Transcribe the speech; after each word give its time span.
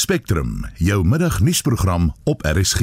Spectrum, 0.00 0.64
jou 0.74 1.02
middagnuusprogram 1.04 2.14
op 2.24 2.42
RSG. 2.42 2.80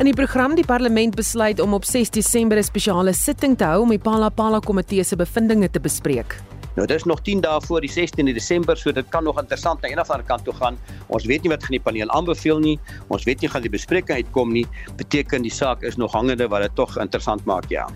In 0.00 0.08
die 0.08 0.14
program 0.16 0.54
die 0.56 0.64
parlement 0.64 1.14
besluit 1.18 1.60
om 1.60 1.74
op 1.76 1.84
6 1.84 2.10
Desember 2.10 2.56
'n 2.58 2.64
spesiale 2.64 3.12
sitting 3.12 3.58
te 3.58 3.64
hou 3.64 3.82
om 3.82 3.88
die 3.88 3.98
Palapala 3.98 4.58
komitee 4.58 5.04
se 5.04 5.16
bevindinge 5.16 5.70
te 5.70 5.80
bespreek. 5.80 6.40
Nou 6.74 6.86
dis 6.86 7.04
nog 7.04 7.20
10 7.20 7.40
dae 7.40 7.60
voor 7.60 7.80
die 7.80 7.90
16de 7.90 8.32
Desember, 8.32 8.76
so 8.76 8.92
dit 8.92 9.08
kan 9.08 9.24
nog 9.24 9.38
interessant 9.38 9.80
na 9.80 9.88
een 9.88 10.00
of 10.00 10.10
ander 10.10 10.26
kant 10.26 10.44
toe 10.44 10.54
gaan. 10.54 10.78
Ons 11.06 11.24
weet 11.24 11.42
nie 11.42 11.50
wat 11.50 11.60
gaan 11.62 11.76
die 11.76 11.80
paneel 11.80 12.08
aanbeveel 12.08 12.58
nie. 12.58 12.78
Ons 13.06 13.24
weet 13.24 13.40
nie 13.40 13.48
gaan 13.48 13.62
die 13.62 13.70
bespreking 13.70 14.16
uitkom 14.16 14.52
nie. 14.52 14.66
Beteken 14.96 15.42
die 15.42 15.52
saak 15.52 15.82
is 15.82 15.96
nog 15.96 16.12
hangende 16.12 16.48
wat 16.48 16.62
dit 16.62 16.74
tog 16.74 16.98
interessant 16.98 17.44
maak, 17.44 17.68
ja. 17.68 17.88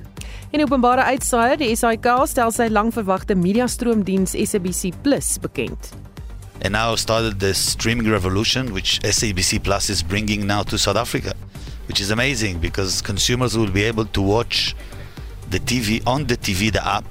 En 0.50 0.60
openbare 0.60 1.02
uitsaaier, 1.02 1.56
die 1.56 1.76
SAK 1.76 2.26
stel 2.26 2.50
sy 2.50 2.68
langverwagte 2.68 3.34
mediastroomdiens 3.34 4.30
SABC 4.30 4.92
Plus 5.02 5.38
bekend. 5.38 6.09
And 6.62 6.72
now 6.72 6.94
started 6.94 7.40
the 7.40 7.54
streaming 7.54 8.10
revolution 8.10 8.72
which 8.72 9.00
SABC 9.00 9.64
Plus 9.64 9.88
is 9.88 10.02
bringing 10.02 10.46
now 10.46 10.62
to 10.64 10.76
South 10.76 10.96
Africa, 10.96 11.34
which 11.88 12.00
is 12.00 12.10
amazing 12.10 12.58
because 12.58 13.00
consumers 13.00 13.56
will 13.56 13.70
be 13.70 13.82
able 13.84 14.04
to 14.06 14.20
watch 14.20 14.76
the 15.48 15.58
TV 15.58 16.06
on 16.06 16.26
the 16.26 16.36
TV 16.36 16.70
the 16.70 16.86
app 16.86 17.06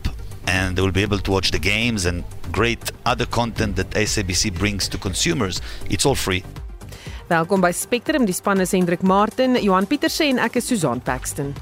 and 0.47 0.75
they 0.75 0.81
will 0.81 0.91
be 0.91 1.01
able 1.01 1.19
to 1.19 1.31
watch 1.31 1.51
the 1.51 1.59
games 1.59 2.05
and 2.05 2.23
great 2.51 2.91
other 3.05 3.25
content 3.25 3.75
that 3.75 3.89
SABC 3.91 4.53
brings 4.57 4.87
to 4.89 4.97
consumers. 4.97 5.61
It's 5.89 6.05
all 6.05 6.15
free. 6.15 6.43
Welkom 7.29 7.61
by 7.61 7.71
Spectrum, 7.71 8.25
die 8.25 8.33
span 8.33 8.61
is 8.61 8.71
Hendrik 8.71 9.03
Martin, 9.03 9.55
Johan 9.61 9.85
Pieterse 9.85 10.25
en 10.29 10.39
ek 10.39 10.57
is 10.57 10.65
Susan 10.65 10.99
Paxton. 10.99 11.53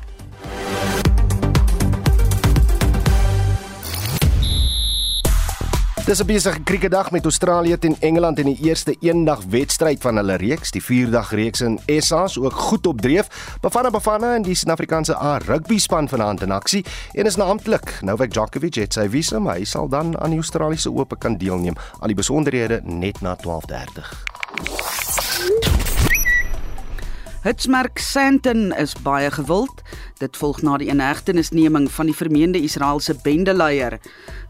Dis 6.08 6.20
'n 6.20 6.26
besige 6.26 6.64
kriketdag 6.64 7.12
met 7.12 7.24
Australië 7.24 7.78
teen 7.78 7.96
Engeland 8.00 8.40
in 8.40 8.46
die 8.46 8.58
eerste 8.62 8.96
eendag 9.00 9.44
wedstryd 9.50 10.02
van 10.02 10.16
hulle 10.16 10.36
reeks, 10.36 10.72
die 10.72 10.84
vierdag 10.84 11.32
reeks 11.32 11.62
in 11.62 11.80
SA's 11.86 12.38
ook 12.38 12.54
goed 12.54 12.88
op 12.88 13.02
dreef. 13.02 13.28
Bafana 13.62 13.90
Bafana 13.90 14.36
en 14.36 14.42
die 14.42 14.56
Suid-Afrikaanse 14.56 15.18
A 15.18 15.38
rugby 15.38 15.78
span 15.78 16.10
vanaand 16.10 16.42
in 16.42 16.52
aksie 16.52 16.86
en 17.12 17.26
is 17.26 17.36
naamlik 17.36 18.00
Novak 18.02 18.32
Djokovic 18.32 18.76
het 18.76 18.94
sy 18.94 19.10
visum, 19.10 19.48
hy 19.48 19.64
sal 19.64 19.90
dan 19.90 20.20
aan 20.20 20.30
die 20.30 20.40
Australiese 20.40 20.92
Ope 20.92 21.18
kan 21.18 21.38
deelneem. 21.38 21.76
Al 22.00 22.08
die 22.08 22.16
besonderhede 22.16 22.82
net 22.84 23.22
na 23.22 23.36
12:30. 23.36 24.37
Hitsmerk 27.48 28.02
Sandton 28.04 28.74
is 28.76 28.92
baie 29.06 29.30
gewild. 29.32 29.80
Dit 30.20 30.36
volg 30.36 30.58
na 30.68 30.74
die 30.82 30.90
inhegtenisneming 30.92 31.86
van 31.96 32.10
die 32.10 32.16
vermeende 32.16 32.60
Israeliese 32.60 33.16
bendeleier. 33.24 33.96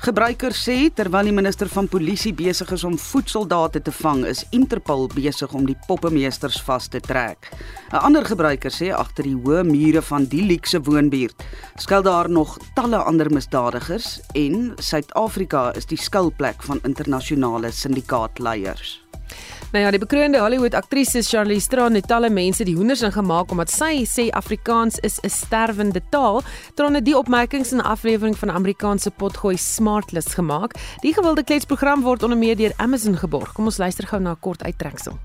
Gebruikers 0.02 0.64
sê 0.66 0.78
terwyl 0.98 1.30
die 1.30 1.36
minister 1.38 1.70
van 1.70 1.86
polisie 1.94 2.34
besig 2.34 2.74
is 2.74 2.88
om 2.88 2.98
voetsoldate 2.98 3.84
te 3.86 3.94
vang, 4.00 4.26
is 4.26 4.42
Interpol 4.50 5.06
besig 5.14 5.54
om 5.54 5.70
die 5.70 5.78
poppemeesters 5.86 6.58
vas 6.66 6.90
te 6.90 6.98
trek. 6.98 7.52
'n 7.94 8.02
Ander 8.02 8.26
gebruiker 8.26 8.74
sê 8.74 8.90
agter 8.90 9.30
die 9.30 9.38
hoë 9.38 9.62
mure 9.70 10.02
van 10.02 10.26
die 10.26 10.42
luukse 10.50 10.82
woonbuurt 10.82 11.46
skuil 11.78 12.02
daar 12.02 12.30
nog 12.30 12.58
talle 12.74 12.98
ander 12.98 13.30
misdadigers 13.30 14.22
en 14.34 14.74
Suid-Afrika 14.80 15.70
is 15.76 15.86
die 15.86 16.02
skuilplek 16.02 16.64
van 16.64 16.82
internasionale 16.84 17.72
syndikaatleiers. 17.72 19.06
Nou 19.72 19.84
ja, 19.84 19.90
die 19.92 20.00
bekroonde 20.00 20.40
Hollywood 20.40 20.74
aktrise 20.74 21.22
Charlize 21.22 21.68
Theron 21.68 21.94
het 21.98 22.08
talle 22.08 22.30
mense 22.32 22.64
die 22.64 22.76
hoenders 22.78 23.02
ingemaak 23.04 23.52
omdat 23.52 23.72
sy 23.72 24.06
sê 24.08 24.30
Afrikaans 24.32 25.00
is 25.04 25.20
'n 25.24 25.30
sterwende 25.30 26.02
taal. 26.10 26.42
Theron 26.76 26.94
het 26.96 27.06
die 27.06 27.18
opmerkings 27.18 27.72
in 27.72 27.78
'n 27.78 27.82
aflewering 27.86 28.38
van 28.38 28.52
Amerikaanse 28.52 29.12
potgooi 29.12 29.58
Smartlist 29.58 30.34
gemaak. 30.34 30.74
Die 31.02 31.14
gewilde 31.14 31.44
kletsprogram 31.44 32.02
word 32.02 32.24
onder 32.24 32.38
meer 32.38 32.56
deur 32.56 32.72
Amazon 32.78 33.18
geborg. 33.18 33.52
Kom 33.54 33.66
ons 33.66 33.78
luister 33.78 34.08
gou 34.08 34.22
na 34.22 34.32
'n 34.32 34.40
kort 34.40 34.64
uittreksel. 34.64 35.20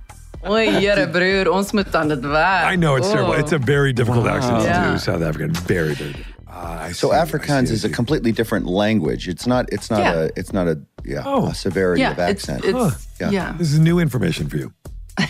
Oei, 0.51 0.81
jare 0.81 1.09
broer, 1.09 1.51
ons 1.53 1.73
moet 1.73 1.93
dan 1.93 2.09
dit 2.09 2.21
weg. 2.21 2.73
I 2.73 2.77
know 2.77 2.97
it's 2.97 3.11
terrible. 3.11 3.39
It's 3.39 3.53
a 3.53 3.59
very 3.65 3.93
difficult 3.93 4.27
accent 4.27 4.59
to 4.59 4.65
Yeah. 4.65 4.91
do, 4.93 4.99
South 4.99 5.23
African. 5.23 5.55
Very, 5.67 5.95
very 5.95 6.13
difficult. 6.13 6.32
Ah, 6.55 6.83
I 6.85 6.93
So 6.93 7.11
see, 7.11 7.17
I 7.17 7.25
Afrikaans 7.25 7.67
see, 7.69 7.73
I 7.73 7.75
is 7.75 7.85
a 7.85 7.89
completely 7.89 8.31
different 8.33 8.67
language. 8.67 9.27
It's 9.29 9.47
not. 9.47 9.73
It's 9.73 9.91
not 9.91 10.01
Yeah. 10.01 10.13
a. 10.15 10.31
It's 10.37 10.53
not 10.53 10.69
a. 10.69 10.79
Yeah. 11.05 11.23
Oh. 11.25 11.49
A 11.49 11.55
severity 11.55 12.03
Yeah, 12.03 12.13
of 12.13 12.19
it's 12.19 12.49
accent. 12.49 12.65
it's 12.65 13.09
Yeah. 13.21 13.31
yeah. 13.31 13.55
This 13.59 13.73
is 13.73 13.79
new 13.79 13.99
information 13.99 14.49
for 14.49 14.57
you. 14.59 14.73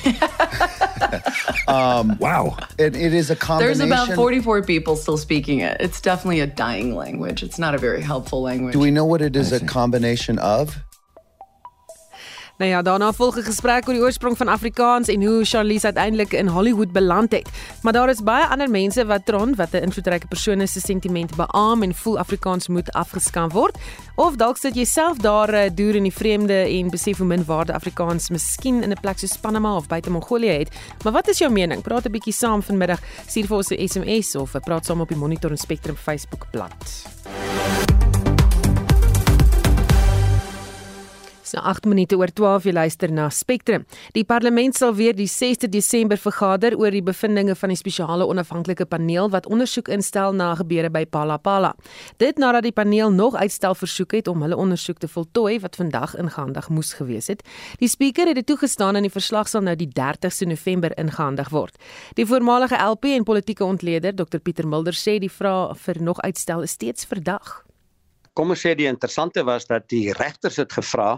um, 1.68 2.16
Wow. 2.18 2.56
it, 2.78 2.96
it 2.96 3.12
is 3.14 3.30
a 3.30 3.36
combination. 3.36 3.88
There's 3.88 4.04
about 4.06 4.14
44 4.16 4.62
people 4.62 4.96
still 4.96 5.16
speaking 5.16 5.60
it. 5.60 5.76
It's 5.80 6.00
definitely 6.00 6.40
a 6.40 6.46
dying 6.46 6.94
language. 6.94 7.42
It's 7.42 7.58
not 7.58 7.74
a 7.74 7.78
very 7.78 8.00
helpful 8.02 8.42
language. 8.42 8.72
Do 8.72 8.78
we 8.80 8.90
know 8.90 9.04
what 9.04 9.22
it 9.22 9.36
is 9.36 9.52
a 9.52 9.64
combination 9.64 10.38
of? 10.38 10.76
Nou 12.62 12.74
ja, 12.74 12.82
daarna 12.82 13.12
volg 13.12 13.36
'n 13.36 13.42
gesprek 13.42 13.88
oor 13.88 13.94
die 13.94 14.02
oorsprong 14.02 14.36
van 14.36 14.48
Afrikaans 14.48 15.08
en 15.08 15.24
hoe 15.24 15.44
Charlize 15.44 15.86
uiteindelik 15.86 16.32
in 16.32 16.46
Hollywood 16.46 16.92
beland 16.92 17.32
het. 17.32 17.48
Maar 17.82 17.92
daar 17.92 18.08
is 18.08 18.22
baie 18.22 18.46
ander 18.46 18.70
mense 18.70 19.06
wat 19.06 19.26
Tron, 19.26 19.54
wat 19.54 19.72
'n 19.72 19.82
invloedryke 19.82 20.26
persoon 20.26 20.60
is, 20.60 20.72
se 20.72 20.80
sentiment 20.80 21.36
beamoen 21.36 21.82
en 21.82 21.94
voel 21.94 22.18
Afrikaans 22.18 22.68
moet 22.68 22.92
afgeskan 22.92 23.48
word. 23.48 23.78
Of 24.14 24.36
dalk 24.36 24.56
sit 24.56 24.74
jy 24.74 24.84
self 24.84 25.16
daar 25.16 25.54
uh, 25.54 25.70
deur 25.74 25.94
in 25.94 26.02
die 26.02 26.12
vreemde 26.12 26.52
en 26.54 26.90
besef 26.90 27.18
hoe 27.18 27.26
min 27.26 27.44
waarde 27.44 27.72
Afrikaans 27.72 28.28
miskien 28.28 28.82
in 28.82 28.90
'n 28.90 29.00
plek 29.00 29.18
soos 29.18 29.36
Panama 29.36 29.76
of 29.76 29.86
buite 29.86 30.10
Mongolië 30.10 30.58
het. 30.58 30.68
Maar 31.02 31.12
wat 31.12 31.28
is 31.28 31.38
jou 31.38 31.52
mening? 31.52 31.82
Praat 31.82 32.06
'n 32.06 32.10
bietjie 32.10 32.32
saam 32.32 32.62
vanmiddag. 32.62 33.00
Stuur 33.26 33.46
vir 33.46 33.56
ons 33.56 33.68
'n 33.70 33.88
SMS 33.88 34.34
of 34.34 34.54
uh, 34.54 34.60
praat 34.60 34.86
saam 34.86 35.00
op 35.00 35.08
die 35.08 35.18
Monitor 35.18 35.50
en 35.50 35.58
Spectrum 35.58 35.96
Facebook 35.96 36.46
bladsy. 41.52 41.58
So 41.58 41.58
8 41.60 41.86
minute 41.86 42.16
oor 42.16 42.30
12 42.32 42.64
jy 42.64 42.72
luister 42.72 43.12
na 43.12 43.28
Spectrum. 43.30 43.84
Die 44.14 44.24
parlement 44.24 44.74
sal 44.74 44.94
weer 44.94 45.14
die 45.14 45.28
6de 45.28 45.68
Desember 45.68 46.16
vergader 46.16 46.76
oor 46.78 46.90
die 46.90 47.02
bevindinge 47.02 47.54
van 47.54 47.68
die 47.68 47.76
spesiale 47.76 48.26
onafhanklike 48.26 48.86
paneel 48.86 49.30
wat 49.30 49.46
ondersoek 49.46 49.88
instel 49.88 50.32
na 50.32 50.54
gebeure 50.54 50.90
by 50.90 51.04
Palapala. 51.06 51.74
Dit 52.18 52.38
nadat 52.38 52.62
die 52.62 52.72
paneel 52.72 53.10
nog 53.10 53.34
uitstel 53.34 53.74
versoek 53.74 54.12
het 54.12 54.28
om 54.28 54.42
hulle 54.42 54.56
ondersoek 54.56 54.98
te 54.98 55.08
voltooi 55.08 55.60
wat 55.60 55.76
vandag 55.76 56.16
ingehandig 56.16 56.68
moes 56.68 56.94
gewees 56.94 57.28
het. 57.28 57.42
Die 57.78 57.88
spreker 57.88 58.26
het 58.26 58.36
dit 58.36 58.46
toegestaan 58.46 58.96
en 58.96 59.02
die 59.02 59.12
verslag 59.12 59.48
sal 59.48 59.62
nou 59.62 59.76
die 59.76 59.90
30ste 59.90 60.46
November 60.46 60.92
ingehandig 60.98 61.50
word. 61.50 61.76
Die 62.16 62.26
voormalige 62.26 62.76
LP 62.76 63.12
en 63.16 63.24
politieke 63.24 63.64
ontleder 63.64 64.14
Dr 64.14 64.38
Pieter 64.38 64.68
Mulder 64.68 64.96
sê 64.96 65.18
die 65.18 65.30
vraag 65.30 65.76
vir 65.78 66.02
nog 66.02 66.20
uitstel 66.22 66.62
is 66.62 66.72
steeds 66.78 67.04
verdag. 67.04 67.62
Kom 68.38 68.52
ons 68.54 68.62
sê 68.64 68.72
die 68.78 68.88
interessante 68.88 69.42
was 69.44 69.66
dat 69.68 69.90
die 69.92 70.12
regters 70.16 70.56
het 70.60 70.72
gevra 70.72 71.10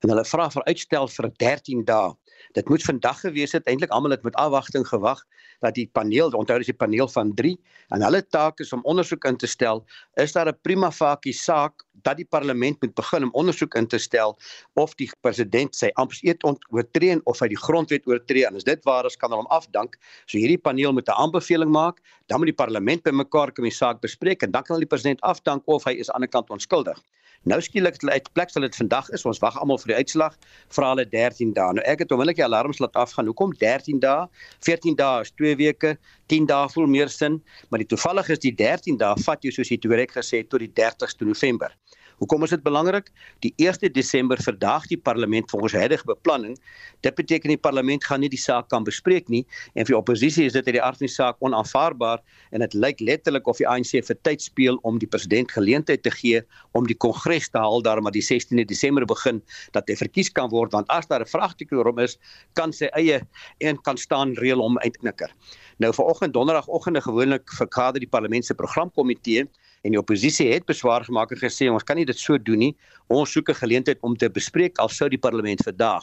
en 0.00 0.12
hulle 0.12 0.24
vra 0.24 0.46
vir 0.54 0.64
uitstel 0.70 1.10
vir 1.12 1.28
13 1.42 1.82
dae. 1.88 2.14
Dit 2.52 2.68
moet 2.68 2.82
vandag 2.82 3.20
gewees 3.20 3.52
het. 3.52 3.66
Eintlik 3.66 3.90
almal 3.90 4.10
het 4.10 4.22
met 4.22 4.34
afwagting 4.34 4.84
gewag 4.88 5.22
dat 5.60 5.74
die 5.74 5.86
paneel, 5.92 6.32
onthou 6.36 6.58
dis 6.58 6.68
die 6.68 6.76
paneel 6.76 7.08
van 7.08 7.34
3 7.34 7.54
en 7.94 8.02
hulle 8.04 8.20
taak 8.34 8.60
is 8.60 8.72
om 8.72 8.82
ondersoek 8.88 9.24
in 9.30 9.36
te 9.36 9.46
stel, 9.46 9.84
is 10.20 10.32
daar 10.32 10.48
'n 10.48 10.58
prima 10.62 10.90
facie 10.90 11.32
saak 11.32 11.84
dat 12.02 12.16
die 12.16 12.26
parlement 12.26 12.80
moet 12.82 12.94
begin 12.94 13.22
om 13.22 13.30
ondersoek 13.32 13.74
in 13.74 13.86
te 13.86 13.98
stel 13.98 14.38
of 14.74 14.94
die 14.94 15.10
president 15.20 15.76
sy 15.76 15.90
ampteseed 15.94 16.44
oortree 16.44 17.20
of 17.24 17.40
hy 17.40 17.48
die 17.48 17.62
grondwet 17.66 18.06
oortree 18.06 18.46
en 18.46 18.56
as 18.56 18.64
dit 18.64 18.84
waar 18.84 19.06
is 19.06 19.16
kan 19.16 19.30
hulle 19.30 19.42
hom 19.42 19.50
afdank. 19.50 19.96
So 20.26 20.38
hierdie 20.38 20.58
paneel 20.58 20.92
moet 20.92 21.08
'n 21.08 21.12
aanbeveling 21.12 21.70
maak, 21.70 22.00
dan 22.26 22.38
moet 22.38 22.46
die 22.46 22.64
parlement 22.64 23.02
bymekaar 23.02 23.52
kom 23.52 23.64
die 23.64 23.70
saak 23.70 24.00
bespreek 24.00 24.42
en 24.42 24.50
dan 24.50 24.62
kan 24.62 24.74
hulle 24.76 24.86
die 24.86 24.96
president 24.96 25.20
afdank 25.20 25.62
of 25.66 25.84
hy 25.84 25.92
is 25.92 26.10
aan 26.10 26.20
die 26.20 26.28
ander 26.28 26.28
kant 26.28 26.50
onskuldig. 26.50 26.98
Nou 27.42 27.58
skielik 27.58 27.96
het 27.96 28.04
hulle 28.04 28.14
uit 28.14 28.28
plek 28.38 28.52
sal 28.54 28.62
dit 28.62 28.76
vandag 28.78 29.08
is. 29.16 29.24
Ons 29.26 29.40
wag 29.42 29.56
almal 29.58 29.80
vir 29.82 29.92
die 29.92 29.98
uitslag. 30.04 30.36
Vra 30.74 30.92
hulle 30.92 31.04
13 31.10 31.50
dae. 31.56 31.74
Nou 31.78 31.84
ek 31.90 32.04
het 32.04 32.12
onmiddellik 32.14 32.38
die 32.38 32.46
alarms 32.46 32.78
laat 32.78 32.94
afgaan. 32.98 33.26
Hoekom 33.26 33.54
13 33.58 33.98
dae? 34.04 34.28
14 34.62 34.94
dae 35.00 35.24
is 35.26 35.32
2 35.40 35.56
weke. 35.58 35.96
10 36.30 36.46
dae 36.46 36.68
voel 36.72 36.86
meer 36.86 37.10
sin, 37.12 37.40
maar 37.68 37.82
die 37.82 37.88
toevallig 37.90 38.30
is 38.32 38.40
die 38.44 38.54
13 38.56 38.96
dae 39.00 39.18
vat 39.26 39.42
jou 39.42 39.50
soos 39.52 39.72
jy 39.72 39.80
direk 39.82 40.14
gesê 40.14 40.44
tot 40.46 40.62
die 40.62 40.70
30ste 40.70 41.26
November. 41.28 41.74
Hoekom 42.22 42.44
is 42.46 42.52
dit 42.54 42.62
belangrik? 42.62 43.08
Die 43.42 43.50
1 43.58 43.90
Desember 43.90 44.38
verdaag 44.38 44.84
die 44.86 44.96
parlement 44.96 45.50
volgens 45.50 45.72
huidige 45.72 46.04
beplanning. 46.06 46.54
Dit 47.02 47.16
beteken 47.18 47.50
die 47.50 47.58
parlement 47.58 48.04
gaan 48.06 48.20
nie 48.22 48.28
die 48.30 48.38
saak 48.38 48.68
kan 48.70 48.84
bespreek 48.86 49.26
nie 49.26 49.40
en 49.74 49.82
vir 49.82 49.90
die 49.90 49.98
oppositie 49.98 50.44
is 50.46 50.54
dit 50.54 50.68
uit 50.68 50.76
die 50.76 50.82
aard 50.82 51.00
van 51.00 51.08
die 51.08 51.14
saak 51.16 51.40
onaanvaarbaar 51.42 52.22
en 52.54 52.62
dit 52.62 52.76
lyk 52.78 53.02
letterlik 53.02 53.50
of 53.50 53.58
die 53.58 53.66
ANC 53.66 53.96
vir 54.06 54.18
tyd 54.22 54.44
speel 54.44 54.78
om 54.86 55.00
die 55.02 55.08
president 55.10 55.50
geleentheid 55.50 56.04
te 56.06 56.12
gee 56.14 56.44
om 56.78 56.86
die 56.86 56.94
kongres 56.94 57.50
te 57.50 57.58
haal 57.58 57.82
daarom 57.82 58.06
dat 58.06 58.14
die 58.14 58.22
16de 58.22 58.68
Desember 58.70 59.02
begin 59.02 59.42
dat 59.74 59.90
hy 59.90 59.98
verkies 59.98 60.30
kan 60.30 60.52
word 60.54 60.78
want 60.78 60.86
as 60.94 61.10
daar 61.10 61.26
'n 61.26 61.32
vraagteken 61.32 61.82
oor 61.82 61.90
hom 61.90 61.98
is, 61.98 62.18
kan 62.54 62.70
sy 62.70 62.86
eie 62.94 63.18
een 63.58 63.82
kan 63.82 63.98
staan 63.98 64.38
reël 64.38 64.62
om 64.62 64.78
uitknikker. 64.78 65.34
Nou 65.82 65.90
vanoggend 65.90 66.34
donderdagoggende 66.34 67.02
gewoonlik 67.02 67.50
vergader 67.50 67.98
die 67.98 68.14
parlement 68.14 68.46
se 68.46 68.54
programkomitee 68.54 69.48
en 69.82 69.94
die 69.94 69.98
oppositie 69.98 70.48
het 70.52 70.66
beswaar 70.66 71.04
gemaak 71.04 71.32
en 71.34 71.40
gesê 71.40 71.68
ons 71.70 71.84
kan 71.86 71.98
nie 71.98 72.06
dit 72.06 72.18
so 72.18 72.38
doen 72.38 72.58
nie. 72.58 72.72
Ons 73.08 73.32
soek 73.34 73.50
'n 73.50 73.60
geleentheid 73.62 73.98
om 74.02 74.16
te 74.16 74.28
bespreek 74.30 74.78
al 74.78 74.88
sou 74.88 75.08
die 75.08 75.18
parlement 75.18 75.62
vandag. 75.62 76.02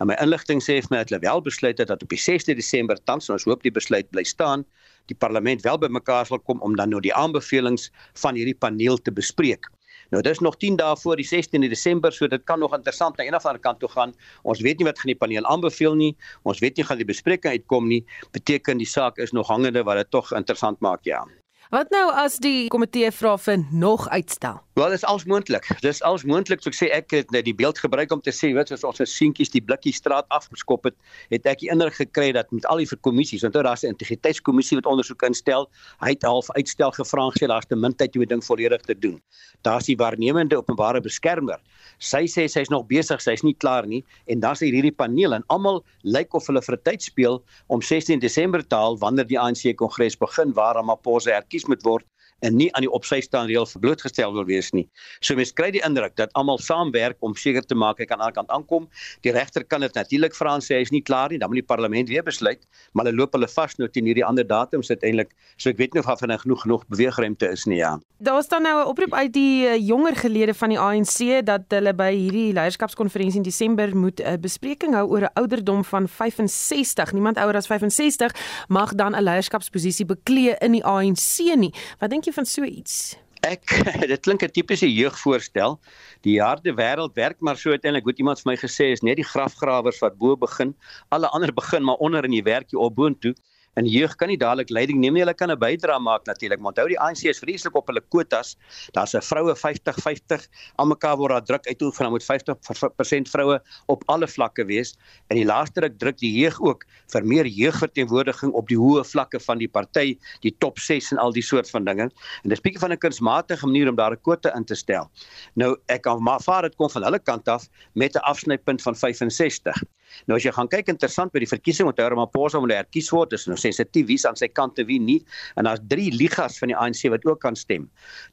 En 0.00 0.06
my 0.06 0.16
inligting 0.20 0.60
sê 0.60 0.80
vir 0.82 0.90
my 0.90 0.96
dat 0.98 1.10
hulle 1.10 1.20
wel 1.20 1.42
besluit 1.42 1.78
het 1.78 1.88
dat 1.88 2.02
op 2.02 2.08
die 2.08 2.18
6de 2.18 2.54
Desember 2.54 2.96
tans 3.04 3.30
ons 3.30 3.44
hoop 3.44 3.62
die 3.62 3.70
besluit 3.70 4.10
bly 4.10 4.24
staan, 4.24 4.64
die 5.06 5.14
parlement 5.14 5.62
wel 5.62 5.78
bymekaar 5.78 6.26
sal 6.26 6.38
kom 6.38 6.60
om 6.60 6.76
dan 6.76 6.90
nou 6.90 7.00
die 7.00 7.14
aanbevelings 7.14 7.90
van 8.14 8.34
hierdie 8.34 8.58
paneel 8.58 8.98
te 8.98 9.12
bespreek. 9.12 9.68
Nou 10.12 10.22
dis 10.22 10.42
nog 10.44 10.56
10 10.60 10.76
dae 10.76 10.96
voor 10.96 11.16
die 11.16 11.24
16de 11.24 11.68
Desember, 11.72 12.12
so 12.12 12.28
dit 12.28 12.44
kan 12.44 12.58
nog 12.58 12.74
interessant 12.74 13.16
na 13.16 13.24
een 13.24 13.34
of 13.34 13.46
ander 13.46 13.60
kant 13.60 13.80
toe 13.80 13.88
gaan. 13.88 14.12
Ons 14.42 14.60
weet 14.60 14.78
nie 14.78 14.84
wat 14.84 14.98
gaan 14.98 15.12
die 15.14 15.16
paneel 15.16 15.46
aanbeveel 15.48 15.94
nie. 15.94 16.16
Ons 16.42 16.60
weet 16.60 16.76
nie 16.76 16.84
gaan 16.84 17.00
die 17.00 17.08
bespreking 17.08 17.52
uitkom 17.52 17.88
nie. 17.88 18.04
Beteken 18.32 18.82
die 18.82 18.86
saak 18.86 19.16
is 19.18 19.32
nog 19.32 19.48
hangende 19.48 19.82
wat 19.82 19.96
dit 19.96 20.10
tog 20.10 20.32
interessant 20.32 20.80
maak, 20.80 21.04
ja. 21.04 21.24
Wat 21.72 21.88
nou 21.88 22.10
as 22.20 22.34
die 22.44 22.66
komitee 22.68 23.08
vra 23.16 23.38
vir 23.40 23.62
nog 23.72 24.04
uitstel? 24.12 24.58
Wel, 24.76 24.88
dis 24.92 25.04
als 25.04 25.24
moontlik. 25.24 25.64
Dis 25.80 26.02
als 26.04 26.22
moontlik, 26.24 26.60
so 26.64 26.68
ek 26.68 26.76
sê 26.76 26.86
ek 26.92 27.12
het 27.12 27.32
net 27.32 27.44
die 27.44 27.54
beeld 27.56 27.76
gebruik 27.80 28.12
om 28.12 28.20
te 28.24 28.32
sê, 28.32 28.48
weet 28.56 28.68
soos 28.68 28.84
ons 28.88 28.98
se 29.00 29.06
seentjies 29.08 29.52
die 29.52 29.60
blikkie 29.64 29.92
straat 29.92 30.28
afgeskop 30.32 30.88
het, 30.88 30.96
het 31.32 31.48
ek 31.48 31.60
die 31.60 31.70
indruk 31.72 31.96
gekry 31.96 32.30
dat 32.36 32.48
met 32.52 32.64
al 32.68 32.80
die 32.80 32.88
kommissies, 33.04 33.44
onthou 33.44 33.62
daar's 33.64 33.84
'n 33.84 33.92
integriteitskommissie 33.92 34.76
wat 34.80 34.88
ondersoek 34.88 35.22
instel, 35.28 35.68
hy 36.00 36.10
het 36.12 36.22
half 36.28 36.50
uitstel 36.56 36.92
gevra 36.92 37.24
en 37.24 37.32
gesê 37.32 37.48
daar's 37.48 37.68
te 37.68 37.76
min 37.76 37.92
tyd 37.92 38.16
om 38.16 38.24
die 38.24 38.32
ding 38.32 38.44
volledig 38.44 38.80
te 38.80 38.94
doen. 38.94 39.20
Daar's 39.62 39.84
die 39.86 39.96
waarnemende 39.96 40.56
openbare 40.56 41.00
beskermer. 41.00 41.60
Sy 41.98 42.24
sê 42.24 42.48
sy's 42.48 42.68
nog 42.68 42.86
besig, 42.86 43.20
sy's 43.20 43.42
nie 43.42 43.54
klaar 43.54 43.86
nie 43.86 44.04
en 44.26 44.40
hier 44.40 44.72
hierdie 44.72 44.96
paneel 44.96 45.34
en 45.34 45.44
almal 45.48 45.84
lyk 46.02 46.34
of 46.34 46.46
hulle 46.46 46.62
vir 46.62 46.76
'n 46.76 46.82
tyd 46.84 47.02
speel 47.02 47.42
om 47.68 47.80
16 47.82 48.20
Desember 48.20 48.62
te 48.62 48.74
haal 48.74 48.96
wanneer 48.98 49.26
die 49.26 49.38
ANC 49.38 49.76
kongres 49.76 50.16
begin 50.16 50.52
waar 50.52 50.74
Ramaphosa 50.76 51.30
herkies 51.30 51.61
moet 51.68 51.84
word 51.84 52.06
en 52.42 52.56
nie 52.56 52.68
aan 52.74 52.86
die 52.86 52.90
opsy 52.90 53.20
staan 53.24 53.46
reël 53.50 53.66
verblootgestel 53.66 54.34
wil 54.34 54.46
wees 54.48 54.72
nie. 54.76 54.86
So 55.20 55.38
mens 55.38 55.52
kry 55.52 55.70
die 55.74 55.82
indruk 55.86 56.16
dat 56.18 56.32
almal 56.38 56.58
saamwerk 56.58 57.16
om 57.20 57.36
seker 57.38 57.64
te 57.66 57.78
maak 57.78 57.98
hy 58.02 58.06
kan 58.10 58.20
aan 58.20 58.32
die 58.32 58.38
kant 58.40 58.50
aankom. 58.50 58.88
Die 59.26 59.32
regter 59.34 59.64
kan 59.64 59.80
dit 59.80 59.94
natuurlik 59.94 60.34
vra 60.34 60.56
en 60.58 60.64
sê 60.64 60.80
hy 60.80 60.86
is 60.86 60.92
nie 60.94 61.02
klaar 61.02 61.30
nie, 61.30 61.38
dan 61.38 61.52
moet 61.52 61.62
die 61.62 61.68
parlement 61.68 62.08
weer 62.10 62.24
besluit, 62.26 62.66
maar 62.92 63.06
hulle 63.06 63.16
loop 63.20 63.36
hulle 63.36 63.48
vas 63.48 63.78
nou 63.78 63.88
teen 63.88 64.10
hierdie 64.10 64.26
ander 64.26 64.46
datums 64.46 64.90
uiteindelik. 64.90 65.32
So 65.56 65.70
ek 65.70 65.78
weet 65.78 65.94
nie 65.94 66.02
of 66.02 66.10
daar 66.10 66.18
van 66.18 66.38
genoeg 66.38 66.62
genoeg 66.66 66.86
beweegruimte 66.90 67.52
is 67.52 67.66
nie, 67.66 67.78
ja. 67.78 67.98
Daar 68.22 68.42
staan 68.42 68.62
nou 68.62 68.82
'n 68.82 68.86
oproep 68.86 69.14
uit 69.14 69.32
die 69.32 69.66
uh, 69.66 69.76
jonger 69.78 70.16
gelede 70.16 70.54
van 70.54 70.68
die 70.68 70.78
ANC 70.78 71.44
dat 71.44 71.62
hulle 71.68 71.94
by 71.94 72.12
hierdie 72.14 72.52
leierskapskonferensie 72.52 73.36
in 73.38 73.42
Desember 73.42 73.96
moet 73.96 74.20
'n 74.20 74.26
uh, 74.26 74.38
bespreking 74.38 74.94
hou 74.94 75.08
oor 75.08 75.22
'n 75.22 75.34
ouderdom 75.34 75.84
van 75.84 76.08
65. 76.08 77.12
Niemand 77.12 77.36
ouer 77.36 77.56
as 77.56 77.66
65 77.66 78.32
mag 78.68 78.94
dan 78.94 79.14
'n 79.14 79.22
leierskapsposisie 79.22 80.06
beklee 80.06 80.54
in 80.58 80.72
die 80.72 80.84
ANC 80.84 81.56
nie. 81.56 81.74
Wat 81.98 82.10
dink 82.10 82.24
jy 82.24 82.31
jy 82.32 82.38
van 82.40 82.48
so 82.48 82.64
iets? 82.64 82.96
Ek 83.44 83.66
dit 84.12 84.20
klink 84.24 84.42
'n 84.42 84.54
tipiese 84.54 84.88
jeugvoorstel. 84.88 85.78
Die 86.24 86.40
harde 86.40 86.72
wêreld 86.72 87.14
werk 87.14 87.40
maar 87.40 87.58
so 87.58 87.70
uiteindelik. 87.70 88.06
Goed 88.06 88.18
iemand 88.22 88.40
vir 88.40 88.52
my 88.52 88.56
gesê 88.56 88.92
is 88.94 89.02
net 89.02 89.18
die 89.20 89.26
grafgrawers 89.26 90.00
wat 90.00 90.16
bo 90.16 90.36
begin, 90.36 90.74
alle 91.10 91.28
ander 91.28 91.52
begin 91.52 91.84
maar 91.84 92.00
onder 92.00 92.24
in 92.24 92.30
die 92.38 92.46
werkie 92.46 92.78
op 92.78 92.94
boontoe. 92.96 93.34
En 93.80 93.86
jeug 93.88 94.12
kan 94.20 94.28
nie 94.28 94.36
dadelik 94.36 94.68
leiding 94.68 94.98
neem 95.00 95.14
nie. 95.16 95.22
Hulle 95.22 95.32
kan 95.34 95.50
'n 95.50 95.58
bydrae 95.58 95.98
maak 95.98 96.26
natuurlik. 96.26 96.60
Maar 96.60 96.72
onthou 96.72 96.88
die 96.88 97.00
ANC 97.00 97.24
is 97.24 97.38
vreeslik 97.38 97.74
op 97.74 97.86
hulle 97.86 98.02
kwotas. 98.12 98.56
Daar's 98.92 99.14
'n 99.14 99.22
vroue 99.22 99.54
50-50. 99.56 100.46
Almekaar 100.76 101.16
word 101.16 101.30
daar 101.30 101.44
druk 101.44 101.66
uitoefen. 101.66 102.04
Dan 102.04 102.12
moet 102.12 102.24
50% 102.24 103.30
vroue 103.30 103.62
op 103.86 104.02
alle 104.06 104.28
vlakke 104.28 104.64
wees. 104.64 104.94
En 105.28 105.36
die 105.36 105.46
laaste 105.46 105.80
druk 105.80 105.98
druk 105.98 106.18
die 106.18 106.32
jeug 106.40 106.60
ook 106.60 106.84
vir 107.12 107.24
meer 107.24 107.46
jeugverteenwoordiging 107.46 108.52
op 108.52 108.68
die 108.68 108.76
hoë 108.76 109.04
vlakke 109.04 109.40
van 109.40 109.58
die 109.58 109.68
party, 109.68 110.18
die 110.40 110.54
top 110.58 110.78
6 110.78 111.12
en 111.12 111.18
al 111.18 111.32
die 111.32 111.42
soort 111.42 111.70
van 111.70 111.84
dinge. 111.84 112.10
En 112.42 112.48
dis 112.48 112.60
bietjie 112.60 112.80
van 112.80 112.92
'n 112.92 112.98
kunsmatige 112.98 113.66
manier 113.66 113.88
om 113.88 113.96
daar 113.96 114.12
'n 114.12 114.20
kwota 114.20 114.54
in 114.54 114.64
te 114.64 114.74
stel. 114.74 115.10
Nou 115.54 115.76
ek 115.86 116.04
maar 116.20 116.40
vaar 116.40 116.62
dit 116.62 116.76
kom 116.76 116.90
van 116.90 117.02
hulle 117.02 117.18
kant 117.18 117.48
af 117.48 117.68
met 117.94 118.14
'n 118.16 118.18
afsnypunt 118.18 118.82
van 118.82 118.96
65. 118.96 119.82
Nou 120.26 120.36
as 120.36 120.44
jy 120.44 120.52
gaan 120.52 120.68
kyk 120.68 120.90
interessant 120.92 121.32
by 121.32 121.38
die 121.38 121.50
verkiesing 121.50 121.88
onthou 121.88 122.08
Ramaphosa 122.12 122.60
moet 122.60 122.74
herkies 122.76 123.10
word 123.14 123.32
is 123.32 123.46
nou 123.46 123.56
sensitief 123.62 124.08
wie 124.10 124.18
aan 124.28 124.38
sy 124.38 124.48
kant 124.50 124.76
te 124.78 124.84
wie 124.88 124.98
nie 125.00 125.20
en 125.56 125.68
daar's 125.68 125.82
drie 125.90 126.10
ligas 126.14 126.58
van 126.60 126.72
die 126.72 126.76
ANC 126.78 127.04
wat 127.12 127.24
ook 127.28 127.40
kan 127.42 127.56
stem. 127.58 127.88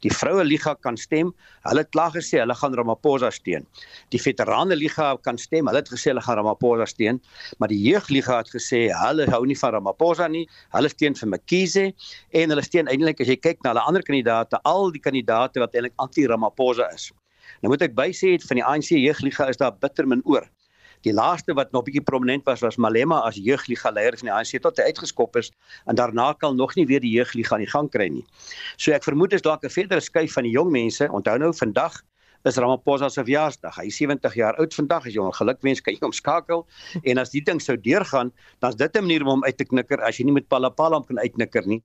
Die 0.06 0.12
vroue 0.14 0.44
liga 0.46 0.76
kan 0.84 0.98
stem. 0.98 1.32
Hulle 1.68 1.84
het 1.84 1.92
klaar 1.94 2.14
gesê 2.16 2.42
hulle 2.42 2.56
gaan 2.58 2.76
Ramaphosa 2.78 3.32
steun. 3.34 3.66
Die 4.14 4.22
veterane 4.22 4.78
liga 4.78 5.12
kan 5.26 5.38
stem. 5.38 5.70
Hulle 5.70 5.82
het 5.84 5.92
gesê 5.92 6.14
hulle 6.14 6.24
gaan 6.26 6.40
Ramaphosa 6.42 6.88
steun, 6.90 7.22
maar 7.60 7.72
die 7.72 7.80
jeugliga 7.82 8.42
het 8.42 8.52
gesê 8.54 8.88
hulle 9.04 9.30
hou 9.32 9.44
nie 9.48 9.58
van 9.60 9.76
Ramaphosa 9.78 10.30
nie. 10.32 10.46
Hulle 10.76 10.92
steun 10.92 11.18
vir 11.20 11.34
Mkhize 11.36 11.88
en 12.42 12.54
hulle 12.54 12.66
steun 12.66 12.92
eintlik 12.92 13.24
as 13.24 13.32
jy 13.32 13.40
kyk 13.40 13.64
na 13.64 13.74
hulle 13.74 13.88
ander 13.90 14.06
kandidaate, 14.06 14.62
al 14.70 14.94
die 14.96 15.04
kandidaate 15.04 15.64
wat 15.64 15.76
eintlik 15.76 15.98
anti-Ramaphosa 16.04 16.90
is. 16.96 17.10
Nou 17.64 17.74
moet 17.74 17.84
ek 17.84 17.98
bysê 17.98 18.36
het 18.38 18.46
van 18.48 18.62
die 18.62 18.66
ANC 18.66 18.94
jeugliga 18.96 19.50
is 19.52 19.60
daar 19.60 19.76
bitter 19.76 20.08
min 20.08 20.24
oor. 20.26 20.46
Die 21.08 21.14
laaste 21.16 21.54
wat 21.56 21.72
nog 21.72 21.86
bietjie 21.88 22.04
prominent 22.04 22.44
was 22.44 22.60
was 22.66 22.76
Malema 22.76 23.22
as 23.24 23.38
jeugliga 23.40 23.92
leier 23.96 24.18
van 24.20 24.28
die 24.28 24.34
ANC 24.36 24.60
tot 24.64 24.78
hy 24.82 24.90
uitgeskop 24.92 25.38
is 25.40 25.52
en 25.88 25.96
daarna 25.96 26.34
kan 26.34 26.58
nog 26.60 26.76
nie 26.76 26.86
weer 26.90 27.00
die 27.00 27.14
jeugliga 27.14 27.56
aan 27.56 27.64
die 27.64 27.72
gang 27.72 27.88
kry 27.90 28.10
nie. 28.12 28.26
So 28.76 28.92
ek 28.92 29.08
vermoed 29.08 29.34
is 29.34 29.46
dalk 29.46 29.64
'n 29.64 29.72
verdere 29.72 30.02
skuif 30.02 30.34
van 30.34 30.44
die 30.44 30.52
jong 30.52 30.72
mense. 30.72 31.08
Onthou 31.08 31.38
nou 31.40 31.54
vandag 31.54 32.02
is 32.44 32.58
Ramaphosa 32.58 33.10
se 33.10 33.24
verjaarsdag. 33.24 33.76
Hy 33.76 33.86
is 33.88 33.98
70 33.98 34.36
jaar 34.36 34.56
oud 34.60 34.74
vandag. 34.74 35.06
As 35.06 35.14
jy 35.14 35.22
hom 35.22 35.32
gelukwens 35.32 35.82
kan 35.82 35.94
jy 35.94 36.00
hom 36.02 36.16
skakel 36.16 36.68
en 37.04 37.18
as 37.18 37.30
die 37.30 37.42
ding 37.42 37.60
sou 37.62 37.78
deurgaan, 37.78 38.32
dan's 38.60 38.76
dit 38.76 38.96
'n 38.96 39.02
manier 39.02 39.22
om 39.22 39.28
hom 39.28 39.44
uit 39.44 39.58
te 39.58 39.66
knikker 39.66 40.02
as 40.02 40.18
jy 40.18 40.26
nie 40.26 40.34
met 40.34 40.48
Palapala 40.48 41.02
kan 41.02 41.20
uitknikker 41.20 41.68
nie. 41.68 41.84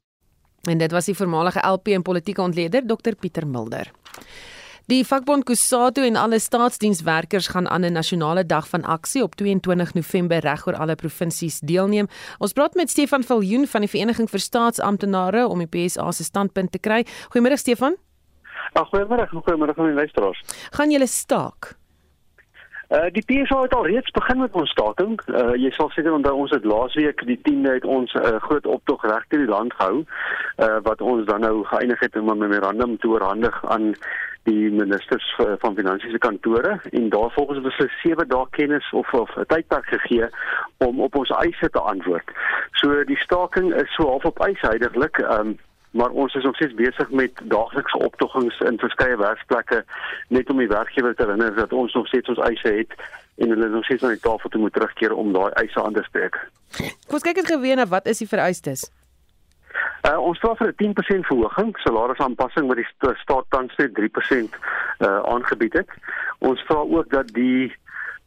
En 0.68 0.78
dit 0.78 0.90
was 0.90 1.04
die 1.04 1.14
voormalige 1.14 1.60
LP 1.60 1.88
en 1.88 2.02
politieke 2.02 2.42
ontleder 2.42 2.86
Dr 2.86 3.14
Pieter 3.20 3.46
Mulder. 3.46 3.90
Die 4.84 5.00
vakbond 5.08 5.46
Kusatu 5.48 6.02
en 6.04 6.18
alle 6.20 6.36
staatsdienswerkers 6.38 7.46
gaan 7.48 7.68
aan 7.68 7.84
'n 7.84 7.92
nasionale 7.92 8.46
dag 8.46 8.68
van 8.68 8.82
aksie 8.84 9.22
op 9.22 9.34
22 9.34 9.94
November 9.94 10.38
reg 10.38 10.66
oor 10.66 10.76
alle 10.76 10.94
provinsies 10.94 11.60
deelneem. 11.60 12.06
Ons 12.38 12.52
praat 12.52 12.74
met 12.74 12.90
Stefan 12.90 13.22
Viljoen 13.22 13.66
van 13.66 13.80
die 13.80 13.88
Vereniging 13.88 14.30
vir 14.30 14.38
Staatsamptenare 14.38 15.46
om 15.46 15.58
die 15.58 15.66
PSA 15.66 16.12
se 16.12 16.24
standpunt 16.24 16.72
te 16.72 16.78
kry. 16.78 17.06
Goeiemôre 17.32 17.56
Stefan. 17.56 17.96
Ag 18.72 18.88
goeiemôre, 18.88 19.28
goeiemôre 19.28 19.74
aan 19.76 19.86
die 19.86 19.94
luisteraars. 19.94 20.40
Gaan 20.70 20.90
julle 20.90 21.06
staak? 21.06 21.76
Uh 22.90 23.08
die 23.12 23.24
PSA 23.24 23.62
het 23.62 23.74
al 23.74 23.86
reeds 23.86 24.10
begin 24.10 24.38
met 24.38 24.52
ons 24.52 24.70
staking. 24.70 25.20
Uh 25.26 25.54
jy 25.56 25.70
sal 25.70 25.90
seker 25.90 26.12
onthou 26.12 26.34
ons 26.34 26.50
het 26.50 26.64
laasweek 26.64 27.24
die 27.26 27.40
10de 27.48 27.72
het 27.72 27.84
ons 27.84 28.12
'n 28.12 28.18
uh, 28.18 28.40
groot 28.40 28.66
optog 28.66 29.02
reg 29.02 29.24
deur 29.28 29.40
die 29.40 29.54
land 29.56 29.72
gehou 29.72 30.04
uh 30.58 30.78
wat 30.82 31.00
ons 31.00 31.26
dan 31.26 31.40
nou 31.40 31.64
geëindig 31.64 32.00
het 32.00 32.16
om 32.16 32.30
'n 32.30 32.38
memorandum 32.38 32.98
te 32.98 33.08
oorhandig 33.08 33.64
aan 33.64 33.94
die 34.44 34.70
ministers 34.70 35.34
van 35.36 35.74
finansies 35.74 36.12
se 36.12 36.18
kantore 36.18 36.80
en 36.90 37.08
daarvolgens 37.08 37.58
het 37.58 37.66
ons 37.66 37.76
hulle 37.76 38.00
7 38.02 38.28
dae 38.28 38.46
kennis 38.50 38.90
of 38.92 39.12
of 39.12 39.36
'n 39.36 39.46
tydperk 39.52 39.86
gegee 39.86 40.28
om 40.76 41.00
op 41.00 41.16
ons 41.16 41.30
eise 41.30 41.70
te 41.70 41.80
antwoord. 41.80 42.28
So 42.72 43.04
die 43.04 43.16
staking 43.16 43.74
is 43.74 43.94
so 43.94 44.08
half 44.08 44.24
op 44.24 44.40
eis 44.40 44.60
heidaglik, 44.60 45.18
um, 45.18 45.58
maar 45.90 46.10
ons 46.10 46.34
is 46.34 46.42
nog 46.42 46.54
steeds 46.54 46.74
besig 46.74 47.10
met 47.10 47.32
daaglikse 47.42 47.98
optoggings 47.98 48.60
in 48.60 48.78
verskeie 48.78 49.16
werksplekke 49.16 49.84
net 50.28 50.50
om 50.50 50.58
die 50.58 50.68
werkgewer 50.68 51.14
te 51.14 51.22
herinner 51.22 51.54
dat 51.54 51.72
ons 51.72 51.92
nog 51.92 52.06
steeds 52.06 52.28
ons 52.28 52.38
eise 52.38 52.68
het 52.68 52.92
en 53.36 53.48
hulle 53.48 53.68
nog 53.68 53.84
steeds 53.84 54.02
aan 54.02 54.16
die 54.16 54.20
tafel 54.20 54.50
toe 54.50 54.60
moet 54.60 54.72
terugkeer 54.72 55.14
om 55.14 55.32
daai 55.32 55.50
eise 55.50 55.82
aan 55.82 55.92
te 55.92 56.02
spreek. 56.02 56.48
Kom 57.06 57.18
ons 57.20 57.22
kyk 57.22 57.36
net 57.36 57.46
geweet 57.46 57.76
na 57.76 57.86
wat 57.86 58.06
is 58.06 58.18
die 58.18 58.28
vereistes? 58.28 58.90
Uh, 60.04 60.18
ons 60.20 60.38
vra 60.38 60.54
vir 60.54 60.68
'n 60.68 60.76
10% 60.76 61.26
verhoging, 61.26 61.76
salarisaanpassing 61.84 62.66
wat 62.68 62.76
die 62.76 63.14
staat 63.22 63.46
tans 63.48 63.76
net 63.76 63.94
3% 63.94 64.58
uh 65.00 65.20
aangebied 65.34 65.72
het. 65.72 65.90
Ons 66.38 66.60
vra 66.68 66.76
ook 66.76 67.10
dat 67.10 67.28
die 67.32 67.72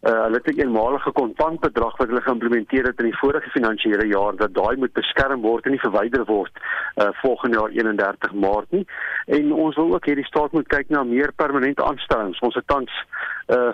uh 0.07 0.23
hulle 0.23 0.39
het 0.41 0.47
'n 0.47 0.59
eenmalige 0.59 1.11
kontantbedrag 1.11 1.97
wat 1.97 2.07
hulle 2.07 2.21
geïmplementeer 2.21 2.85
het 2.85 2.99
in 2.99 3.09
die 3.09 3.17
vorige 3.17 3.49
finansiële 3.49 4.07
jaar 4.07 4.35
dat 4.35 4.53
daai 4.53 4.75
moet 4.77 4.93
beskerm 4.93 5.41
word 5.41 5.65
en 5.65 5.71
nie 5.71 5.85
verwyder 5.85 6.25
word 6.25 6.51
uh 6.95 7.09
volgende 7.21 7.57
jaar 7.57 7.69
31 7.69 8.33
Maart 8.33 8.71
nie. 8.71 8.85
En 9.25 9.53
ons 9.53 9.75
wil 9.75 9.93
ook 9.93 10.07
hê 10.07 10.15
die 10.15 10.31
staat 10.31 10.51
moet 10.51 10.67
kyk 10.67 10.89
na 10.89 11.03
meer 11.03 11.33
permanente 11.33 11.83
aanstellings. 11.83 12.39
Ons 12.39 12.55
het 12.55 12.67
tans 12.67 12.91
uh 13.47 13.73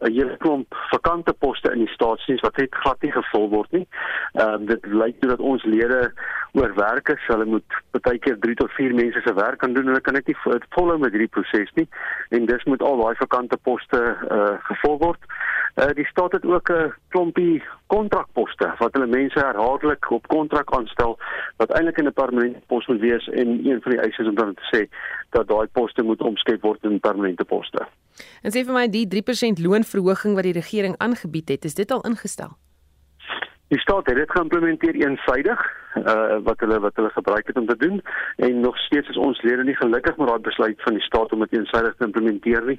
'n 0.00 0.12
hele 0.12 0.36
klomp 0.36 0.74
vakante 0.90 1.32
poste 1.32 1.72
in 1.72 1.84
die 1.84 1.94
staatsdiens 1.94 2.40
wat 2.40 2.56
net 2.56 2.74
glad 2.74 3.02
nie 3.02 3.12
gevul 3.12 3.48
word 3.48 3.72
nie. 3.72 3.86
Ehm 4.32 4.62
uh, 4.62 4.68
dit 4.72 4.86
lyk 4.86 5.20
toe 5.20 5.30
dat 5.30 5.40
ons 5.40 5.64
lede 5.64 6.12
oorwerk 6.52 7.08
is. 7.08 7.26
Hulle 7.26 7.44
moet 7.44 7.76
baie 8.00 8.18
keer 8.18 8.38
3 8.38 8.54
tot 8.54 8.72
4 8.72 8.94
mense 8.94 9.20
se 9.24 9.34
werk 9.34 9.58
kan 9.58 9.74
doen 9.74 9.82
en 9.84 9.92
hulle 9.92 10.06
kan 10.06 10.16
net 10.16 10.26
nie 10.26 10.36
volhou 10.76 10.98
met 10.98 11.12
hierdie 11.12 11.34
proses 11.36 11.72
nie. 11.74 11.88
En 12.30 12.46
dis 12.46 12.64
moet 12.64 12.82
al 12.82 13.02
daai 13.02 13.14
vakante 13.20 13.56
poste 13.68 14.00
uh 14.38 14.56
gevul 14.70 14.98
word. 15.04 15.30
Uh 15.76 15.92
die 16.00 16.06
staat 16.06 16.32
het 16.32 16.44
ook 16.44 16.72
'n 16.72 16.92
klompie 17.08 17.62
kontrakposte 17.86 18.72
wat 18.78 18.92
hulle 18.92 19.06
mense 19.06 19.38
herhaaldelik 19.38 20.10
op 20.10 20.28
kontrak 20.28 20.74
aanstel 20.76 21.18
wat 21.56 21.70
eintlik 21.70 21.98
in 21.98 22.06
'n 22.06 22.12
permanente 22.22 22.60
pos 22.66 22.86
moet 22.86 23.00
wees 23.00 23.28
en 23.28 23.48
een 23.66 23.82
van 23.82 23.92
die 23.92 24.00
eise 24.00 24.22
is 24.22 24.28
om 24.28 24.34
dan 24.34 24.54
te 24.54 24.68
sê 24.72 24.82
dat 25.30 25.48
daai 25.48 25.66
poste 25.72 26.02
moet 26.02 26.22
omskep 26.22 26.62
word 26.62 26.84
in 26.84 27.00
permanente 27.00 27.44
poste. 27.44 27.86
En 28.42 28.54
sê 28.54 28.64
vir 28.64 28.74
my 28.74 28.86
die 28.88 29.06
3% 29.08 29.62
loonverhoging 29.62 30.34
wat 30.34 30.48
die 30.48 30.56
regering 30.56 30.96
aangebied 30.98 31.48
het, 31.48 31.64
is 31.64 31.74
dit 31.74 31.90
al 31.90 32.04
ingestel? 32.08 32.56
Die 33.70 33.78
staat 33.78 34.06
het 34.06 34.16
dit 34.18 34.30
geïmplementeer 34.30 34.96
eensydig 34.98 35.60
uh 35.96 36.38
wat 36.46 36.60
hulle 36.62 36.78
wat 36.80 36.96
hulle 36.98 37.10
gebruik 37.10 37.46
het 37.46 37.58
om 37.58 37.66
te 37.66 37.76
doen 37.76 38.02
en 38.36 38.60
nog 38.60 38.78
steeds 38.78 39.08
is 39.08 39.16
ons 39.16 39.42
lede 39.42 39.64
nie 39.64 39.76
gelukkig 39.76 40.16
met 40.16 40.28
daai 40.28 40.38
besluit 40.38 40.82
van 40.82 40.94
die 40.94 41.02
staat 41.02 41.32
om 41.32 41.40
dit 41.44 41.52
eensydig 41.52 41.94
te 41.96 42.04
implementeer 42.04 42.64
nie. 42.66 42.78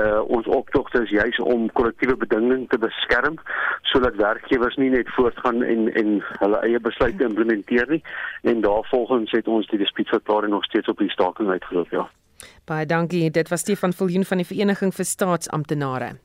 Uh 0.00 0.20
ons 0.36 0.46
optogte 0.46 1.02
is 1.02 1.10
juis 1.10 1.38
om 1.54 1.72
kollektiewe 1.72 2.16
bedinging 2.16 2.68
te 2.68 2.78
beskerm 2.78 3.36
sodat 3.92 4.16
werkgewers 4.16 4.76
nie 4.76 4.90
net 4.90 5.12
voortgaan 5.16 5.62
en 5.62 5.92
en 5.92 6.16
hulle 6.38 6.62
eie 6.68 6.80
besluite 6.80 7.24
implementeer 7.24 7.88
nie 7.88 8.02
en 8.42 8.60
daarvolgens 8.60 9.36
het 9.36 9.48
ons 9.48 9.68
die 9.68 9.78
dispuutverklaring 9.84 10.52
nog 10.52 10.64
steeds 10.64 10.88
op 10.88 10.98
die 10.98 11.10
staking 11.16 11.48
uitgeroep 11.48 11.90
ja. 11.90 12.08
Baie 12.64 12.86
dankie. 12.86 13.30
Dit 13.30 13.48
was 13.48 13.60
Stefan 13.60 13.92
Viljoen 13.92 14.24
van 14.24 14.42
die 14.42 14.46
Vereniging 14.46 14.94
vir 14.94 15.04
Staatsamptenare. 15.04 16.16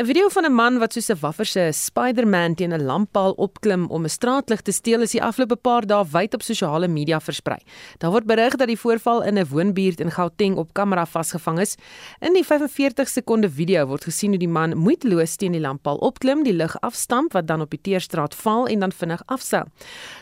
'n 0.00 0.06
Video 0.06 0.28
van 0.28 0.44
'n 0.44 0.52
man 0.52 0.78
wat 0.78 0.92
soos 0.92 1.10
'n 1.10 1.20
wafferse 1.20 1.72
Spider-Man 1.72 2.54
teen 2.54 2.72
'n 2.72 2.84
lamppaal 2.84 3.32
opklim 3.32 3.86
om 3.90 4.04
'n 4.04 4.08
straatlig 4.08 4.60
te 4.60 4.72
steel 4.72 5.00
is 5.00 5.10
die 5.10 5.22
afgelope 5.22 5.56
paar 5.56 5.86
dae 5.86 6.04
wyd 6.10 6.34
op 6.34 6.42
sosiale 6.42 6.88
media 6.88 7.20
versprei. 7.20 7.58
Daar 7.98 8.10
word 8.10 8.24
berig 8.24 8.56
dat 8.56 8.66
die 8.66 8.78
voorval 8.78 9.22
in 9.22 9.38
'n 9.38 9.46
woonbuurt 9.46 10.00
in 10.00 10.10
Gauteng 10.10 10.56
op 10.56 10.72
kamera 10.72 11.06
vasgevang 11.06 11.60
is. 11.60 11.76
In 12.20 12.32
die 12.32 12.44
45 12.44 13.08
sekonde 13.08 13.50
video 13.50 13.86
word 13.86 14.04
gesien 14.04 14.30
hoe 14.30 14.38
die 14.38 14.48
man 14.48 14.76
moeiteloos 14.76 15.36
teen 15.36 15.52
die 15.52 15.60
lamppaal 15.60 15.96
opklim, 15.96 16.42
die 16.44 16.54
lug 16.54 16.80
afstamp 16.80 17.32
wat 17.32 17.46
dan 17.46 17.60
op 17.60 17.70
die 17.70 17.80
teerstraat 17.80 18.34
val 18.34 18.66
en 18.66 18.78
dan 18.78 18.92
vinnig 18.92 19.22
afseil. 19.26 19.66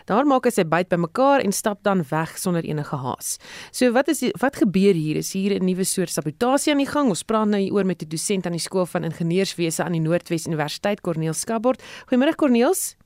Daar 0.05 0.27
maak 0.27 0.45
hy 0.45 0.51
sy 0.51 0.65
byt 0.65 0.89
bymekaar 0.89 1.41
en 1.41 1.53
stap 1.53 1.83
dan 1.83 2.05
weg 2.11 2.39
sonder 2.39 2.65
enige 2.65 2.97
haas. 2.97 3.37
So 3.71 3.93
wat 3.93 4.09
is 4.09 4.19
die, 4.19 4.35
wat 4.41 4.57
gebeur 4.57 4.95
hier? 4.95 5.17
Is 5.17 5.33
hier 5.33 5.55
'n 5.55 5.65
nuwe 5.65 5.85
soort 5.85 6.11
sabotasie 6.11 6.73
aan 6.73 6.79
die 6.79 6.91
gang? 6.91 7.09
Ons 7.09 7.23
praat 7.23 7.49
nou 7.49 7.61
hieroor 7.61 7.87
met 7.87 8.03
'n 8.03 8.09
dosent 8.09 8.47
aan 8.47 8.53
die 8.53 8.61
skool 8.61 8.87
van 8.87 9.05
ingenieurswese 9.05 9.68
aan 9.77 9.93
die 9.93 10.01
Noordwes 10.01 10.49
Universiteit, 10.49 11.03
Corneel 11.05 11.37
Skabord. 11.37 11.85
Goeiemôre 12.09 12.35
Corneels. 12.41 12.97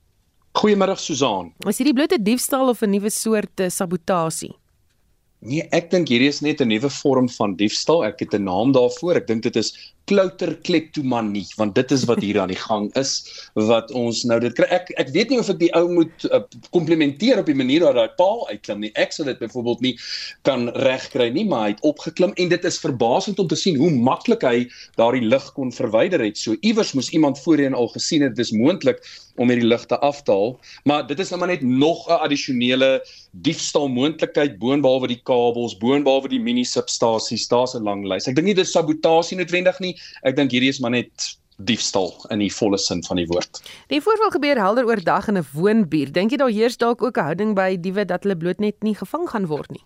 Goeiemôre 0.54 0.94
Susan. 1.00 1.50
Is 1.66 1.80
hierdie 1.80 1.96
blote 1.96 2.18
diefstal 2.22 2.70
of 2.70 2.82
'n 2.82 2.94
nuwe 2.94 3.10
soort 3.10 3.60
uh, 3.60 3.68
sabotasie? 3.68 4.54
Nee, 5.42 5.66
ek 5.74 5.90
dink 5.90 6.06
hierdie 6.12 6.30
is 6.30 6.40
net 6.40 6.60
'n 6.62 6.70
nuwe 6.70 6.90
vorm 7.02 7.28
van 7.28 7.56
diefstal. 7.58 8.04
Ek 8.06 8.20
het 8.22 8.34
'n 8.38 8.44
naam 8.46 8.72
daarvoor. 8.72 9.16
Ek 9.16 9.26
dink 9.26 9.42
dit 9.42 9.56
is 9.56 9.74
klouter 10.10 10.54
kleptomanie 10.66 11.46
want 11.56 11.74
dit 11.74 11.92
is 11.94 12.04
wat 12.10 12.20
hier 12.24 12.40
aan 12.40 12.50
die 12.52 12.58
gang 12.58 12.88
is 12.98 13.12
wat 13.54 13.90
ons 13.96 14.22
nou 14.28 14.38
dit 14.42 14.54
kry. 14.56 14.66
Ek 14.74 14.90
ek 15.00 15.12
weet 15.14 15.32
nie 15.32 15.38
of 15.42 15.50
ek 15.52 15.60
die 15.60 15.70
ou 15.78 15.84
moet 15.90 16.26
uh, 16.30 16.42
komplimenteer 16.74 17.40
op 17.42 17.48
die 17.50 17.56
manier 17.58 17.86
hoe 17.86 17.94
daai 17.96 18.14
paal 18.18 18.44
uitklim 18.50 18.82
nie. 18.84 18.92
Ek 19.00 19.14
sal 19.14 19.30
dit 19.30 19.40
byvoorbeeld 19.42 19.84
nie 19.86 19.94
kan 20.48 20.68
regkry 20.86 21.30
nie 21.34 21.46
maar 21.48 21.66
hy 21.66 21.74
het 21.74 21.84
opgeklim 21.86 22.34
en 22.36 22.52
dit 22.52 22.68
is 22.68 22.80
verbasend 22.82 23.40
om 23.42 23.50
te 23.50 23.58
sien 23.58 23.78
hoe 23.80 23.90
maklik 23.92 24.46
hy 24.46 24.66
daardie 25.00 25.24
lig 25.26 25.48
kon 25.56 25.72
verwyder 25.74 26.22
het. 26.24 26.40
So 26.40 26.58
iewers 26.60 26.94
moes 26.98 27.12
iemand 27.14 27.40
voorheen 27.42 27.76
al 27.78 27.92
gesien 27.94 28.26
het 28.26 28.36
dis 28.36 28.54
moontlik 28.56 29.02
om 29.40 29.48
hierdie 29.48 29.68
ligte 29.68 29.96
af 30.04 30.20
te 30.26 30.34
haal 30.34 30.56
maar 30.88 31.06
dit 31.08 31.20
is 31.22 31.30
nou 31.32 31.40
maar 31.40 31.52
net 31.54 31.62
nog 31.62 32.04
'n 32.08 32.20
addisionele 32.26 33.00
diefstal 33.32 33.88
moontlikheid 33.88 34.58
boonbehalwe 34.58 35.08
die 35.08 35.20
kabels 35.24 35.76
boonbehalwe 35.80 36.28
die 36.28 36.40
mini 36.40 36.64
substasies 36.64 37.48
daar's 37.48 37.74
'n 37.74 37.82
lang 37.82 38.04
lys. 38.04 38.28
Ek 38.28 38.34
dink 38.36 38.46
nie 38.46 38.54
dis 38.54 38.72
sabotasie 38.72 39.38
noodwendig 39.38 39.80
nie 39.80 39.91
Ek 40.22 40.36
dink 40.36 40.50
hierdie 40.50 40.72
is 40.72 40.80
maar 40.80 40.90
net 40.90 41.36
diefstal 41.56 42.14
in 42.30 42.42
die 42.42 42.52
volle 42.52 42.78
sin 42.78 43.02
van 43.04 43.20
die 43.20 43.26
woord. 43.26 43.62
Die 43.92 44.00
voorval 44.00 44.34
gebeur 44.34 44.58
helder 44.58 44.88
oordag 44.88 45.28
in 45.28 45.38
'n 45.38 45.46
woonbuurt. 45.52 46.14
Dink 46.14 46.30
jy 46.30 46.36
daar 46.36 46.50
heers 46.50 46.76
dalk 46.76 47.02
ook 47.02 47.18
'n 47.18 47.24
houding 47.24 47.54
by 47.54 47.76
diewe 47.76 48.04
dat 48.04 48.22
hulle 48.22 48.36
bloot 48.36 48.58
net 48.60 48.82
nie 48.82 48.94
gevang 48.94 49.28
gaan 49.28 49.46
word 49.46 49.70
nie? 49.70 49.84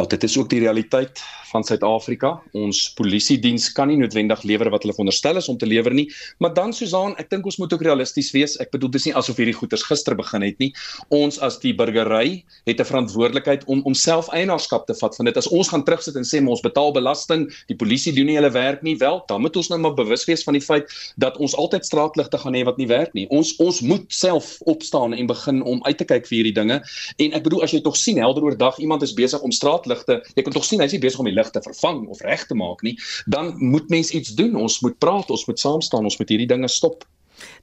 Wel 0.00 0.08
dit 0.08 0.22
is 0.22 0.38
ook 0.38 0.48
die 0.48 0.60
realiteit 0.60 1.20
van 1.50 1.64
Suid-Afrika. 1.66 2.30
Ons 2.56 2.84
polisie 2.96 3.36
diens 3.42 3.66
kan 3.74 3.90
nie 3.90 3.98
noodwendig 4.00 4.42
lewer 4.46 4.70
wat 4.72 4.84
hulle 4.84 4.94
veronderstel 4.94 5.40
is 5.40 5.48
om 5.50 5.58
te 5.60 5.68
lewer 5.68 5.94
nie, 5.94 6.06
maar 6.42 6.54
dan 6.56 6.72
Susan, 6.76 7.16
ek 7.20 7.30
dink 7.32 7.48
ons 7.48 7.58
moet 7.60 7.72
ook 7.74 7.84
realisties 7.84 8.30
wees. 8.34 8.56
Ek 8.62 8.70
bedoel 8.74 8.92
dis 8.94 9.08
nie 9.08 9.14
asof 9.18 9.40
hierdie 9.40 9.56
goeters 9.58 9.84
gister 9.88 10.16
begin 10.18 10.46
het 10.46 10.60
nie. 10.62 10.70
Ons 11.14 11.40
as 11.44 11.58
die 11.62 11.74
burgery 11.76 12.44
het 12.68 12.80
'n 12.80 12.86
verantwoordelikheid 12.86 13.66
om 13.66 13.82
homself 13.84 14.30
eienaarskap 14.32 14.86
te 14.86 14.94
vat 14.94 15.16
van 15.16 15.26
dit. 15.26 15.36
As 15.36 15.48
ons 15.48 15.68
gaan 15.68 15.84
terugsit 15.84 16.16
en 16.16 16.24
sê 16.24 16.40
ons 16.40 16.62
betaal 16.62 16.92
belasting, 16.92 17.50
die 17.68 17.76
polisie 17.76 18.12
doen 18.14 18.26
nie 18.26 18.36
hulle 18.38 18.52
werk 18.52 18.82
nie, 18.82 18.96
wel, 18.96 19.22
dan 19.26 19.40
moet 19.40 19.56
ons 19.56 19.68
nou 19.68 19.78
maar 19.78 19.94
bewus 19.94 20.24
wees 20.24 20.44
van 20.44 20.54
die 20.54 20.64
feit 20.64 20.88
dat 21.16 21.36
ons 21.36 21.54
altyd 21.54 21.84
straatligte 21.84 22.38
gaan 22.38 22.54
hê 22.54 22.64
wat 22.64 22.78
nie 22.78 22.88
werk 22.88 23.12
nie. 23.14 23.26
Ons 23.28 23.56
ons 23.58 23.80
moet 23.80 24.04
self 24.08 24.60
opstaan 24.64 25.12
en 25.14 25.26
begin 25.26 25.62
om 25.62 25.84
uit 25.84 25.98
te 25.98 26.04
kyk 26.04 26.26
vir 26.26 26.36
hierdie 26.36 26.54
dinge. 26.54 26.80
En 27.18 27.32
ek 27.32 27.42
bedoel 27.42 27.62
as 27.62 27.72
jy 27.72 27.80
tog 27.80 27.96
sien 27.96 28.18
helder 28.18 28.42
oordag 28.42 28.78
iemand 28.78 29.02
is 29.02 29.14
besig 29.14 29.40
om 29.40 29.50
straatligte, 29.90 30.34
jy 30.36 30.44
kan 30.44 30.54
tog 30.54 30.66
sien 30.66 30.80
hy's 30.82 30.94
nie 30.94 31.02
besig 31.02 31.20
om 31.20 31.28
die 31.28 31.36
lig 31.36 31.50
te 31.50 31.62
vervang 31.64 32.06
of 32.08 32.20
reg 32.26 32.46
te 32.46 32.54
maak 32.54 32.82
nie, 32.82 32.96
dan 33.26 33.54
moet 33.58 33.88
mens 33.90 34.12
iets 34.12 34.34
doen. 34.34 34.56
Ons 34.56 34.80
moet 34.84 34.98
praat, 34.98 35.30
ons 35.30 35.46
moet 35.46 35.58
saam 35.58 35.80
staan, 35.80 36.04
ons 36.04 36.18
moet 36.18 36.28
hierdie 36.28 36.50
dinge 36.50 36.68
stop. 36.68 37.06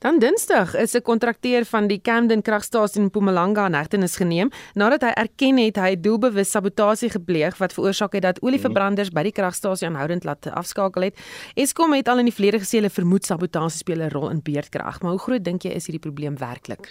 Dan 0.01 0.17
Dinsdag 0.17 0.74
is 0.74 0.96
'n 0.96 1.01
kontrakteur 1.01 1.63
van 1.65 1.88
die 1.88 2.01
Camden 2.01 2.41
kragstasie 2.41 3.00
in 3.00 3.05
Mpumalanga 3.07 3.67
in 3.67 3.74
hegtenis 3.74 4.15
geneem 4.15 4.50
nadat 4.74 5.01
hy 5.01 5.12
erken 5.13 5.57
het 5.57 5.75
hy 5.75 5.96
doelbewus 5.96 6.50
sabotasie 6.50 7.10
gepleeg 7.10 7.57
wat 7.57 7.74
veroorsaak 7.74 8.13
het 8.13 8.22
dat 8.22 8.41
olieverbranders 8.41 9.12
by 9.12 9.24
die 9.24 9.31
kragstasie 9.31 9.88
aanhoudend 9.88 10.24
laat 10.24 10.48
afskakel 10.48 11.01
het. 11.01 11.15
Eskom 11.53 11.93
het 11.93 12.07
al 12.07 12.19
in 12.19 12.25
die 12.25 12.34
verlede 12.34 12.60
gesê 12.60 12.81
hulle 12.81 12.89
vermoed 12.89 13.25
sabotasie 13.25 13.77
speel 13.77 14.01
'n 14.01 14.10
rol 14.10 14.29
in 14.29 14.41
beerdkrag, 14.41 15.01
maar 15.01 15.12
hoe 15.12 15.19
groot 15.19 15.43
dink 15.43 15.62
jy 15.62 15.69
is 15.69 15.86
hierdie 15.86 16.10
probleem 16.10 16.38
werklik? 16.38 16.89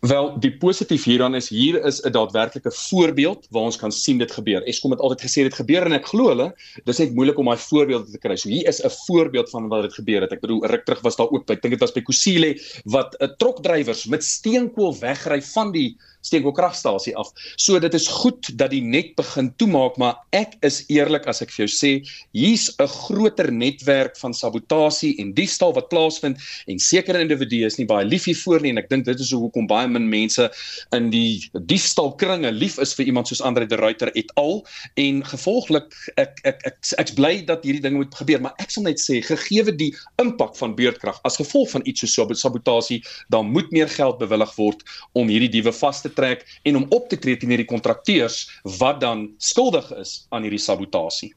Wel, 0.00 0.30
die 0.40 0.52
positief 0.56 1.02
hieraan 1.04 1.34
is 1.36 1.50
hier 1.52 1.76
is 1.84 1.98
'n 2.00 2.12
daadwerklike 2.12 2.70
voorbeeld 2.72 3.46
waar 3.50 3.62
ons 3.68 3.76
kan 3.76 3.92
sien 3.92 4.18
dit 4.18 4.32
gebeur. 4.32 4.62
Eskom 4.64 4.90
het 4.90 5.00
altyd 5.00 5.20
gesê 5.26 5.42
dit 5.44 5.54
gebeur 5.54 5.84
en 5.84 5.92
ek 5.92 6.06
glo 6.08 6.28
hulle, 6.28 6.54
dis 6.84 6.98
net 6.98 7.12
moeilik 7.14 7.38
om 7.38 7.44
daai 7.44 7.58
voorbeelde 7.58 8.10
te 8.10 8.18
kry. 8.18 8.36
So 8.36 8.48
hier 8.48 8.68
is 8.68 8.80
'n 8.80 8.88
voorbeeld 8.88 9.50
van 9.50 9.68
wat 9.68 9.82
dit 9.82 9.94
gebeur 9.94 10.20
het. 10.22 10.32
Ek 10.32 10.40
bedoel, 10.40 10.64
ruk 10.66 10.84
terug 10.84 11.00
was 11.00 11.16
daar 11.16 11.28
ook, 11.30 11.50
ek 11.50 11.60
dink 11.60 11.72
dit 11.76 11.80
was 11.80 11.92
by 11.92 12.00
Kusile 12.00 12.56
wat 12.84 13.14
'n 13.20 13.24
uh, 13.24 13.28
trokdrywers 13.36 14.06
met 14.06 14.24
steenkool 14.24 14.96
wegry 15.00 15.42
van 15.42 15.72
die 15.72 15.96
steenkoolkragstasie 16.20 17.16
af. 17.16 17.30
So 17.56 17.78
dit 17.78 17.94
is 17.94 18.08
goed 18.08 18.50
dat 18.58 18.70
die 18.74 18.82
net 18.82 19.14
begin 19.18 19.50
toemaak, 19.56 19.96
maar 20.00 20.20
ek 20.36 20.56
is 20.66 20.82
eerlik 20.92 21.26
as 21.30 21.42
ek 21.44 21.52
vir 21.54 21.66
jou 21.66 21.72
sê, 21.72 21.92
hier's 22.36 22.68
'n 22.78 22.88
groter 22.88 23.52
netwerk 23.52 24.16
van 24.18 24.34
sabotasie 24.34 25.16
en 25.18 25.32
diefstal 25.34 25.74
wat 25.74 25.88
plaasvind 25.88 26.38
en 26.66 26.78
sekere 26.78 27.20
individue 27.20 27.66
is 27.66 27.78
nie 27.78 27.86
baie 27.86 28.04
lief 28.04 28.24
hiervoor 28.24 28.60
nie 28.60 28.70
en 28.70 28.78
ek 28.78 28.90
dink 28.90 29.04
dit 29.04 29.20
is 29.20 29.32
hoekom 29.32 29.66
baie 29.66 29.88
min 29.88 30.08
mense 30.08 30.50
in 30.92 31.10
die 31.10 31.50
diefstalkringe 31.54 32.52
lief 32.52 32.78
is 32.78 32.94
vir 32.94 33.06
iemand 33.06 33.28
soos 33.28 33.40
Andre 33.40 33.66
de 33.66 33.76
Ruyter 33.76 34.10
et 34.14 34.30
al 34.36 34.64
en 34.96 35.22
gevolglik 35.24 35.94
ek 36.16 36.40
ek 36.44 36.60
ek 36.66 36.84
ek's 36.98 37.14
bly 37.16 37.44
dat 37.46 37.64
hierdie 37.64 37.82
dinge 37.82 38.02
moet 38.02 38.14
gebeur, 38.14 38.40
maar 38.40 38.54
ek 38.62 38.70
sal 38.70 38.84
net 38.86 39.00
sê 39.00 39.20
gegeewe 39.24 39.72
die 39.76 39.90
impak 40.22 40.56
van 40.58 40.74
beurtkrag 40.78 41.20
as 41.28 41.38
gevolg 41.40 41.70
van 41.74 41.84
iets 41.84 42.04
so 42.10 42.26
sabotasie, 42.34 43.02
dan 43.28 43.50
moet 43.50 43.70
meer 43.72 43.88
geld 43.88 44.18
bewillig 44.18 44.52
word 44.56 44.82
om 45.18 45.28
hierdie 45.28 45.50
diewe 45.50 45.72
vas 45.72 46.02
te 46.02 46.09
te 46.10 46.14
trek 46.16 46.46
en 46.66 46.82
om 46.82 46.88
op 46.90 47.08
te 47.08 47.18
tree 47.18 47.38
teen 47.38 47.54
hierdie 47.54 47.68
kontrakteurs 47.70 48.42
wat 48.78 49.00
dan 49.00 49.28
skuldig 49.38 49.92
is 50.02 50.24
aan 50.34 50.44
hierdie 50.46 50.62
sabotasie. 50.62 51.32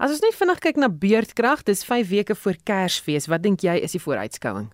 As 0.00 0.12
ons 0.14 0.22
net 0.24 0.36
vinnig 0.36 0.60
kyk 0.64 0.78
na 0.80 0.88
beurtkrag, 0.88 1.64
dis 1.68 1.84
5 1.84 2.08
weke 2.08 2.36
voor 2.38 2.56
Kersfees. 2.64 3.28
Wat 3.28 3.44
dink 3.44 3.64
jy 3.66 3.76
is 3.84 3.96
die 3.96 4.02
vooruitskouing? 4.02 4.70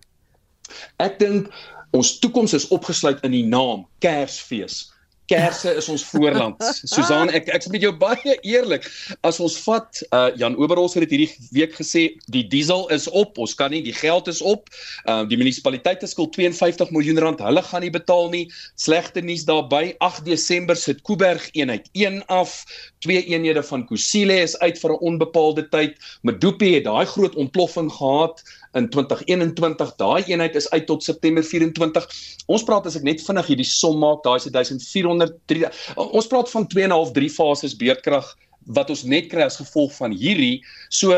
Ek 1.03 1.19
dink 1.21 1.51
ons 1.95 2.15
toekoms 2.19 2.55
is 2.57 2.67
opgesluit 2.75 3.21
in 3.27 3.35
die 3.35 3.45
naam 3.47 3.85
Kersfees. 4.03 4.85
Kerse 5.25 5.73
is 5.75 5.87
ons 5.89 6.03
voorland. 6.05 6.61
Susan, 6.93 7.31
ek 7.33 7.49
ek's 7.55 7.69
met 7.73 7.81
jou 7.81 7.91
baie 7.97 8.35
eerlik. 8.45 8.85
As 9.25 9.39
ons 9.43 9.57
vat 9.65 10.01
uh 10.13 10.27
Jan 10.37 10.57
Oberholz 10.59 10.93
het 10.97 11.05
dit 11.07 11.15
hierdie 11.15 11.49
week 11.55 11.73
gesê, 11.77 12.05
die 12.33 12.43
diesel 12.51 12.85
is 12.93 13.07
op, 13.09 13.39
ons 13.41 13.55
kan 13.57 13.73
nie, 13.73 13.81
die 13.85 13.95
geld 13.95 14.29
is 14.31 14.41
op. 14.45 14.69
Uh 15.09 15.23
die 15.29 15.39
munisipaliteite 15.41 16.09
skuld 16.11 16.35
52 16.37 16.93
miljoen 16.95 17.21
rand, 17.23 17.43
hulle 17.45 17.63
gaan 17.65 17.85
nie 17.85 17.93
betaal 17.93 18.29
nie. 18.33 18.45
Slegte 18.79 19.23
nuus 19.25 19.47
daarbey, 19.49 19.95
8 20.05 20.25
Desember 20.27 20.77
sit 20.77 21.01
Kuiberg 21.07 21.49
eenheid 21.53 21.89
1 21.93 22.21
af. 22.33 22.61
Twee 23.05 23.25
eenhede 23.25 23.63
van 23.65 23.85
Kusile 23.89 24.39
is 24.45 24.57
uit 24.61 24.77
vir 24.81 24.93
'n 24.93 25.01
onbepaalde 25.09 25.69
tyd. 25.69 25.97
Medupi 26.21 26.75
het 26.77 26.85
daai 26.85 27.05
groot 27.05 27.35
ontploffing 27.35 27.91
gehad 27.91 28.41
in 28.75 28.89
2021. 28.93 29.95
Daai 29.99 30.23
eenheid 30.27 30.55
is 30.55 30.69
uit 30.69 30.85
tot 30.89 31.03
September 31.03 31.43
24. 31.43 32.07
Ons 32.51 32.65
praat 32.67 32.87
as 32.89 32.97
ek 32.99 33.07
net 33.07 33.23
vinnig 33.25 33.51
hierdie 33.51 33.67
som 33.69 33.97
maak, 34.01 34.23
daai 34.25 34.37
is 34.37 34.49
1403. 34.51 35.71
Ons 36.05 36.29
praat 36.31 36.51
van 36.51 36.67
2.5 36.75 37.13
3 37.19 37.31
fases 37.37 37.77
beerdkrag 37.79 38.33
wat 38.75 38.89
ons 38.89 39.03
net 39.05 39.29
kry 39.29 39.45
as 39.45 39.59
gevolg 39.61 39.93
van 39.99 40.15
hierdie. 40.15 40.63
So 40.89 41.13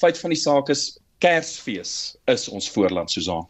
feit 0.00 0.20
van 0.20 0.34
die 0.34 0.40
saak 0.40 0.70
is 0.72 0.92
Kersfees 1.22 2.16
is 2.26 2.48
ons 2.50 2.68
voorland 2.74 3.10
Susan. 3.10 3.46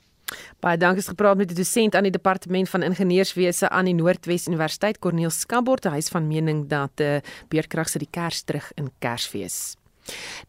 Baie 0.62 0.78
dankie 0.80 1.02
het 1.02 1.10
gepraat 1.12 1.36
met 1.40 1.50
die 1.50 1.56
dosent 1.56 1.96
aan 1.96 2.06
die 2.06 2.14
departement 2.14 2.68
van 2.68 2.84
ingenieurswese 2.86 3.68
aan 3.68 3.88
die 3.90 3.96
Noordwes 3.96 4.46
Universiteit 4.48 5.00
Corneel 5.02 5.32
Skabort. 5.34 5.88
Hy 5.88 6.00
is 6.00 6.12
van 6.12 6.28
mening 6.28 6.66
dat 6.70 6.96
die 7.00 7.18
uh, 7.18 7.20
beerdkrag 7.52 7.90
se 7.90 8.00
die 8.00 8.10
Kers 8.10 8.44
terug 8.48 8.70
in 8.80 8.90
Kersfees. 9.02 9.76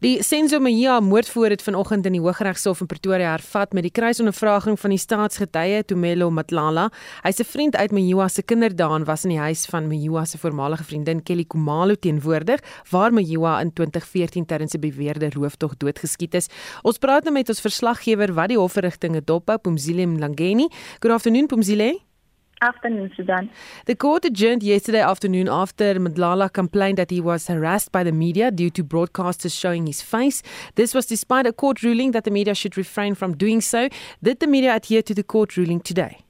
Die 0.02 0.22
Senzo 0.22 0.58
Mejia 0.60 1.00
moordvoor 1.00 1.52
het 1.54 1.62
vanoggend 1.62 2.06
in 2.06 2.16
die 2.16 2.20
Hooggeregshof 2.20 2.80
in 2.80 2.88
Pretoria 2.90 3.30
hervat 3.30 3.72
met 3.72 3.86
die 3.86 3.92
kruisondervraging 3.94 4.78
van 4.80 4.90
die 4.90 4.98
staatsgetuie 4.98 5.84
Tumelo 5.84 6.30
Matlala. 6.30 6.90
Hy's 7.22 7.40
'n 7.40 7.44
vriend 7.44 7.76
uit 7.76 7.92
Mejia 7.92 8.28
se 8.28 8.42
kinderdae 8.42 8.94
en 8.94 9.04
was 9.04 9.24
in 9.24 9.30
die 9.30 9.38
huis 9.38 9.66
van 9.66 9.88
Mejia 9.88 10.24
se 10.24 10.38
voormalige 10.38 10.84
vriendin 10.84 11.22
Kelly 11.22 11.44
Kumalo 11.44 11.94
teenwoordig 11.94 12.60
waar 12.90 13.12
Mejia 13.12 13.60
in 13.60 13.72
2014 13.72 14.46
tydens 14.46 14.74
'n 14.74 14.80
beweerde 14.80 15.30
rooftog 15.30 15.76
doodgeskiet 15.76 16.34
is. 16.34 16.48
Ons 16.82 16.98
praat 16.98 17.22
nou 17.22 17.32
met 17.32 17.48
ons 17.48 17.60
verslaggewer 17.60 18.34
wat 18.34 18.48
die 18.48 18.58
hofverrigtinge 18.58 19.24
dophou, 19.24 19.58
Pumzile 19.58 20.06
Mlangeni. 20.06 20.68
Good 21.00 21.12
afternoon 21.12 21.46
Pumzile 21.46 22.13
afternoon, 22.60 23.10
Sudan. 23.16 23.50
The 23.86 23.94
court 23.94 24.24
adjourned 24.24 24.62
yesterday 24.62 25.00
afternoon 25.00 25.48
after 25.48 25.94
Madlala 25.94 26.52
complained 26.52 26.98
that 26.98 27.10
he 27.10 27.20
was 27.20 27.46
harassed 27.46 27.92
by 27.92 28.02
the 28.02 28.12
media 28.12 28.50
due 28.50 28.70
to 28.70 28.84
broadcasters 28.84 29.58
showing 29.58 29.86
his 29.86 30.00
face. 30.02 30.42
This 30.74 30.94
was 30.94 31.06
despite 31.06 31.46
a 31.46 31.52
court 31.52 31.82
ruling 31.82 32.12
that 32.12 32.24
the 32.24 32.30
media 32.30 32.54
should 32.54 32.76
refrain 32.76 33.14
from 33.14 33.36
doing 33.36 33.60
so. 33.60 33.88
Did 34.22 34.40
the 34.40 34.46
media 34.46 34.74
adhere 34.74 35.02
to 35.02 35.14
the 35.14 35.22
court 35.22 35.56
ruling 35.56 35.80
today? 35.80 36.24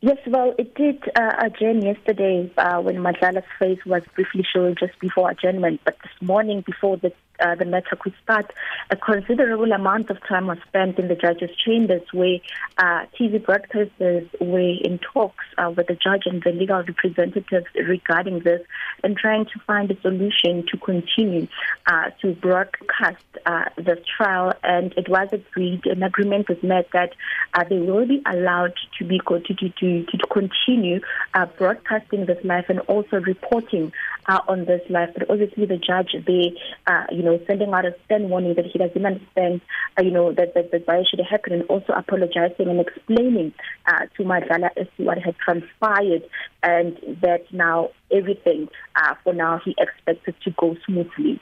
Yes, 0.00 0.18
well, 0.28 0.54
it 0.58 0.76
did 0.76 1.02
uh, 1.16 1.32
adjourn 1.40 1.82
yesterday 1.82 2.52
uh, 2.56 2.80
when 2.80 2.98
Madlala's 2.98 3.42
face 3.58 3.80
was 3.84 4.02
briefly 4.14 4.44
shown 4.44 4.76
just 4.78 4.96
before 5.00 5.28
adjournment. 5.28 5.80
But 5.84 5.96
this 6.04 6.12
morning, 6.22 6.62
before 6.64 6.98
the 6.98 7.12
uh, 7.40 7.54
the 7.54 7.64
matter 7.64 7.96
could 7.96 8.14
start, 8.22 8.52
a 8.90 8.96
considerable 8.96 9.72
amount 9.72 10.10
of 10.10 10.18
time 10.26 10.46
was 10.46 10.58
spent 10.66 10.98
in 10.98 11.08
the 11.08 11.14
judge's 11.14 11.50
chambers 11.64 12.02
where 12.12 12.38
uh, 12.78 13.06
TV 13.18 13.40
broadcasters 13.40 14.28
were 14.40 14.58
in 14.58 14.98
talks 14.98 15.44
uh, 15.56 15.72
with 15.76 15.86
the 15.86 15.94
judge 15.94 16.22
and 16.26 16.42
the 16.42 16.50
legal 16.50 16.82
representatives 16.82 17.66
regarding 17.86 18.40
this 18.40 18.60
and 19.04 19.16
trying 19.16 19.44
to 19.46 19.58
find 19.66 19.90
a 19.90 20.00
solution 20.00 20.64
to 20.70 20.76
continue 20.78 21.46
uh, 21.86 22.10
to 22.20 22.34
broadcast 22.34 23.24
uh, 23.46 23.64
this 23.76 23.98
trial. 24.16 24.52
And 24.62 24.92
it 24.96 25.08
was 25.08 25.28
agreed, 25.32 25.86
an 25.86 26.02
agreement 26.02 26.48
was 26.48 26.62
made 26.62 26.86
that 26.92 27.12
they 27.68 27.78
will 27.78 28.06
be 28.06 28.22
allowed 28.26 28.74
to 28.98 29.04
be 29.04 29.20
to, 29.28 29.40
to, 29.40 30.04
to, 30.04 30.26
continue 30.30 31.00
broadcasting 31.56 32.26
this 32.26 32.38
live 32.44 32.64
and 32.68 32.80
also 32.80 33.16
reporting 33.16 33.92
on 34.28 34.66
this 34.66 34.80
live. 34.88 35.10
But 35.14 35.30
obviously, 35.30 35.66
the 35.66 35.76
judge, 35.76 36.14
they, 36.26 36.52
uh, 36.86 37.04
you 37.10 37.22
know, 37.22 37.40
sending 37.46 37.72
out 37.72 37.84
a 37.84 37.94
stern 38.04 38.28
warning 38.28 38.54
that 38.54 38.66
he 38.66 38.78
doesn't 38.78 39.04
understand, 39.04 39.60
uh, 39.98 40.02
you 40.02 40.10
know, 40.10 40.32
that, 40.32 40.54
that, 40.54 40.70
that 40.72 40.86
why 40.86 41.02
should 41.08 41.20
happen 41.20 41.52
and 41.52 41.62
also 41.64 41.92
apologizing 41.92 42.68
and 42.68 42.80
explaining 42.80 43.52
uh, 43.86 44.06
to 44.16 44.24
Madala 44.24 44.70
as 44.76 44.86
to 44.96 45.04
what 45.04 45.18
had 45.18 45.36
transpired 45.38 46.22
and 46.62 46.96
that 47.22 47.44
now 47.52 47.90
everything, 48.12 48.68
uh, 48.96 49.14
for 49.24 49.32
now, 49.32 49.60
he 49.64 49.74
expects 49.78 50.26
it 50.26 50.34
to 50.44 50.50
go 50.58 50.76
smoothly. 50.86 51.40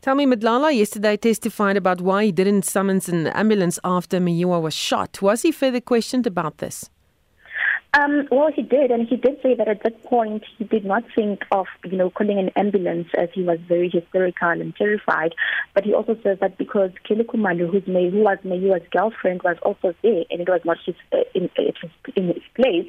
Tell 0.00 0.14
me, 0.14 0.26
Madlala 0.26 0.74
yesterday 0.74 1.16
testified 1.16 1.76
about 1.76 2.00
why 2.00 2.24
he 2.24 2.32
didn't 2.32 2.64
summons 2.64 3.08
an 3.08 3.26
ambulance 3.28 3.78
after 3.84 4.18
Miwa 4.18 4.62
was 4.62 4.74
shot. 4.74 5.20
Was 5.20 5.42
he 5.42 5.52
further 5.52 5.80
questioned 5.80 6.26
about 6.26 6.58
this? 6.58 6.88
Um, 7.94 8.28
well, 8.30 8.50
he 8.54 8.62
did, 8.62 8.90
and 8.90 9.08
he 9.08 9.16
did 9.16 9.40
say 9.42 9.54
that 9.54 9.66
at 9.66 9.82
that 9.82 10.04
point 10.04 10.44
he 10.58 10.64
did 10.64 10.84
not 10.84 11.04
think 11.16 11.40
of, 11.50 11.66
you 11.84 11.96
know, 11.96 12.10
calling 12.10 12.38
an 12.38 12.50
ambulance 12.54 13.08
as 13.16 13.30
he 13.32 13.42
was 13.42 13.58
very 13.66 13.88
hysterical 13.88 14.50
and 14.50 14.76
terrified. 14.76 15.34
But 15.74 15.84
he 15.84 15.94
also 15.94 16.14
says 16.22 16.36
that 16.40 16.58
because 16.58 16.90
Kelly 17.06 17.24
Kumalu, 17.24 17.70
who's 17.70 17.86
May, 17.86 18.10
who 18.10 18.18
was 18.18 18.36
Mayua's 18.44 18.86
girlfriend, 18.90 19.42
was 19.42 19.56
also 19.62 19.94
there, 20.02 20.24
and 20.30 20.42
it 20.42 20.48
was 20.48 20.60
not 20.66 20.76
his 20.84 20.96
uh, 21.14 21.20
in, 21.34 21.48
in 22.14 22.26
his 22.26 22.42
place 22.54 22.88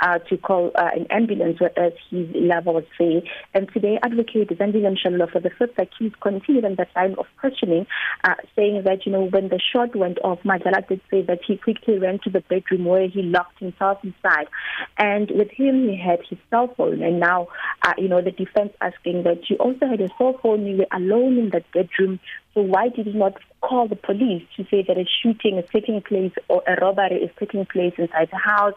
uh, 0.00 0.18
to 0.30 0.38
call 0.38 0.70
uh, 0.76 0.90
an 0.96 1.06
ambulance, 1.10 1.60
whereas 1.60 1.92
his 2.10 2.26
level 2.34 2.72
was 2.72 2.84
there. 2.98 3.20
And 3.52 3.68
today, 3.74 3.98
Advocate 4.02 4.48
Zandile 4.48 4.96
Mshalola 4.96 5.30
for 5.30 5.40
the 5.40 5.50
fifth 5.50 5.78
accused 5.78 6.20
continued 6.20 6.64
on 6.64 6.76
that 6.76 6.88
line 6.96 7.16
of 7.18 7.26
questioning, 7.38 7.86
uh, 8.24 8.34
saying 8.56 8.84
that 8.84 9.04
you 9.04 9.12
know 9.12 9.24
when 9.26 9.50
the 9.50 9.60
shot 9.60 9.94
went 9.94 10.18
off, 10.24 10.38
Madala 10.42 10.88
did 10.88 11.02
say 11.10 11.20
that 11.20 11.40
he 11.46 11.58
quickly 11.58 11.98
ran 11.98 12.18
to 12.24 12.30
the 12.30 12.40
bedroom 12.40 12.86
where 12.86 13.08
he 13.08 13.20
locked 13.20 13.58
himself 13.58 13.98
inside 14.02 14.37
And 14.96 15.30
with 15.30 15.50
him, 15.50 15.88
he 15.88 15.96
had 15.96 16.20
his 16.28 16.38
cell 16.50 16.72
phone. 16.76 17.02
And 17.02 17.20
now, 17.20 17.48
uh, 17.82 17.94
you 17.98 18.08
know, 18.08 18.20
the 18.20 18.30
defense 18.30 18.72
asking 18.80 19.24
that 19.24 19.48
you 19.48 19.56
also 19.56 19.86
had 19.86 20.00
a 20.00 20.08
cell 20.18 20.38
phone, 20.42 20.66
you 20.66 20.78
were 20.78 20.86
alone 20.92 21.38
in 21.38 21.50
that 21.50 21.70
bedroom. 21.72 22.20
So 22.54 22.62
why 22.62 22.88
did 22.88 23.06
you 23.06 23.14
not 23.14 23.34
call 23.60 23.88
the 23.88 23.96
police 23.96 24.42
to 24.56 24.64
say 24.70 24.84
that 24.86 24.96
a 24.98 25.04
shooting 25.22 25.58
is 25.58 25.68
taking 25.70 26.00
place 26.00 26.32
or 26.48 26.62
a 26.66 26.80
robbery 26.80 27.22
is 27.22 27.30
taking 27.38 27.66
place 27.66 27.94
inside 27.98 28.28
the 28.30 28.38
house? 28.38 28.74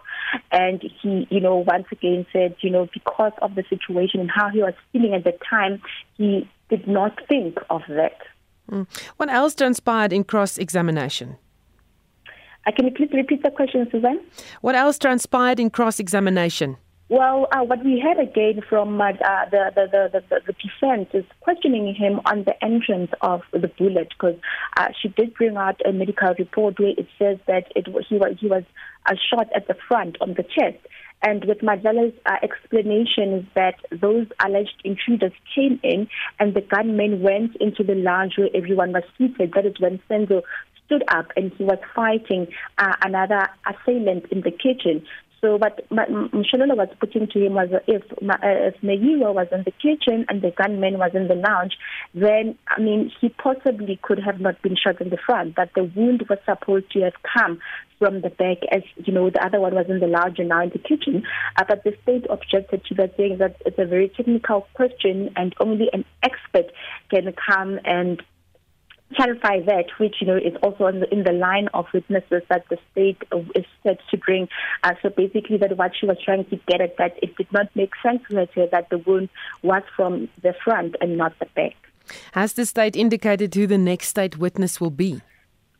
And 0.51 0.81
he, 1.01 1.27
you 1.29 1.39
know, 1.39 1.57
once 1.57 1.87
again 1.91 2.25
said, 2.31 2.55
you 2.61 2.69
know, 2.69 2.87
because 2.93 3.33
of 3.41 3.55
the 3.55 3.63
situation 3.69 4.19
and 4.19 4.29
how 4.29 4.49
he 4.49 4.59
was 4.59 4.73
feeling 4.91 5.13
at 5.13 5.23
the 5.23 5.33
time, 5.49 5.81
he 6.17 6.49
did 6.69 6.87
not 6.87 7.19
think 7.27 7.57
of 7.69 7.81
that. 7.89 8.17
Mm. 8.69 8.87
What 9.17 9.29
else 9.29 9.55
transpired 9.55 10.13
in 10.13 10.23
cross 10.23 10.57
examination? 10.57 11.37
Uh, 12.65 12.71
can 12.75 12.85
you 12.85 12.91
please 12.91 13.09
repeat 13.13 13.43
the 13.43 13.51
question, 13.51 13.87
Susan? 13.91 14.19
What 14.61 14.75
else 14.75 14.99
transpired 14.99 15.59
in 15.59 15.69
cross 15.69 15.99
examination? 15.99 16.77
Well, 17.09 17.47
uh, 17.51 17.65
what 17.65 17.83
we 17.83 17.99
had 17.99 18.19
again 18.19 18.61
from 18.69 19.01
uh, 19.01 19.11
the, 19.51 19.71
the, 19.75 19.87
the, 19.91 20.23
the, 20.29 20.39
the 20.47 20.53
defense 20.53 21.09
is 21.13 21.25
questioning 21.41 21.93
him 21.93 22.21
on 22.23 22.45
the 22.45 22.53
entrance 22.63 23.11
of 23.19 23.41
the 23.51 23.67
bullet 23.67 24.07
because 24.17 24.39
uh, 24.77 24.87
she 25.01 25.09
did 25.09 25.33
bring 25.33 25.57
out 25.57 25.81
a 25.85 25.91
medical 25.91 26.33
report 26.39 26.79
where 26.79 26.93
it 26.97 27.07
says 27.19 27.37
that 27.47 27.65
it, 27.75 27.85
he 28.07 28.17
was, 28.17 28.37
he 28.39 28.47
was 28.47 28.63
uh, 29.07 29.15
shot 29.29 29.47
at 29.53 29.67
the 29.67 29.75
front 29.89 30.15
on 30.21 30.35
the 30.35 30.43
chest. 30.43 30.77
And 31.23 31.43
with 31.45 31.61
Madlala's 31.61 32.13
uh, 32.25 32.37
explanation 32.41 33.33
is 33.33 33.45
that 33.55 33.75
those 33.91 34.27
alleged 34.43 34.81
intruders 34.83 35.33
came 35.53 35.79
in 35.83 36.07
and 36.39 36.53
the 36.53 36.61
gunmen 36.61 37.21
went 37.21 37.57
into 37.57 37.83
the 37.83 37.93
lounge 37.93 38.37
where 38.37 38.49
everyone 38.55 38.93
was 38.93 39.03
seated. 39.17 39.51
That 39.53 39.65
is 39.65 39.75
when 39.79 39.99
Senzo 40.09 40.43
stood 40.91 41.03
up 41.07 41.31
and 41.35 41.51
he 41.57 41.63
was 41.63 41.77
fighting 41.95 42.47
uh, 42.77 42.95
another 43.01 43.47
assailant 43.65 44.25
in 44.31 44.41
the 44.41 44.51
kitchen. 44.51 45.05
So 45.39 45.57
what 45.57 45.89
Msholola 45.89 46.77
was 46.77 46.89
putting 46.99 47.27
to 47.27 47.43
him 47.43 47.55
was 47.55 47.69
if 47.87 48.03
uh, 48.11 48.37
if 48.43 48.79
Meyiwa 48.81 49.33
was 49.33 49.47
in 49.51 49.63
the 49.63 49.71
kitchen 49.71 50.23
and 50.29 50.39
the 50.43 50.51
gunman 50.51 50.99
was 50.99 51.11
in 51.15 51.27
the 51.27 51.33
lounge, 51.33 51.73
then 52.13 52.55
I 52.67 52.79
mean 52.79 53.11
he 53.19 53.29
possibly 53.29 53.99
could 54.03 54.19
have 54.19 54.39
not 54.39 54.61
been 54.61 54.75
shot 54.75 55.01
in 55.01 55.09
the 55.09 55.17
front, 55.17 55.55
but 55.55 55.71
the 55.73 55.85
wound 55.95 56.25
was 56.29 56.37
supposed 56.45 56.91
to 56.91 57.01
have 57.01 57.15
come 57.35 57.59
from 57.97 58.21
the 58.21 58.29
back, 58.29 58.57
as 58.71 58.83
you 58.97 59.11
know 59.11 59.31
the 59.31 59.43
other 59.43 59.59
one 59.59 59.73
was 59.73 59.87
in 59.89 59.99
the 59.99 60.05
lounge 60.05 60.37
and 60.37 60.49
now 60.49 60.61
in 60.61 60.69
the 60.69 60.77
kitchen. 60.77 61.23
Uh, 61.57 61.63
but 61.67 61.83
the 61.83 61.97
state 62.03 62.27
objected 62.29 62.85
to 62.85 62.93
that, 62.95 63.17
saying 63.17 63.39
that 63.39 63.55
it's 63.65 63.79
a 63.79 63.85
very 63.85 64.09
technical 64.09 64.67
question 64.75 65.33
and 65.35 65.55
only 65.59 65.89
an 65.91 66.05
expert 66.21 66.71
can 67.09 67.33
come 67.33 67.79
and 67.83 68.21
clarify 69.15 69.61
that, 69.65 69.85
which 69.99 70.15
you 70.19 70.27
know 70.27 70.37
is 70.37 70.55
also 70.63 70.87
in 70.87 71.01
the, 71.01 71.13
in 71.13 71.23
the 71.23 71.33
line 71.33 71.67
of 71.73 71.85
witnesses 71.93 72.43
that 72.49 72.65
the 72.69 72.77
state 72.91 73.21
is 73.55 73.65
set 73.83 73.99
to 74.09 74.17
bring. 74.17 74.47
Uh, 74.83 74.93
so 75.01 75.09
basically, 75.09 75.57
that 75.57 75.77
what 75.77 75.91
she 75.99 76.05
was 76.05 76.17
trying 76.23 76.45
to 76.45 76.59
get 76.67 76.81
at 76.81 76.97
that 76.97 77.17
it 77.21 77.35
did 77.37 77.51
not 77.51 77.67
make 77.75 77.91
sense 78.03 78.21
to 78.29 78.35
her 78.35 78.67
that 78.71 78.89
the 78.89 78.97
wound 78.99 79.29
was 79.63 79.83
from 79.95 80.29
the 80.41 80.53
front 80.63 80.95
and 81.01 81.17
not 81.17 81.37
the 81.39 81.47
back. 81.55 81.75
Has 82.33 82.53
the 82.53 82.65
state 82.65 82.95
indicated 82.95 83.53
who 83.53 83.67
the 83.67 83.77
next 83.77 84.07
state 84.07 84.37
witness 84.37 84.81
will 84.81 84.91
be? 84.91 85.21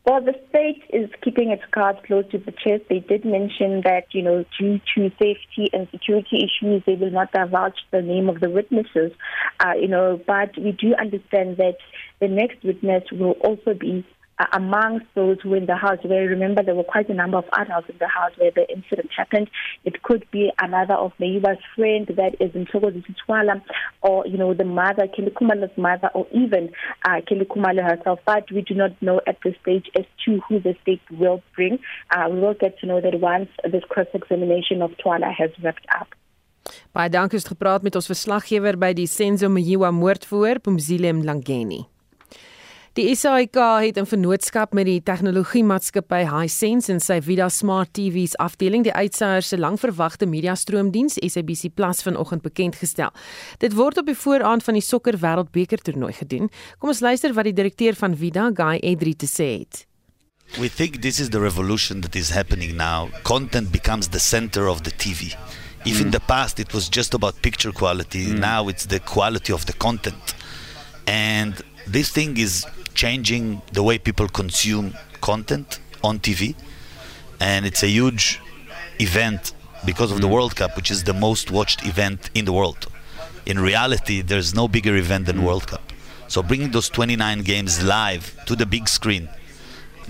Well, 0.04 0.20
the 0.20 0.34
state 0.48 0.82
is 0.92 1.08
keeping 1.22 1.50
its 1.50 1.62
cards 1.70 2.00
close 2.04 2.24
to 2.32 2.38
the 2.38 2.50
chest. 2.50 2.84
They 2.88 2.98
did 2.98 3.24
mention 3.24 3.82
that, 3.84 4.06
you 4.10 4.22
know, 4.22 4.44
due 4.58 4.80
to 4.96 5.10
safety 5.10 5.70
and 5.72 5.86
security 5.92 6.38
issues, 6.38 6.82
they 6.84 6.96
will 6.96 7.12
not 7.12 7.30
divulge 7.32 7.76
the 7.92 8.02
name 8.02 8.28
of 8.28 8.40
the 8.40 8.50
witnesses, 8.50 9.12
uh, 9.60 9.74
you 9.80 9.86
know, 9.86 10.20
but 10.26 10.58
we 10.58 10.72
do 10.72 10.94
understand 10.98 11.58
that 11.58 11.76
the 12.20 12.26
next 12.26 12.64
witness 12.64 13.04
will 13.12 13.36
also 13.44 13.74
be 13.74 14.04
uh, 14.38 14.46
amongst 14.52 15.06
those 15.14 15.38
who 15.42 15.50
were 15.50 15.56
in 15.56 15.66
the 15.66 15.76
house 15.76 15.98
where 16.02 16.26
remember 16.26 16.62
there 16.62 16.74
were 16.74 16.84
quite 16.84 17.08
a 17.08 17.14
number 17.14 17.38
of 17.38 17.44
adults 17.52 17.88
in 17.88 17.96
the 17.98 18.08
house 18.08 18.32
where 18.36 18.50
the 18.50 18.68
incident 18.70 19.10
happened. 19.16 19.48
It 19.84 20.02
could 20.02 20.26
be 20.30 20.50
another 20.60 20.94
of 20.94 21.12
Meiba's 21.20 21.62
friend 21.76 22.06
that 22.16 22.36
is 22.40 22.54
in 22.54 22.66
Togozi 22.66 23.04
Titwala 23.04 23.62
or, 24.02 24.26
you 24.26 24.38
know, 24.38 24.54
the 24.54 24.64
mother, 24.64 25.06
Kelly 25.14 25.30
Kumalo's 25.30 25.76
mother 25.76 26.08
or 26.14 26.26
even 26.32 26.70
uh, 27.04 27.20
Kelly 27.28 27.44
Kumalo 27.44 27.82
herself. 27.82 28.20
But 28.24 28.50
we 28.50 28.62
do 28.62 28.74
not 28.74 29.00
know 29.00 29.20
at 29.26 29.38
this 29.44 29.54
stage 29.62 29.90
as 29.98 30.04
to 30.24 30.40
who 30.48 30.60
the 30.60 30.74
state 30.82 31.02
will 31.10 31.42
bring. 31.54 31.78
Uh, 32.10 32.28
we 32.30 32.40
will 32.40 32.54
get 32.54 32.78
to 32.80 32.86
know 32.86 33.00
that 33.00 33.20
once 33.20 33.48
this 33.70 33.84
cross-examination 33.88 34.82
of 34.82 34.96
Twala 34.98 35.32
has 35.36 35.50
wrapped 35.62 35.86
up. 36.00 36.08
Baie 36.92 37.10
dankie 37.10 37.38
het 37.38 37.48
gepraat 37.48 37.82
met 37.82 37.96
ons 37.98 38.06
verslaggewer 38.06 38.76
by 38.78 38.92
die 38.94 39.08
Senzo 39.10 39.48
Mjiwa 39.50 39.90
moordvoer, 39.90 40.60
Pumzile 40.62 41.10
Mlangeni. 41.16 41.91
Die 42.92 43.14
SAIK 43.16 43.56
het 43.80 43.96
in 43.96 44.04
vennootskap 44.04 44.74
met 44.76 44.84
die 44.84 44.98
tegnologiemaatskappy 45.00 46.26
Hisense 46.28 46.90
en 46.92 46.98
sy 47.00 47.14
Vida 47.24 47.46
Smart 47.48 47.88
TV's 47.96 48.34
afdeling 48.36 48.82
die 48.84 48.92
uitsaier 48.92 49.40
se 49.40 49.56
langverwagte 49.56 50.26
mediastroomdiens 50.28 51.16
SABC 51.24 51.70
Plus 51.72 52.02
vanoggend 52.04 52.44
bekend 52.44 52.76
gestel. 52.76 53.08
Dit 53.64 53.72
word 53.78 54.02
op 54.02 54.10
die 54.10 54.16
vooraand 54.24 54.66
van 54.66 54.76
die 54.76 54.84
sokker 54.84 55.16
wêreldbeker 55.22 55.80
toernooi 55.80 56.12
gedoen. 56.18 56.50
Kom 56.84 56.92
ons 56.92 57.00
luister 57.00 57.32
wat 57.32 57.48
die 57.48 57.54
direkteur 57.56 57.96
van 57.96 58.12
Vida, 58.12 58.50
Guy 58.52 58.76
Edri 58.84 59.14
te 59.16 59.30
sê 59.30 59.48
het. 59.62 59.86
We 60.60 60.68
think 60.68 61.00
this 61.00 61.16
is 61.18 61.32
the 61.32 61.40
revolution 61.40 62.04
that 62.04 62.14
is 62.14 62.28
happening 62.28 62.76
now. 62.76 63.08
Content 63.22 63.72
becomes 63.72 64.12
the 64.12 64.20
center 64.20 64.68
of 64.68 64.84
the 64.84 64.92
TV. 64.92 65.32
If 65.86 65.96
mm. 65.96 66.02
in 66.02 66.10
the 66.10 66.20
past 66.20 66.60
it 66.60 66.76
was 66.76 66.92
just 66.92 67.14
about 67.14 67.40
picture 67.40 67.72
quality, 67.72 68.26
mm. 68.26 68.38
now 68.38 68.68
it's 68.68 68.84
the 68.84 69.00
quality 69.00 69.54
of 69.54 69.64
the 69.64 69.72
content. 69.80 70.36
And 71.08 71.56
this 71.88 72.12
thing 72.12 72.36
is 72.36 72.66
changing 72.94 73.62
the 73.72 73.82
way 73.82 73.98
people 73.98 74.28
consume 74.28 74.94
content 75.20 75.80
on 76.02 76.18
TV, 76.18 76.54
and 77.40 77.66
it's 77.66 77.82
a 77.82 77.88
huge 77.88 78.40
event 79.00 79.52
because 79.84 80.10
of 80.12 80.18
mm. 80.18 80.22
the 80.22 80.28
World 80.28 80.56
Cup, 80.56 80.76
which 80.76 80.90
is 80.90 81.04
the 81.04 81.12
most 81.12 81.50
watched 81.50 81.86
event 81.86 82.30
in 82.34 82.44
the 82.44 82.52
world. 82.52 82.86
In 83.46 83.58
reality, 83.58 84.22
there's 84.22 84.54
no 84.54 84.68
bigger 84.68 84.96
event 84.96 85.26
than 85.26 85.38
mm. 85.38 85.44
World 85.44 85.66
Cup. 85.66 85.82
So 86.28 86.42
bringing 86.42 86.70
those 86.70 86.88
29 86.88 87.42
games 87.42 87.82
live 87.82 88.36
to 88.46 88.56
the 88.56 88.66
big 88.66 88.88
screen, 88.88 89.28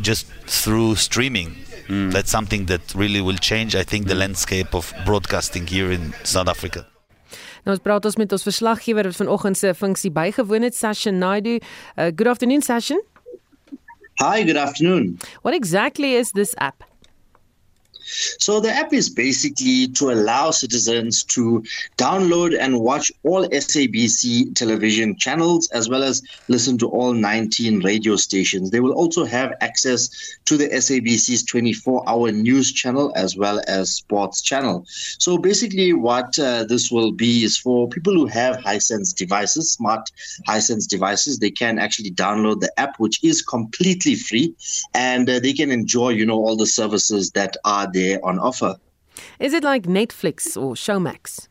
just 0.01 0.27
through 0.47 0.97
streaming, 0.97 1.57
mm. 1.88 2.12
that's 2.12 2.31
something 2.31 2.66
that 2.66 2.95
really 2.95 3.21
will 3.21 3.37
change, 3.37 3.75
I 3.75 3.83
think, 3.83 4.07
the 4.07 4.14
mm. 4.14 4.18
landscape 4.18 4.75
of 4.75 4.92
broadcasting 5.05 5.66
here 5.66 5.90
in 5.90 6.14
South 6.25 6.49
Africa. 6.49 6.87
Nou 7.62 7.77
ons 7.77 7.83
praat 7.83 8.05
ons 8.05 8.16
met 8.18 8.33
ons 8.33 8.42
verslaggewer 8.42 9.07
wat 9.07 9.16
vanoggend 9.16 9.59
se 9.59 9.75
funksie 9.79 10.11
bygewoon 10.11 10.66
het, 10.66 10.75
Sasha 10.75 11.11
Naidu. 11.11 11.59
Uh, 11.59 12.11
good 12.11 12.27
afternoon, 12.27 12.62
Sasha. 12.62 12.98
Hi, 14.18 14.42
good 14.44 14.57
afternoon. 14.57 15.18
What 15.42 15.55
exactly 15.55 16.14
is 16.14 16.33
this 16.33 16.55
app? 16.59 16.91
So 18.38 18.61
the 18.61 18.70
app 18.70 18.92
is 18.92 19.09
basically 19.09 19.88
to 19.88 20.11
allow 20.11 20.51
citizens 20.51 21.25
to 21.25 21.62
download 21.96 22.57
and 22.59 22.81
watch 22.81 23.11
all 23.22 23.48
SABC 23.48 24.55
television 24.55 25.16
channels 25.16 25.68
as 25.72 25.88
well 25.88 26.03
as 26.03 26.22
listen 26.48 26.77
to 26.79 26.88
all 26.88 27.12
19 27.14 27.81
radio 27.81 28.16
stations. 28.16 28.70
They 28.70 28.81
will 28.81 28.92
also 28.92 29.25
have 29.25 29.53
access 29.61 30.09
to 30.46 30.57
the 30.57 30.68
SABC's 30.68 31.44
24-hour 31.44 32.33
news 32.33 32.72
channel 32.72 33.12
as 33.16 33.37
well 33.37 33.61
as 33.66 33.94
sports 33.94 34.42
channel. 34.42 34.85
So 35.18 35.38
basically 35.38 35.92
what 35.92 36.38
uh, 36.38 36.64
this 36.64 36.90
will 36.90 37.12
be 37.12 37.44
is 37.44 37.57
for 37.57 37.88
people 37.88 38.12
who 38.12 38.27
have 38.27 38.57
Hisense 38.57 39.14
devices, 39.14 39.72
smart 39.72 40.11
Hisense 40.48 40.88
devices, 40.88 41.38
they 41.38 41.51
can 41.51 41.79
actually 41.79 42.11
download 42.11 42.61
the 42.61 42.72
app 42.79 42.98
which 42.98 43.22
is 43.25 43.42
completely 43.42 44.14
free 44.14 44.55
and 44.94 45.29
uh, 45.29 45.40
they 45.40 45.53
can 45.53 45.70
enjoy, 45.70 46.11
you 46.11 46.27
know, 46.27 46.38
all 46.38 46.57
the 46.57 46.66
services 46.66 47.31
that 47.33 47.57
are 47.64 47.90
there 47.92 48.02
on 48.23 48.38
offer. 48.38 48.77
Is 49.38 49.53
it 49.53 49.65
like 49.65 49.85
Netflix 49.85 50.57
or 50.57 50.75
Showmax? 50.75 51.49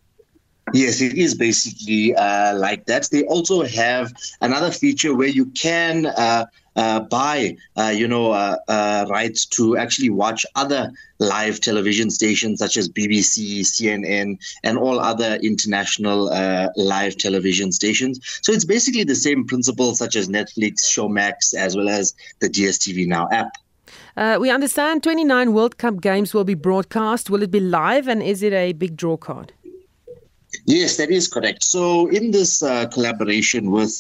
Yes, 0.74 1.02
it 1.02 1.18
is 1.18 1.36
basically 1.36 2.16
uh, 2.16 2.56
like 2.56 2.86
that. 2.86 3.10
They 3.12 3.24
also 3.24 3.64
have 3.64 4.14
another 4.40 4.72
feature 4.72 5.14
where 5.14 5.28
you 5.28 5.48
can 5.48 6.06
uh, 6.06 6.46
uh, 6.76 7.02
buy, 7.02 7.58
uh, 7.76 7.94
you 7.94 8.08
know, 8.08 8.32
uh, 8.32 8.56
uh, 8.68 9.06
rights 9.10 9.46
to 9.46 9.76
actually 9.76 10.10
watch 10.10 10.46
other 10.56 10.92
live 11.20 11.60
television 11.60 12.10
stations 12.10 12.60
such 12.60 12.78
as 12.78 12.88
BBC, 12.88 13.62
CNN, 13.62 14.38
and 14.64 14.78
all 14.78 15.00
other 15.00 15.36
international 15.44 16.26
live 16.78 17.18
television 17.18 17.72
stations. 17.72 18.20
So 18.42 18.54
it's 18.54 18.66
basically 18.66 19.04
the 19.04 19.16
same 19.16 19.46
principle 19.46 19.96
such 19.96 20.16
as 20.16 20.30
Netflix, 20.30 20.84
Showmax, 20.84 21.54
as 21.54 21.76
well 21.76 21.90
as 21.90 22.16
the 22.40 22.50
DSTV 22.50 23.08
Now 23.08 23.28
app. 23.32 23.52
Uh, 24.18 24.38
we 24.40 24.50
understand 24.50 25.04
29 25.04 25.54
World 25.54 25.78
Cup 25.78 26.02
games 26.02 26.34
will 26.34 26.44
be 26.44 26.54
broadcast. 26.54 27.30
Will 27.30 27.44
it 27.44 27.52
be 27.52 27.60
live 27.60 28.08
and 28.08 28.22
is 28.22 28.44
it 28.44 28.54
a 28.54 28.74
big 28.74 28.98
draw 28.98 29.18
card? 29.18 29.54
Yes, 30.66 30.98
that 30.98 31.10
is 31.10 31.28
correct. 31.28 31.64
So, 31.64 32.08
in 32.08 32.32
this 32.32 32.62
uh, 32.62 32.88
collaboration 32.88 33.72
with 33.72 33.92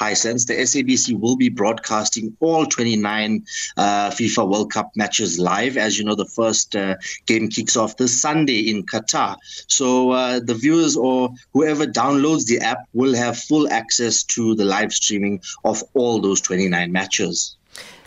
Hisense, 0.00 0.46
the 0.46 0.54
SABC 0.54 1.18
will 1.18 1.36
be 1.36 1.48
broadcasting 1.50 2.34
all 2.40 2.64
29 2.64 3.44
uh, 3.76 4.10
FIFA 4.10 4.48
World 4.50 4.72
Cup 4.72 4.90
matches 4.96 5.38
live. 5.38 5.76
As 5.76 5.98
you 5.98 6.04
know, 6.04 6.14
the 6.14 6.24
first 6.24 6.74
uh, 6.74 6.96
game 7.26 7.48
kicks 7.48 7.76
off 7.76 7.98
this 7.98 8.20
Sunday 8.20 8.70
in 8.70 8.84
Qatar. 8.84 9.36
So, 9.68 10.12
uh, 10.12 10.40
the 10.40 10.54
viewers 10.54 10.96
or 10.96 11.30
whoever 11.52 11.86
downloads 11.86 12.46
the 12.46 12.58
app 12.60 12.88
will 12.94 13.14
have 13.14 13.38
full 13.38 13.70
access 13.70 14.22
to 14.24 14.54
the 14.54 14.64
live 14.64 14.92
streaming 14.92 15.40
of 15.64 15.82
all 15.94 16.20
those 16.20 16.40
29 16.40 16.90
matches. 16.90 17.57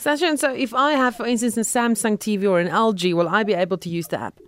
Sasha, 0.02 0.36
so 0.36 0.52
if 0.52 0.74
I 0.74 0.94
have, 0.94 1.16
for 1.16 1.28
instance, 1.28 1.58
a 1.58 1.62
Samsung 1.62 2.18
TV 2.18 2.50
or 2.50 2.60
an 2.60 2.70
LG, 2.70 3.14
will 3.14 3.30
I 3.30 3.44
be 3.44 3.54
able 3.54 3.78
to 3.78 3.88
use 3.88 4.08
the 4.08 4.20
app? 4.20 4.40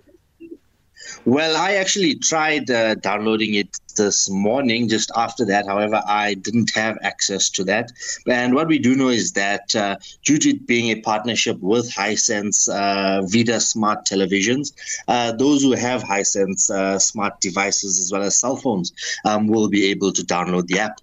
Well, 1.26 1.56
I 1.56 1.76
actually 1.76 2.16
tried 2.16 2.72
uh, 2.72 2.96
downloading 2.96 3.54
it 3.54 3.78
this 3.96 4.32
morning 4.32 4.89
just 4.89 5.12
after 5.16 5.46
that. 5.46 5.68
However, 5.68 6.02
I 6.08 6.34
didn't 6.34 6.72
have 6.74 6.98
access 7.04 7.52
to 7.52 7.63
that. 7.66 7.92
And 8.28 8.56
what 8.56 8.68
we 8.68 8.80
do 8.80 8.96
know 8.96 9.10
is 9.10 9.34
that 9.34 9.76
uh, 9.76 9.98
due 10.26 10.39
to 10.39 10.50
it 10.50 10.66
being 10.66 10.89
a 10.89 11.02
partnership 11.02 11.60
with 11.60 11.88
Hisense 11.92 12.68
uh, 12.68 13.22
Vida 13.28 13.60
smart 13.60 14.08
televisions, 14.08 14.74
uh, 15.08 15.34
those 15.34 15.62
who 15.62 15.74
have 15.74 16.02
Hisense 16.02 16.72
uh, 16.72 16.98
smart 16.98 17.39
devices 17.42 18.00
as 18.00 18.12
well 18.12 18.24
as 18.24 18.39
cell 18.39 18.56
phones 18.56 18.92
um, 19.24 19.46
will 19.46 19.70
be 19.70 19.86
able 19.86 20.12
to 20.13 20.24
download 20.24 20.66
the 20.66 20.80
app. 20.80 21.00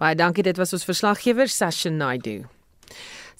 Baie 0.00 0.16
dankie, 0.16 0.42
dit 0.42 0.58
was 0.58 0.72
ons 0.72 0.84
verslaggewer 0.84 1.46
Sasha 1.46 1.90
Naidu. 1.90 2.48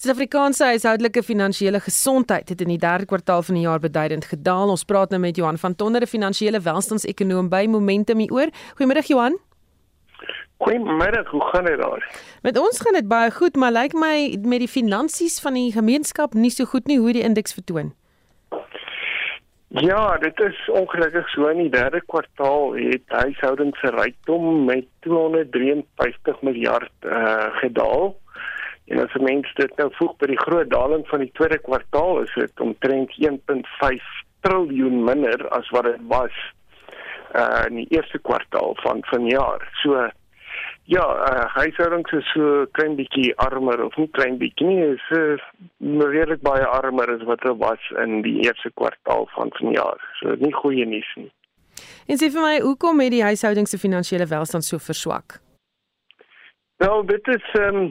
Suid-Afrikaanse 0.01 0.65
huishoudelike 0.65 1.21
finansiële 1.21 1.77
gesondheid 1.85 2.49
het 2.49 2.61
in 2.63 2.71
die 2.71 2.79
derde 2.81 3.05
kwartaal 3.05 3.43
van 3.45 3.59
die 3.59 3.67
jaar 3.67 3.79
beduidend 3.79 4.25
gedaal. 4.25 4.71
Ons 4.73 4.83
praat 4.89 5.11
nou 5.13 5.19
met 5.21 5.37
Johan 5.37 5.59
van 5.61 5.75
Tonder, 5.75 6.01
'n 6.01 6.09
finansiële 6.09 6.59
welstandsekonoom 6.59 7.49
by 7.49 7.67
Momentum 7.69 8.17
hieroor. 8.17 8.49
Goeiemôre 8.77 9.05
Johan. 9.05 9.37
Goeiemôre, 10.57 11.27
hoe 11.29 11.41
gaan 11.41 11.65
dit 11.65 11.77
daar? 11.77 12.01
Met 12.41 12.57
ons 12.57 12.81
gaan 12.81 12.93
dit 12.93 13.07
baie 13.07 13.31
goed, 13.31 13.55
maar 13.55 13.71
lyk 13.71 13.93
my 13.93 14.37
met 14.41 14.59
die 14.59 14.67
finansies 14.67 15.39
van 15.39 15.53
die 15.53 15.71
gemeenskap 15.71 16.33
nie 16.33 16.49
so 16.49 16.65
goed 16.65 16.87
nie 16.87 16.99
hoe 16.99 17.13
die 17.13 17.23
indeks 17.23 17.53
vertoon. 17.53 17.93
Ja, 19.67 20.17
dit 20.17 20.39
is 20.39 20.69
ongelukkig 20.69 21.29
so 21.29 21.47
in 21.47 21.57
die 21.57 21.69
derde 21.69 22.01
kwartaal 22.05 22.73
het 22.73 23.03
huishoudings 23.07 23.79
se 23.79 23.87
rykdom 23.87 24.65
met 24.65 24.85
253 24.99 26.41
miljard 26.41 26.91
uh, 27.01 27.45
gedaal. 27.61 28.15
En 28.85 29.03
as 29.03 29.13
mense 29.21 29.53
dit 29.55 29.77
nou 29.77 29.89
voeg 29.97 30.15
by 30.19 30.31
die 30.31 30.41
groot 30.41 30.69
daling 30.69 31.05
van 31.07 31.23
die 31.23 31.31
tweede 31.37 31.59
kwartaal, 31.63 32.23
is 32.23 32.33
dit 32.35 32.63
omtrent 32.63 33.13
1.5 33.19 34.09
triljoen 34.41 35.03
minder 35.03 35.47
as 35.49 35.69
wat 35.75 35.87
dit 35.89 36.01
was 36.09 36.39
uh 37.35 37.63
in 37.69 37.75
die 37.75 37.87
eerste 37.95 38.19
kwartaal 38.19 38.75
van 38.83 39.03
vanjaar. 39.07 39.63
So 39.83 40.09
ja, 40.83 41.05
uh, 41.31 41.45
huishoudings 41.55 42.11
is 42.11 42.31
so 42.33 42.65
klein 42.75 42.97
bietjie 42.97 43.31
armer 43.39 43.83
of 43.85 43.95
nie 43.95 44.09
klein 44.17 44.37
bietjie 44.41 44.67
nie, 44.67 44.81
is 44.95 45.05
uh, 45.15 45.37
redelik 45.79 46.41
baie 46.43 46.65
armer 46.65 47.13
as 47.13 47.23
wat 47.29 47.43
dit 47.45 47.57
was 47.61 47.91
in 48.03 48.19
die 48.25 48.41
eerste 48.43 48.71
kwartaal 48.75 49.29
van 49.35 49.53
vanjaar. 49.59 50.01
So 50.19 50.35
nie 50.41 50.53
goeie 50.57 50.85
nuus 50.85 51.13
nie. 51.15 51.31
En 52.11 52.19
sê 52.19 52.27
vir 52.33 52.43
my, 52.43 52.57
hoekom 52.65 52.99
het 53.05 53.13
die 53.13 53.23
huishoudings 53.23 53.71
se 53.71 53.79
finansiële 53.79 54.27
welstand 54.27 54.67
so 54.67 54.81
verswak? 54.81 55.39
Wel, 56.81 57.05
dit 57.05 57.27
is 57.37 57.51
ehm 57.53 57.83
um, 57.85 57.89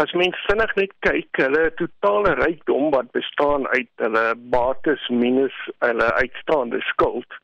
as 0.00 0.12
mens 0.16 0.38
vinnig 0.48 0.70
net 0.78 0.92
kyk, 1.04 1.38
hulle 1.42 1.66
totale 1.76 2.32
rykdom 2.38 2.88
wat 2.94 3.10
bestaan 3.16 3.66
uit 3.74 3.90
hulle 4.00 4.24
bates 4.52 5.02
minus 5.12 5.56
hulle 5.84 6.08
uitstaande 6.22 6.80
skuld. 6.88 7.36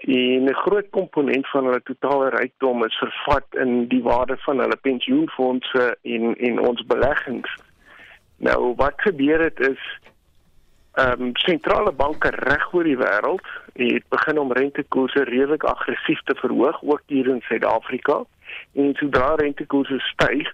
En 0.00 0.48
'n 0.48 0.60
groot 0.64 0.88
komponent 0.90 1.48
van 1.48 1.64
hulle 1.64 1.82
totale 1.84 2.30
rykdom 2.30 2.84
is 2.84 2.96
vervat 3.04 3.48
in 3.64 3.88
die 3.88 4.02
waarde 4.02 4.36
van 4.46 4.58
hulle 4.58 4.76
pensioenfondse 4.76 5.96
en 6.02 6.36
en 6.36 6.60
ons 6.68 6.86
beleggings. 6.86 7.52
Nou 8.36 8.74
wat 8.76 8.96
gebeur 8.96 9.40
het 9.40 9.60
is 9.60 9.82
ehm 10.94 11.22
um, 11.22 11.30
sentrale 11.36 11.92
banke 11.92 12.30
reg 12.30 12.72
oor 12.72 12.84
die 12.84 12.96
wêreld 12.96 13.46
het 13.74 14.08
begin 14.08 14.38
om 14.38 14.52
rentekoerse 14.52 15.24
redelik 15.24 15.64
aggressief 15.64 16.20
te 16.24 16.34
verhoog 16.34 16.82
ook 16.82 17.02
hier 17.06 17.28
in 17.28 17.40
Suid-Afrika. 17.40 18.24
En 18.74 18.94
sodra 18.94 19.34
rentekoerse 19.34 19.98
styg, 19.98 20.52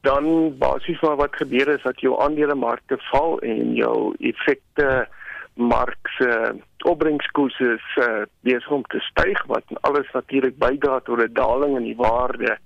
dan 0.00 0.58
basies 0.58 1.00
maar 1.00 1.16
wat 1.16 1.36
gebeur 1.36 1.68
is 1.68 1.82
dat 1.82 2.00
jou 2.00 2.20
aandelemarkte 2.22 2.98
val 3.10 3.38
en 3.38 3.74
jou 3.74 4.14
effekte 4.18 5.08
mark 5.54 6.08
se 6.18 6.54
opbrengskoerse 6.86 7.72
is 7.74 8.04
uh, 8.04 8.22
besig 8.46 8.70
om 8.70 8.82
te 8.82 9.00
styg 9.10 9.42
wat 9.46 9.64
alles 9.80 10.10
natuurlik 10.12 10.58
bydra 10.58 11.00
tot 11.00 11.18
'n 11.18 11.32
daling 11.32 11.76
in 11.76 11.82
die 11.90 11.96
waarde 11.96 12.58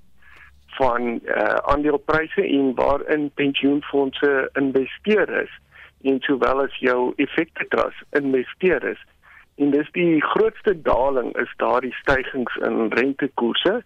van 0.76 1.20
uh, 1.24 1.54
aandelepryse 1.72 2.42
en 2.42 2.74
waarin 2.74 3.30
pensioenfondse 3.34 4.50
investeer 4.52 5.28
is 5.42 5.52
en 6.02 6.20
sowel 6.20 6.62
as 6.62 6.76
jou 6.76 7.12
effekte 7.16 7.66
trust 7.68 8.04
investeer 8.10 8.84
is. 8.84 9.00
En 9.56 9.70
dis 9.70 9.90
die 9.92 10.22
grootste 10.22 10.82
daling 10.82 11.36
is 11.36 11.52
daardie 11.56 11.94
stygings 11.94 12.56
in 12.56 12.88
rentekoerse 12.92 13.82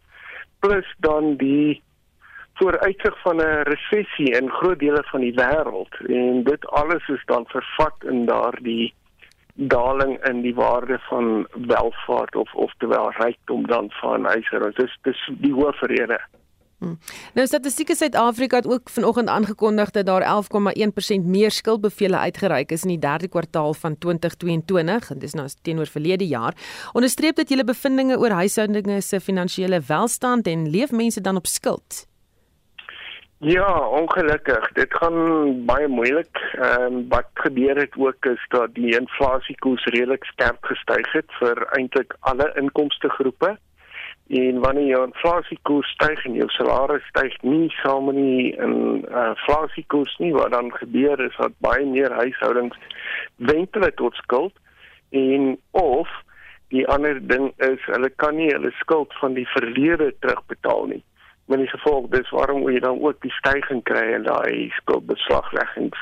plus 0.58 0.94
dan 0.98 1.36
die 1.36 1.82
vooruitsig 2.58 3.20
van 3.22 3.36
'n 3.36 3.62
resessie 3.72 4.30
in 4.40 4.50
groot 4.50 4.78
dele 4.78 5.02
van 5.12 5.20
die 5.20 5.34
wêreld 5.34 5.94
en 6.08 6.44
dit 6.44 6.66
alles 6.66 7.08
is 7.08 7.24
dan 7.24 7.44
vervat 7.46 7.96
in 8.04 8.24
daardie 8.26 8.94
daling 9.54 10.24
in 10.24 10.40
die 10.40 10.54
waarde 10.54 10.98
van 10.98 11.46
welvaart 11.66 12.36
of 12.36 12.54
oftewel 12.54 13.10
rykdom 13.10 13.66
dan 13.66 13.90
van 13.90 14.24
huishoudings. 14.24 14.76
Dis 14.76 14.98
dis 15.02 15.30
die 15.40 15.52
hoofrede. 15.52 16.20
Hmm. 16.78 16.98
Nou 17.34 17.46
Statistiek 17.46 17.94
Suid-Afrika 17.96 18.56
het 18.56 18.66
ook 18.66 18.90
vanoggend 18.90 19.28
aangekondig 19.28 19.90
dat 19.90 20.06
daar 20.06 20.22
11,1% 20.22 21.24
meer 21.24 21.50
skuldbevele 21.50 22.18
uitgereik 22.18 22.72
is 22.72 22.82
in 22.82 22.88
die 22.88 22.98
derde 22.98 23.28
kwartaal 23.28 23.74
van 23.74 23.98
2022 23.98 25.10
en 25.10 25.18
dis 25.18 25.32
nou 25.32 25.48
teenoor 25.62 25.86
verlede 25.86 26.26
jaar. 26.26 26.54
Onderstreep 26.92 27.36
dit 27.36 27.48
julle 27.48 27.64
bevindinge 27.64 28.18
oor 28.18 28.30
huishoudinge 28.30 29.00
se 29.00 29.20
finansiële 29.20 29.80
welstand 29.86 30.46
en 30.46 30.68
leef 30.70 30.90
mense 30.90 31.20
dan 31.20 31.36
op 31.36 31.46
skuld? 31.46 32.06
Ja, 33.38 33.88
ongelukkig. 33.88 34.72
Dit 34.72 34.94
gaan 34.96 35.64
baie 35.64 35.88
moeilik. 35.88 36.38
Ehm 36.52 36.82
um, 36.82 37.08
wat 37.08 37.28
gebeur 37.34 37.76
het 37.76 37.96
ook 37.96 38.24
is 38.24 38.44
dat 38.48 38.74
die 38.74 38.98
inflasiekoers 38.98 39.84
redelik 39.84 40.24
sterk 40.24 40.66
gestyg 40.66 41.12
het 41.12 41.32
vir 41.38 41.66
eintlik 41.76 42.16
alle 42.20 42.52
inkomste 42.54 43.08
groepe. 43.08 43.58
En 44.28 44.60
wanneer 44.60 44.86
jou 44.86 45.06
inflasiekoers 45.06 45.88
styg 45.88 46.24
en 46.24 46.32
jou 46.32 46.48
salaris 46.48 47.06
styg 47.06 47.42
nie 47.42 47.70
saam 47.70 48.04
met 48.04 48.14
die 48.14 48.56
inflasiekoers 48.56 50.16
nie, 50.16 50.32
wat 50.32 50.50
dan 50.50 50.72
gebeur 50.72 51.20
is 51.20 51.36
dat 51.36 51.52
baie 51.58 51.84
meer 51.86 52.12
huishoudings 52.12 52.76
wentel 53.36 53.90
tot 53.94 54.14
skuld 54.14 54.54
en 55.10 55.58
of 55.70 56.08
die 56.68 56.86
ander 56.88 57.26
ding 57.26 57.52
is 57.56 57.84
hulle 57.84 58.10
kan 58.16 58.36
nie 58.36 58.48
hulle 58.54 58.72
skuld 58.80 59.12
van 59.20 59.34
die 59.34 59.46
verlede 59.48 60.14
terugbetaal 60.20 60.86
nie 60.86 61.04
met 61.46 61.58
die 61.62 61.70
gevolg 61.70 62.08
dis 62.10 62.30
waarom 62.30 62.64
jy 62.70 62.80
dan 62.80 63.00
ook 63.00 63.20
die 63.22 63.34
stygings 63.38 63.84
kry 63.84 64.06
in 64.14 64.26
daai 64.26 64.70
skuldbeslagleggings 64.80 66.00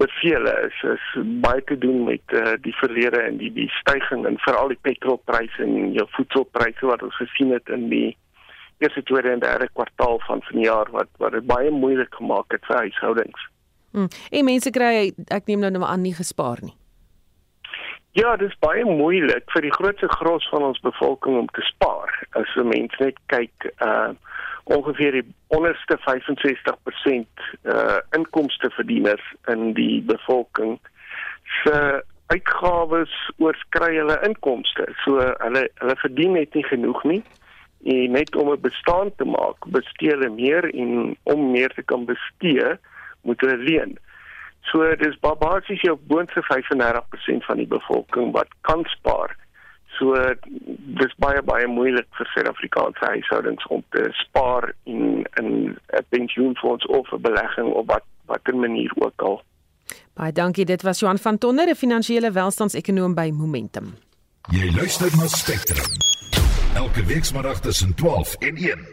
bevele 0.00 0.52
is 0.68 0.82
is 0.94 1.04
baie 1.44 1.64
te 1.64 1.78
doen 1.78 2.04
met 2.04 2.24
uh, 2.32 2.54
die 2.64 2.74
verlede 2.80 3.20
en 3.20 3.36
die 3.36 3.52
die 3.52 3.68
stygings 3.80 4.26
en 4.28 4.40
veral 4.46 4.72
die 4.72 4.80
petrolpryse 4.88 5.62
en 5.62 5.92
jou 5.92 6.06
voedselpryse 6.16 6.86
wat 6.88 7.02
ons 7.02 7.16
gesien 7.20 7.52
het 7.52 7.68
in 7.68 7.88
die 7.92 8.16
eerste 8.82 9.02
tweede 9.02 9.30
en 9.30 9.42
derde 9.44 9.68
kwartaal 9.72 10.20
van 10.26 10.42
vanjaar 10.42 10.90
wat 10.90 11.10
wat 11.16 11.36
dit 11.36 11.46
baie 11.46 11.70
moeilik 11.70 12.14
gemaak 12.14 12.56
het 12.56 12.64
vir 12.66 12.76
huishoudings. 12.76 13.48
Hmm. 13.92 14.08
En 14.30 14.48
mense 14.48 14.70
kry 14.70 15.12
ek 15.28 15.50
neem 15.50 15.60
nou 15.60 15.70
nou 15.70 15.84
aan 15.84 16.02
nie 16.02 16.16
gespaar 16.16 16.64
nie. 16.64 16.74
Ja, 18.12 18.36
dit 18.36 18.48
is 18.48 18.58
baie 18.60 18.84
moeilik 18.84 19.44
vir 19.54 19.64
die 19.64 19.72
grootste 19.72 20.08
gros 20.12 20.48
van 20.52 20.64
ons 20.66 20.80
bevolking 20.84 21.38
om 21.38 21.48
te 21.56 21.64
spaar. 21.68 22.10
As 22.36 22.56
'n 22.56 22.68
mens 22.68 22.96
net 22.98 23.16
kyk, 23.26 23.72
uh 23.84 24.12
ongeveer 24.64 25.12
die 25.12 25.26
onderste 25.46 25.98
65% 25.98 27.44
uh 27.62 27.98
inkomste 28.10 28.70
verdieners 28.70 29.24
in 29.50 29.72
die 29.74 30.02
bevolking 30.02 30.78
se 31.62 32.02
uitgawes 32.32 33.12
oorskry 33.36 33.96
hulle 33.96 34.18
inkomste. 34.26 34.86
So 35.04 35.20
hulle 35.20 35.66
hulle 35.80 35.96
verdien 36.04 36.36
net 36.38 36.54
nie 36.54 36.64
genoeg 36.64 37.02
nie. 37.04 37.22
En 37.82 38.14
net 38.14 38.36
om 38.36 38.52
'n 38.52 38.60
bestaan 38.60 39.10
te 39.16 39.24
maak, 39.24 39.66
bestee 39.66 40.14
hulle 40.14 40.30
meer 40.30 40.64
en 40.74 41.16
om 41.22 41.50
meer 41.50 41.70
te 41.74 41.82
kan 41.82 42.04
bestee, 42.04 42.78
moet 43.22 43.40
hulle 43.40 43.56
leen. 43.56 43.98
So 44.70 44.96
dis 44.96 45.18
basies 45.18 45.80
jou 45.80 45.98
boonste 46.06 46.42
35% 46.42 47.44
van 47.44 47.56
die 47.56 47.66
bevolking 47.66 48.32
wat 48.32 48.48
kan 48.60 48.84
spaar. 48.84 49.36
So 49.98 50.14
dis 50.98 51.14
baie 51.16 51.42
baie 51.42 51.66
moeilik 51.66 52.06
vir 52.16 52.26
Suid-Afrikaanse 52.34 53.04
huishoudings 53.14 53.66
om 53.66 53.84
te 53.90 54.08
spaar 54.24 54.72
in 54.84 55.26
'n 55.40 55.76
pensioenfonds 56.08 56.86
of 56.86 57.12
'n 57.12 57.20
belegging 57.20 57.72
of 57.72 57.86
wat 57.86 58.04
watter 58.26 58.56
manier 58.56 58.92
ook 58.94 59.22
al. 59.22 59.42
Baie 60.14 60.32
dankie. 60.32 60.64
Dit 60.64 60.82
was 60.82 61.00
Johan 61.00 61.18
van 61.18 61.38
Tonder, 61.38 61.68
'n 61.68 61.74
finansiële 61.74 62.30
welstandsekonoom 62.30 63.14
by 63.14 63.30
Momentum. 63.34 63.94
Jy 64.50 64.74
luister 64.74 65.16
na 65.16 65.26
Spectrum. 65.26 65.86
Elke 66.74 67.04
weekmiddag 67.04 67.60
tussen 67.60 67.94
12 67.94 68.34
en 68.34 68.56
1. 68.56 68.91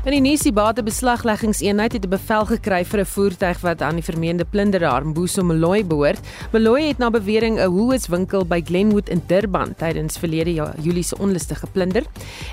In 0.00 0.14
die 0.14 0.22
Nisie 0.24 0.48
Bate 0.48 0.80
beslagleggingseenheid 0.80 1.92
het 1.92 2.06
'n 2.06 2.08
bevel 2.08 2.46
gekry 2.46 2.84
vir 2.84 3.00
'n 3.00 3.04
voertuig 3.04 3.60
wat 3.60 3.82
aan 3.82 3.94
die 3.94 4.04
vermeende 4.04 4.44
plunderaar 4.44 5.06
Mbuso 5.06 5.42
Moloi 5.42 5.84
behoort. 5.84 6.20
Moloi 6.52 6.88
het 6.88 6.98
na 6.98 7.10
bewering 7.10 7.58
'n 7.60 7.68
Woolworths 7.68 8.08
winkel 8.08 8.46
by 8.46 8.62
Glenwood 8.64 9.08
in 9.08 9.22
Durban 9.26 9.74
tydens 9.74 10.16
verlede 10.18 10.52
jaar 10.52 10.80
Julie 10.80 11.02
se 11.02 11.18
onluste 11.18 11.54
geplunder. 11.54 12.02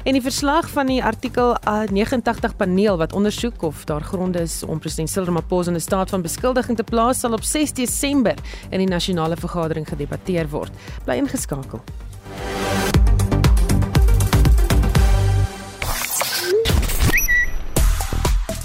En 0.03 0.13
die 0.13 0.21
verslag 0.21 0.69
van 0.69 0.87
die 0.87 1.03
artikel 1.03 1.55
89 1.91 2.55
paneel 2.55 2.97
wat 2.97 3.13
ondersoek 3.13 3.61
of 3.61 3.85
daar 3.85 4.01
gronde 4.01 4.39
is 4.39 4.63
om 4.63 4.79
president 4.79 5.09
Cyril 5.09 5.27
Ramaphosa 5.27 5.69
in 5.69 5.75
'n 5.77 5.79
staat 5.79 6.09
van 6.09 6.21
beskuldiging 6.21 6.77
te 6.77 6.83
plaas 6.83 7.19
sal 7.19 7.31
op 7.31 7.43
6 7.43 7.71
Desember 7.73 8.35
in 8.69 8.77
die 8.77 8.87
nasionale 8.87 9.37
vergadering 9.37 9.87
gedebatteer 9.87 10.49
word. 10.49 10.71
Bly 11.05 11.15
ingeskakel. 11.15 11.81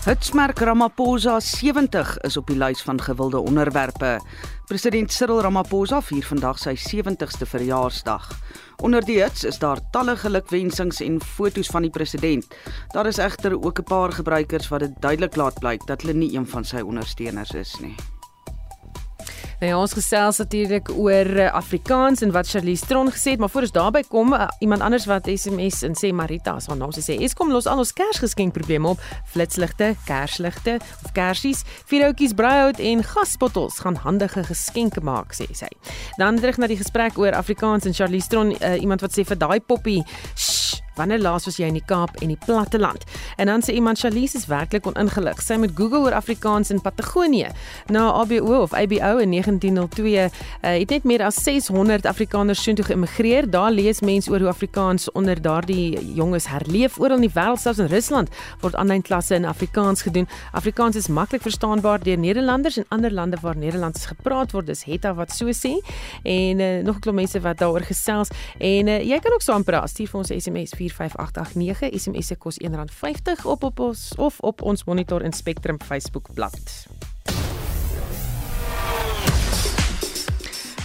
Hitsmerk 0.02 0.58
Ramaphosa 0.58 1.36
70 1.40 2.16
is 2.26 2.36
op 2.36 2.48
die 2.50 2.56
lys 2.58 2.80
van 2.82 2.98
gewilde 3.00 3.38
onderwerpe. 3.38 4.16
President 4.66 5.12
Cyril 5.14 5.44
Ramaphosa 5.46 6.00
vier 6.02 6.24
vandag 6.26 6.58
sy 6.58 6.72
70ste 6.74 7.46
verjaarsdag. 7.46 8.24
Onder 8.82 9.06
die 9.06 9.20
hits 9.20 9.44
is 9.46 9.60
daar 9.62 9.78
talle 9.94 10.16
gelukwensings 10.18 10.98
en 11.06 11.20
foto's 11.22 11.70
van 11.70 11.86
die 11.86 11.92
president. 11.94 12.48
Daar 12.96 13.06
is 13.06 13.22
egter 13.22 13.54
ook 13.54 13.78
'n 13.78 13.86
paar 13.92 14.12
gebruikers 14.12 14.68
wat 14.74 14.80
dit 14.80 14.96
duidelik 14.98 15.36
laat 15.36 15.60
blyk 15.60 15.86
dat 15.86 16.02
hulle 16.02 16.18
nie 16.18 16.34
een 16.34 16.46
van 16.46 16.64
sy 16.64 16.80
ondersteuners 16.80 17.54
is 17.54 17.78
nie. 17.80 17.94
Nou 19.62 19.70
ja, 19.70 19.78
ons 19.78 19.92
gesels 19.94 20.40
natuurlik 20.42 20.88
oor 20.90 21.28
uh, 21.38 21.44
Afrikaans 21.54 22.24
en 22.26 22.32
wat 22.34 22.48
Charlize 22.50 22.82
Tron 22.90 23.06
gesê 23.14 23.36
het, 23.36 23.38
maar 23.38 23.50
voor 23.50 23.68
ons 23.68 23.74
daarby 23.76 24.00
kom, 24.10 24.32
uh, 24.34 24.48
iemand 24.58 24.82
anders 24.82 25.04
wat 25.06 25.28
SMS 25.30 25.84
en 25.86 25.94
sê 25.94 26.10
Marita, 26.10 26.56
haar 26.66 26.76
naam 26.76 26.90
sê, 26.90 27.14
"Eskom 27.22 27.52
los 27.54 27.68
al 27.70 27.78
ons 27.78 27.92
Kersgeskenk 27.92 28.52
probleme 28.52 28.88
op. 28.88 28.98
Flitsligte, 29.24 29.94
kersligte 30.04 30.80
of 31.04 31.12
kersies, 31.12 31.62
vierhoutjies, 31.86 32.34
braaihout 32.34 32.78
en 32.78 33.04
gasbottels 33.04 33.78
gaan 33.78 33.94
handige 33.94 34.42
geskenke 34.44 35.00
maak," 35.00 35.32
sê 35.32 35.46
sy. 35.54 35.70
Dan 36.16 36.36
terug 36.36 36.58
na 36.58 36.66
die 36.66 36.76
gesprek 36.76 37.18
oor 37.18 37.32
Afrikaans 37.32 37.84
en 37.84 37.94
Charlize 37.94 38.28
Tron, 38.28 38.50
uh, 38.50 38.80
iemand 38.80 39.00
wat 39.00 39.12
sê 39.12 39.24
vir 39.24 39.38
daai 39.38 39.60
poppie, 39.60 40.02
Wanneer 40.94 41.20
laas 41.20 41.44
was 41.44 41.56
jy 41.56 41.66
in 41.70 41.78
die 41.78 41.84
Kaap 41.86 42.16
en 42.20 42.28
die 42.28 42.38
platteland? 42.46 43.04
En 43.36 43.46
dan 43.46 43.62
sê 43.64 43.74
iemand 43.74 43.98
Charlize 43.98 44.36
is 44.36 44.46
werklik 44.46 44.86
oningelig. 44.86 45.40
Sy 45.42 45.56
moet 45.60 45.72
Google 45.74 46.06
oor 46.06 46.16
Afrikaans 46.16 46.70
in 46.70 46.80
Patagonië. 46.80 47.48
Na 47.92 48.10
ABO 48.12 48.62
of 48.62 48.72
ABO 48.72 49.18
in 49.22 49.30
1902 49.30 50.12
uh, 50.12 50.28
het 50.60 50.90
net 50.90 51.04
meer 51.04 51.24
as 51.26 51.40
600 51.42 52.06
Afrikaners 52.06 52.62
soontoe 52.62 52.84
geëmigreer. 52.84 53.48
Daar 53.50 53.70
lees 53.72 54.00
mense 54.00 54.30
oor 54.30 54.44
hoe 54.44 54.48
Afrikaans 54.48 55.10
onder 55.12 55.40
daardie 55.42 56.14
jonges 56.14 56.46
herleef 56.52 56.98
oral 57.00 57.20
in 57.22 57.28
die 57.28 57.34
wêreld, 57.34 57.60
selfs 57.60 57.80
in 57.82 57.90
Rusland 57.92 58.30
word 58.60 58.76
aanlyn 58.78 59.02
klasse 59.02 59.34
in 59.34 59.48
Afrikaans 59.48 60.04
gedoen. 60.06 60.28
Afrikaans 60.52 60.96
is 60.96 61.08
maklik 61.08 61.42
verstaanbaar 61.42 62.02
deur 62.04 62.18
Nederlanders 62.18 62.76
en 62.76 62.86
ander 62.88 63.12
lande 63.12 63.38
waar 63.40 63.56
Nederlands 63.56 64.06
gepraat 64.06 64.52
word. 64.52 64.66
Dis 64.66 64.84
Hetta 64.84 65.14
wat 65.14 65.32
so 65.34 65.50
sê. 65.56 65.74
En 66.22 66.60
uh, 66.60 66.82
nog 66.84 66.96
'n 66.96 67.00
klomp 67.00 67.18
mense 67.18 67.40
wat 67.40 67.58
daaroor 67.58 67.84
gesels 67.86 68.28
en 68.58 68.88
uh, 68.88 69.00
jy 69.02 69.18
kan 69.18 69.32
ook 69.32 69.42
saam 69.42 69.64
praat. 69.64 69.90
Stuur 69.90 70.08
vir 70.08 70.18
ons 70.18 70.32
SMS 70.36 70.74
45889 70.90 71.92
SMS 72.00 72.26
se 72.26 72.36
kos 72.36 72.58
R1.50 72.62 73.44
op 73.44 73.64
op 73.64 73.80
ons 73.80 74.12
of 74.16 74.40
op 74.40 74.62
ons 74.62 74.84
Monitor 74.84 75.22
en 75.22 75.32
Spectrum 75.32 75.80
Facebook 75.80 76.28
bladsy. 76.34 76.88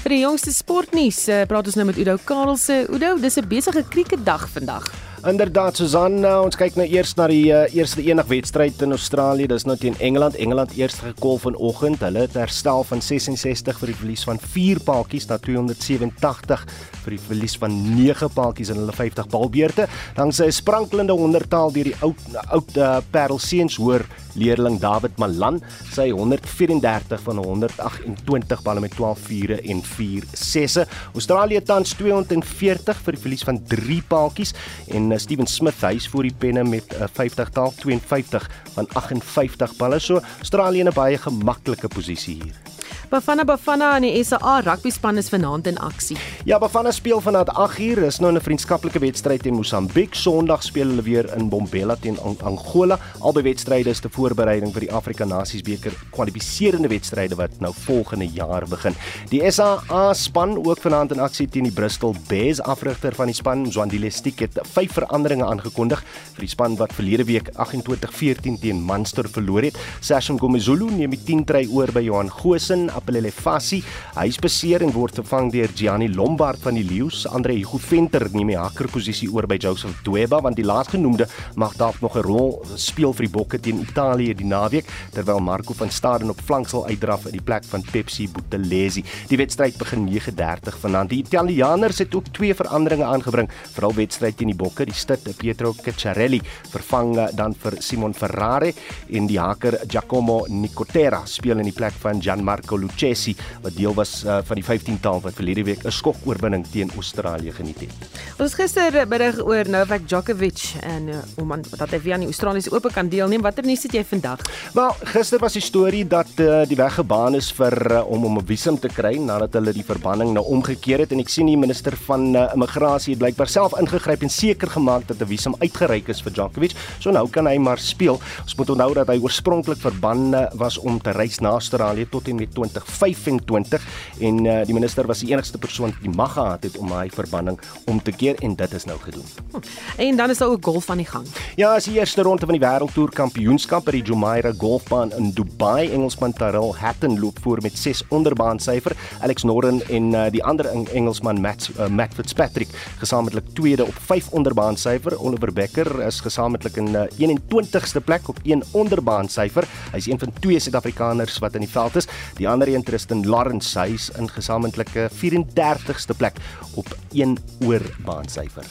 Vir 0.08 0.14
die 0.16 0.22
jongste 0.22 0.54
sportnuus, 0.56 1.26
uh, 1.28 1.42
praat 1.50 1.68
ons 1.68 1.76
nou 1.76 1.84
met 1.90 1.98
Udo 2.00 2.14
Karelse. 2.24 2.86
Udo, 2.88 3.18
dis 3.20 3.36
'n 3.36 3.48
besige 3.48 3.84
kriketdag 3.90 4.48
vandag. 4.50 4.86
Inderdaad 5.28 5.76
Susan, 5.76 6.22
uh, 6.24 6.38
ons 6.40 6.56
kyk 6.56 6.78
nou 6.80 6.86
eers 6.88 7.10
na 7.18 7.26
die 7.28 7.50
uh, 7.52 7.66
eerste 7.76 8.00
enig 8.00 8.30
wedstryd 8.30 8.80
in 8.86 8.96
Australië. 8.96 9.50
Dis 9.52 9.66
nou 9.68 9.76
teen 9.76 9.98
Engeland. 10.00 10.38
Engeland 10.40 10.72
eers 10.78 11.02
gekol 11.04 11.36
vanoggend. 11.44 12.00
Hulle 12.06 12.22
het 12.24 12.38
herstel 12.40 12.86
van 12.88 13.04
66 13.04 13.82
vir 13.82 13.92
die 13.92 13.96
verlies 14.00 14.24
van 14.24 14.40
4 14.40 14.80
paaltjies 14.88 15.28
na 15.28 15.36
287 15.44 16.63
vir 17.08 17.16
die 17.18 17.20
verlies 17.26 17.58
van 17.60 17.76
9 17.98 18.30
paaltjies 18.38 18.72
in 18.72 18.80
hulle 18.80 18.96
50 18.96 19.28
balbeurte. 19.34 19.90
Dan 20.16 20.32
sy 20.32 20.48
sprankelende 20.56 21.18
honderdtaal 21.20 21.76
deur 21.76 21.92
die 21.92 21.98
oud 22.08 22.24
oud 22.48 22.80
uh, 22.80 22.94
Parel 23.12 23.44
seuns 23.44 23.76
hoor 23.82 24.08
leerling 24.38 24.78
David 24.80 25.18
Malan 25.20 25.60
sy 25.92 26.08
134 26.13 27.24
van 27.26 27.42
128 27.42 28.63
balle 28.66 28.84
met 28.84 28.96
12 28.96 29.28
vure 29.28 29.60
en 29.60 29.84
4 29.84 30.28
sesse. 30.38 30.88
Australië 31.13 31.63
tans 31.68 31.96
240 32.00 33.04
vir 33.04 33.18
die 33.18 33.24
verlies 33.26 33.46
van 33.48 33.62
3 33.76 34.00
paaltjies 34.08 34.54
en 34.88 35.10
uh, 35.18 35.24
Steven 35.24 35.48
Smith 35.48 35.82
hy's 35.82 36.08
voor 36.08 36.28
die 36.28 36.36
penne 36.38 36.64
met 36.64 36.94
'n 36.94 37.02
uh, 37.02 37.10
50 37.14 37.50
taal 37.50 37.74
52 37.82 38.50
van 38.74 38.88
58 38.94 39.76
balle. 39.76 40.00
So 40.00 40.22
Australië 40.40 40.80
in 40.80 40.88
'n 40.88 40.94
baie 40.94 41.18
gemaklike 41.18 41.88
posisie 41.88 42.36
hier. 42.44 42.77
Bafana 43.08 43.46
Bafana 43.48 43.93
en 43.96 44.04
die 44.04 44.20
SA 44.20 44.58
rugby 44.65 44.91
span 44.91 45.15
is 45.15 45.30
vanaand 45.32 45.67
in 45.70 45.78
aksie. 45.80 46.17
Ja, 46.43 46.58
Bafana 46.60 46.91
speel 46.91 47.22
vanaand 47.24 47.48
8uur. 47.56 48.02
Is 48.04 48.20
nou 48.20 48.32
'n 48.34 48.41
vriendskaplike 48.41 49.00
wedstryd 49.00 49.43
teen 49.43 49.56
Mosambiek. 49.56 50.13
Sondag 50.13 50.63
speel 50.63 50.88
hulle 50.88 51.02
weer 51.02 51.26
in 51.38 51.48
Bombela 51.50 51.96
teen 51.96 52.17
Angola. 52.20 53.00
Albei 53.20 53.43
wedstryde 53.43 53.89
is 53.89 54.00
te 54.00 54.10
voorbereiding 54.10 54.74
vir 54.74 54.82
die 54.82 54.91
Afrika 54.91 55.26
Nasies 55.26 55.62
beker 55.62 55.93
kwalifiserende 56.12 56.88
wedstryde 56.88 57.36
wat 57.36 57.60
nou 57.60 57.74
volgende 57.74 58.28
jaar 58.28 58.67
begin. 58.67 58.93
Die 59.30 59.52
SA 59.52 60.13
span 60.13 60.58
ook 60.58 60.80
vanaand 60.82 61.12
in 61.12 61.20
aksie 61.20 61.48
teen 61.48 61.63
die 61.63 61.72
Bristol 61.72 62.13
Bears. 62.28 62.62
Afrigter 62.62 63.15
van 63.15 63.28
die 63.28 63.36
span, 63.36 63.72
Zwandile 63.72 64.10
Stick 64.10 64.39
het 64.39 64.60
vyf 64.74 64.91
veranderinge 64.91 65.46
aangekondig 65.46 66.04
vir 66.34 66.39
die 66.41 66.50
span 66.50 66.76
wat 66.76 66.93
verlede 66.93 67.24
week 67.24 67.50
28-14 67.56 68.60
teen 68.60 68.84
Munster 68.84 69.30
verloor 69.30 69.62
het. 69.62 69.78
Sashim 70.02 70.39
Gomezulu 70.39 70.91
neem 70.91 71.10
die 71.10 71.24
10 71.24 71.46
try 71.46 71.67
oor 71.72 71.88
by 71.91 72.02
Johan 72.02 72.30
Gosen 72.30 72.89
Apelele 72.98 73.32
Fassi. 73.32 73.80
Hy 74.16 74.26
is 74.32 74.40
beseer 74.42 74.84
en 74.86 74.92
word 74.96 75.20
vervang 75.22 75.52
deur 75.54 75.72
Gianni 75.78 76.10
Lombard 76.14 76.62
van 76.64 76.78
die 76.78 76.86
Lions. 76.86 77.26
Andre 77.30 77.56
Hugo 77.58 77.80
Venter 77.82 78.28
neem 78.34 78.52
die 78.52 78.58
hakkerposisie 78.60 79.30
oor 79.34 79.48
by 79.50 79.60
Joseph 79.62 80.02
Dweba 80.06 80.42
want 80.44 80.58
die 80.60 80.66
laasgenoemde 80.66 81.28
mag 81.56 81.76
dalk 81.78 82.02
nog 82.02 82.18
'n 82.18 82.26
rol 82.26 82.66
speel 82.76 83.14
vir 83.14 83.28
die 83.28 83.36
Bokke 83.38 83.60
teen 83.60 83.82
Italië 83.82 84.34
die 84.34 84.46
naweek 84.46 84.86
terwyl 85.14 85.40
Marco 85.40 85.74
van 85.74 85.92
Staden 85.92 86.30
op 86.30 86.42
flank 86.42 86.70
sal 86.70 86.86
uitdraf 86.88 87.26
in 87.26 87.38
die 87.38 87.42
plek 87.42 87.64
van 87.64 87.82
Pepsi 87.82 88.28
Buthelezi. 88.28 89.04
Die 89.30 89.38
wedstryd 89.38 89.78
begin 89.78 90.06
9:30 90.06 90.78
vanaand. 90.80 91.10
Die 91.10 91.24
Italianers 91.24 92.00
het 92.00 92.16
ook 92.16 92.28
twee 92.32 92.54
veranderinge 92.54 93.06
aangebring 93.06 93.50
vir 93.74 93.84
hul 93.84 93.94
wedstryd 93.94 94.38
teen 94.38 94.48
die 94.48 94.58
Bokke. 94.58 94.86
Die 94.86 94.94
stit 94.94 95.24
Pietro 95.38 95.74
Cacciarelli 95.74 96.42
vervang 96.72 97.30
dan 97.36 97.54
vir 97.54 97.78
Simon 97.80 98.14
Ferrari 98.14 98.74
en 99.10 99.28
die 99.28 99.40
haker 99.40 99.80
Giacomo 99.88 100.46
Nicotera 100.50 101.26
speel 101.26 101.60
in 101.60 101.70
die 101.70 101.76
plek 101.76 101.94
van 102.02 102.22
Gianmarco 102.22 102.78
Lucchesi 102.88 103.36
wat 103.62 103.76
deel 103.76 103.93
was 103.93 104.23
uh, 104.26 104.39
van 104.43 104.58
die 104.60 104.65
15-tal 104.65 105.21
wat 105.21 105.36
verlede 105.38 105.63
week 105.63 105.84
'n 105.86 105.91
skokoorwinning 105.91 106.65
teen 106.71 106.89
Australië 106.95 107.52
geniet 107.52 107.80
het. 107.80 107.93
Ons 108.39 108.54
gister 108.54 109.08
berig 109.08 109.39
oor 109.43 109.69
Novak 109.69 110.08
Djokovic 110.08 110.73
en 110.82 111.08
uh, 111.08 111.21
om 111.38 111.52
aan 111.52 111.63
dat 111.78 111.91
hy 111.91 112.00
weer 112.02 112.13
aan 112.13 112.26
die 112.26 112.32
Australiese 112.32 112.71
Ope 112.71 112.89
kan 112.93 113.10
deelneem. 113.10 113.41
Watter 113.41 113.65
nuus 113.65 113.84
het 113.84 113.93
jy 113.93 114.04
vandag? 114.06 114.41
Wel, 114.73 114.95
gister 115.13 115.39
was 115.39 115.54
die 115.54 115.62
storie 115.62 116.08
dat 116.08 116.30
uh, 116.39 116.63
die 116.67 116.78
weg 116.78 116.93
gebaan 116.97 117.36
is 117.36 117.52
vir 117.52 117.76
uh, 117.91 118.04
om 118.08 118.26
om 118.26 118.38
'n 118.38 118.45
visum 118.45 118.80
te 118.80 118.88
kry 118.88 119.17
nadat 119.17 119.54
hulle 119.54 119.73
die 119.73 119.86
verbanning 119.86 120.34
nou 120.34 120.45
omgekeer 120.45 121.00
het 121.00 121.12
en 121.12 121.19
ek 121.19 121.30
sien 121.30 121.45
die 121.45 121.58
minister 121.58 121.95
van 122.08 122.36
uh, 122.36 122.50
immigrasie 122.54 123.13
het 123.13 123.19
blykbaar 123.19 123.47
self 123.50 123.78
ingegryp 123.80 124.21
en 124.21 124.30
seker 124.30 124.69
gemaak 124.69 125.08
dat 125.08 125.21
'n 125.21 125.28
visum 125.28 125.56
uitgereik 125.60 126.08
is 126.08 126.21
vir 126.21 126.34
Djokovic. 126.34 126.73
So 127.00 127.12
nou 127.12 127.28
kan 127.30 127.47
hy 127.47 127.58
maar 127.58 127.80
speel. 127.80 128.19
Ons 128.43 128.56
moet 128.56 128.69
onthou 128.69 128.93
dat 128.93 129.08
hy 129.08 129.19
oorspronklik 129.19 129.78
verban 129.78 130.36
was 130.54 130.78
om 130.78 131.02
te 131.02 131.12
reis 131.12 131.39
na 131.39 131.50
Australië 131.50 132.08
tot 132.10 132.28
en 132.28 132.36
met 132.36 132.54
2025 132.86 133.86
en 134.20 134.46
uh, 134.46 134.62
die 134.66 134.74
minister 134.74 135.08
was 135.08 135.20
die 135.20 135.32
enigste 135.32 135.58
persoon 135.58 135.92
wat 135.92 136.02
die 136.02 136.13
mag 136.16 136.34
gehad 136.34 136.63
het 136.63 136.78
om 136.78 136.92
hy 136.92 137.08
verbanning 137.13 137.60
om 137.86 138.02
te 138.04 138.12
keer 138.12 138.36
en 138.44 138.56
dit 138.56 138.74
is 138.74 138.86
nou 138.86 138.98
gedoen. 139.02 139.26
Hm. 139.52 139.62
En 139.98 140.18
dan 140.18 140.30
is 140.30 140.38
daar 140.38 140.50
ook 140.50 140.63
golf 140.63 140.90
aan 140.90 141.02
die 141.02 141.08
gang. 141.08 141.26
Ja, 141.56 141.74
as 141.76 141.88
die 141.90 141.98
eerste 142.00 142.22
ronde 142.22 142.46
van 142.46 142.58
die 142.58 142.63
wêreldtoer 142.63 143.13
kampioenskap 143.16 143.88
by 143.88 143.98
die 143.98 144.04
Jumeirah 144.04 144.54
Golfbaan 144.58 145.13
in 145.18 145.32
Dubai, 145.36 145.90
Engelsman 145.92 146.34
Tyrrell 146.34 146.74
Hatton 146.78 147.20
loop 147.20 147.40
voor 147.42 147.62
met 147.62 147.78
6 147.78 148.04
onderbaan 148.10 148.60
syfer. 148.60 148.96
Alex 149.22 149.44
Noren 149.48 149.82
en 149.88 150.12
uh, 150.13 150.26
die 150.34 150.44
ander 150.44 150.68
Engelsman 150.68 151.42
Matt 151.42 151.70
uh, 151.78 151.88
Matt 151.88 152.13
Fitzpatrick 152.18 152.74
gesamentlik 153.00 153.54
tweede 153.54 153.86
op 153.86 153.96
5 154.10 154.30
onderbaan 154.38 154.78
syfer. 154.78 155.18
Oliver 155.20 155.54
Becker 155.54 156.02
is 156.06 156.20
gesamentlik 156.22 156.78
in 156.78 156.94
uh, 156.96 157.08
21ste 157.18 158.04
plek 158.04 158.28
op 158.28 158.40
1 158.44 158.63
onderbaan 158.72 159.30
syfer. 159.30 159.68
Hy's 159.94 160.08
een 160.08 160.20
van 160.20 160.34
twee 160.40 160.60
Suid-Afrikaners 160.60 161.40
wat 161.44 161.56
in 161.56 161.66
die 161.66 161.72
veld 161.72 161.96
is. 161.96 162.08
Die 162.38 162.48
ander 162.50 162.67
een 162.76 162.84
Tristan 162.84 163.26
Lawrence 163.28 163.80
hy's 163.80 164.10
in 164.18 164.30
gesamentlike 164.30 165.10
34ste 165.14 166.18
plek 166.18 166.38
op 166.74 166.88
1 167.12 167.38
oorbaan 167.66 168.28
syfer. 168.30 168.66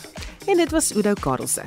En 0.46 0.56
dit 0.56 0.70
was 0.70 0.92
Udo 0.96 1.12
Karelse. 1.20 1.62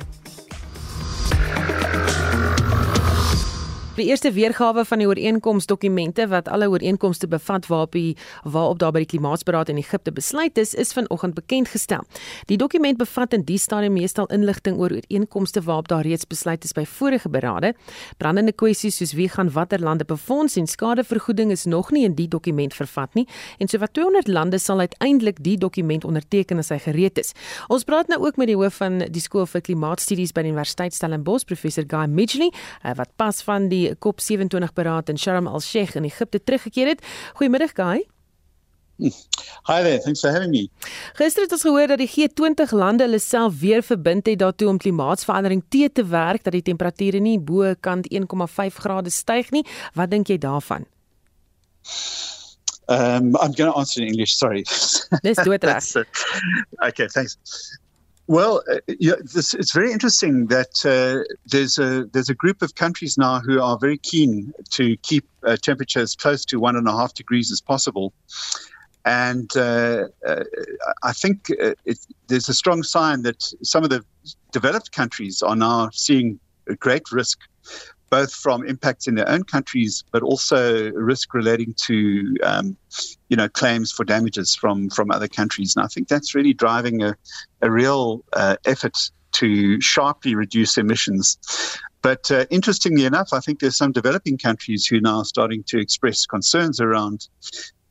Die 3.96 4.06
eerste 4.06 4.30
weergawe 4.32 4.84
van 4.86 5.00
die 5.02 5.06
ooreenkomsdokumente 5.08 6.28
wat 6.30 6.48
alle 6.48 6.68
ooreenkomste 6.70 7.26
bevat 7.28 7.66
waarop 7.66 7.92
die 7.92 8.16
waarop 8.46 8.78
daar 8.78 8.92
by 8.94 9.00
die 9.02 9.08
klimaatsberaad 9.10 9.72
in 9.72 9.80
Egipte 9.82 10.12
besluit 10.14 10.58
is, 10.62 10.76
is 10.78 10.92
vanoggend 10.94 11.34
bekend 11.34 11.68
gestel. 11.68 12.04
Die 12.46 12.56
dokument 12.56 13.00
bevat 13.00 13.34
in 13.34 13.42
die 13.48 13.58
stadium 13.58 13.96
meestal 13.98 14.28
inligting 14.30 14.78
oor 14.78 14.94
ooreenkomste 14.94 15.62
waarop 15.66 15.88
daar 15.90 16.06
reeds 16.06 16.26
besluit 16.30 16.64
is 16.64 16.72
by 16.72 16.84
vorige 16.86 17.28
berade. 17.28 17.72
Brandende 18.22 18.54
kwessies 18.54 19.00
soos 19.02 19.16
wie 19.18 19.26
gaan 19.28 19.50
watter 19.50 19.82
lande 19.82 20.06
befonds 20.06 20.54
en 20.56 20.70
skadevergoeding 20.70 21.50
is 21.50 21.66
nog 21.66 21.90
nie 21.90 22.04
in 22.06 22.14
die 22.14 22.28
dokument 22.28 22.74
vervat 22.74 23.18
nie 23.18 23.26
en 23.58 23.68
sowat 23.68 23.94
200 23.98 24.30
lande 24.30 24.62
sal 24.62 24.78
uiteindelik 24.86 25.42
die 25.42 25.56
dokument 25.58 26.06
onderteken 26.06 26.62
as 26.62 26.70
hy 26.70 26.78
gereed 26.86 27.18
is. 27.18 27.34
Ons 27.66 27.84
praat 27.84 28.06
nou 28.06 28.22
ook 28.22 28.38
met 28.38 28.54
die 28.54 28.56
hoof 28.56 28.78
van 28.84 29.02
die 29.10 29.26
skool 29.26 29.50
vir 29.50 29.66
klimaatstudies 29.66 30.30
by 30.32 30.46
die 30.46 30.54
Universiteit 30.54 30.94
Stellenbosch, 30.94 31.48
professor 31.50 31.84
Guy 31.90 32.06
Midgley, 32.06 32.54
eh, 32.84 32.94
wat 32.94 33.10
pas 33.18 33.42
van 33.42 33.66
die 33.68 33.79
COP27 33.88 34.74
beraad 34.74 35.12
in 35.12 35.18
Sharm 35.18 35.48
el-Sheikh 35.50 35.96
in 35.98 36.08
Egipte 36.08 36.42
teruggekeer 36.44 36.94
het. 36.94 37.04
Goeiemiddag 37.38 37.76
Guy. 37.78 38.06
Hi 39.00 39.82
there, 39.82 39.98
thanks 39.98 40.20
for 40.20 40.30
having 40.30 40.50
me. 40.50 40.68
Gister 41.16 41.46
het 41.46 41.52
ons 41.56 41.64
gehoor 41.64 41.88
dat 41.88 42.00
die 42.02 42.10
G20 42.10 42.74
lande 42.76 43.06
hulle 43.06 43.20
self 43.22 43.56
weer 43.62 43.82
verbind 43.82 44.28
het 44.28 44.38
daartoe 44.42 44.68
om 44.68 44.78
klimaatsverandering 44.78 45.62
te 45.68 45.88
te 45.92 46.04
werk 46.04 46.44
dat 46.44 46.52
die 46.52 46.64
temperature 46.66 47.20
nie 47.20 47.38
bo 47.38 47.74
kant 47.80 48.08
1,5 48.12 48.82
grade 48.84 49.10
styg 49.10 49.50
nie. 49.56 49.64
Wat 49.96 50.12
dink 50.12 50.28
jy 50.28 50.36
daarvan? 50.38 50.84
Um 52.90 53.36
I'm 53.38 53.54
going 53.54 53.70
to 53.70 53.76
answer 53.78 54.02
in 54.02 54.08
English, 54.08 54.34
sorry. 54.36 54.64
Dis 55.22 55.38
doodreg. 55.44 55.84
okay, 56.88 57.06
thanks. 57.08 57.38
Well, 58.26 58.62
uh, 58.70 58.76
yeah, 58.86 59.14
this, 59.34 59.54
it's 59.54 59.72
very 59.72 59.92
interesting 59.92 60.46
that 60.46 60.86
uh, 60.86 61.24
there's 61.46 61.78
a 61.78 62.04
there's 62.12 62.28
a 62.28 62.34
group 62.34 62.62
of 62.62 62.76
countries 62.76 63.18
now 63.18 63.40
who 63.40 63.60
are 63.60 63.76
very 63.78 63.98
keen 63.98 64.52
to 64.70 64.96
keep 64.98 65.28
uh, 65.44 65.56
temperatures 65.56 66.14
close 66.14 66.44
to 66.46 66.60
one 66.60 66.76
and 66.76 66.86
a 66.86 66.92
half 66.92 67.12
degrees 67.14 67.50
as 67.50 67.60
possible, 67.60 68.12
and 69.04 69.50
uh, 69.56 70.04
uh, 70.26 70.44
I 71.02 71.12
think 71.12 71.50
uh, 71.50 71.74
it, 71.84 71.98
there's 72.28 72.48
a 72.48 72.54
strong 72.54 72.82
sign 72.82 73.22
that 73.22 73.52
some 73.62 73.82
of 73.82 73.90
the 73.90 74.04
developed 74.52 74.92
countries 74.92 75.42
are 75.42 75.56
now 75.56 75.90
seeing 75.92 76.38
a 76.68 76.76
great 76.76 77.10
risk 77.10 77.40
both 78.10 78.32
from 78.32 78.66
impacts 78.66 79.06
in 79.06 79.14
their 79.14 79.28
own 79.28 79.44
countries, 79.44 80.04
but 80.12 80.22
also 80.22 80.90
risk 80.92 81.32
relating 81.32 81.74
to, 81.74 82.36
um, 82.42 82.76
you 83.28 83.36
know, 83.36 83.48
claims 83.48 83.92
for 83.92 84.04
damages 84.04 84.54
from 84.54 84.90
from 84.90 85.10
other 85.10 85.28
countries. 85.28 85.76
And 85.76 85.84
I 85.84 85.88
think 85.88 86.08
that's 86.08 86.34
really 86.34 86.52
driving 86.52 87.02
a, 87.02 87.16
a 87.62 87.70
real 87.70 88.24
uh, 88.32 88.56
effort 88.64 88.98
to 89.32 89.80
sharply 89.80 90.34
reduce 90.34 90.76
emissions. 90.76 91.38
But 92.02 92.30
uh, 92.30 92.46
interestingly 92.50 93.04
enough, 93.04 93.32
I 93.32 93.40
think 93.40 93.60
there's 93.60 93.76
some 93.76 93.92
developing 93.92 94.38
countries 94.38 94.86
who 94.86 94.96
are 94.96 95.00
now 95.00 95.22
starting 95.22 95.62
to 95.64 95.78
express 95.78 96.26
concerns 96.26 96.80
around 96.80 97.28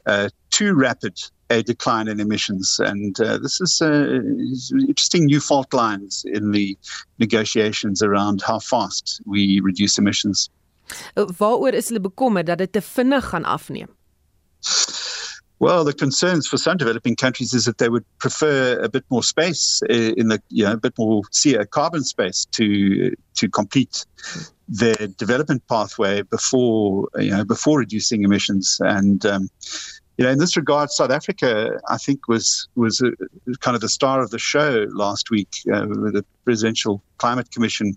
uh, 0.06 0.30
too 0.50 0.74
rapid 0.74 1.18
a 1.50 1.62
decline 1.64 2.08
in 2.08 2.20
emissions. 2.20 2.80
And 2.80 3.20
uh, 3.20 3.38
this 3.38 3.60
is 3.62 3.82
uh, 3.82 4.20
interesting 4.88 5.26
new 5.26 5.40
fault 5.40 5.74
lines 5.74 6.24
in 6.26 6.52
the 6.52 6.78
negotiations 7.18 8.02
around 8.02 8.42
how 8.42 8.60
fast 8.60 9.22
we 9.26 9.60
reduce 9.64 9.98
emissions. 9.98 10.50
Uh, 11.16 11.28
waaroor 11.38 11.74
is 11.74 11.90
hulle 11.90 12.02
bekommer 12.02 12.44
dat 12.44 12.58
dit 12.58 12.72
te 12.72 12.82
vinnig 12.82 13.30
gaan 13.30 13.46
afneem? 13.46 13.90
Well, 15.60 15.84
the 15.84 15.94
concerns 15.94 16.48
for 16.48 16.58
some 16.58 16.78
developing 16.78 17.18
countries 17.18 17.54
is 17.54 17.66
that 17.66 17.80
they 17.80 17.90
would 17.90 18.06
prefer 18.18 18.80
a 18.82 18.88
bit 18.88 19.04
more 19.10 19.24
space 19.24 19.82
in 19.90 20.30
the, 20.30 20.42
you 20.48 20.64
know, 20.64 20.72
a 20.72 20.78
bit 20.78 20.98
more 20.98 21.24
see 21.32 21.58
carbon 21.72 22.04
space 22.04 22.46
to 22.52 23.14
to 23.36 23.50
complete 23.50 24.06
their 24.70 24.96
development 25.18 25.68
pathway 25.68 26.22
before, 26.22 27.10
you 27.18 27.32
know, 27.32 27.44
before 27.44 27.80
reducing 27.80 28.24
emissions. 28.24 28.80
And 28.80 29.26
um, 29.26 29.50
you 30.20 30.26
know, 30.26 30.32
in 30.32 30.38
this 30.38 30.58
regard, 30.58 30.92
South 30.92 31.12
Africa, 31.12 31.80
I 31.88 31.98
think, 31.98 32.28
was 32.28 32.68
was 32.76 33.00
a, 33.00 33.12
kind 33.60 33.74
of 33.74 33.80
the 33.80 33.88
star 33.88 34.22
of 34.22 34.32
the 34.32 34.38
show 34.38 34.86
last 34.90 35.32
week. 35.32 35.56
Uh, 35.74 35.86
the 35.86 36.26
Presidential 36.44 37.02
Climate 37.20 37.50
Commission 37.52 37.96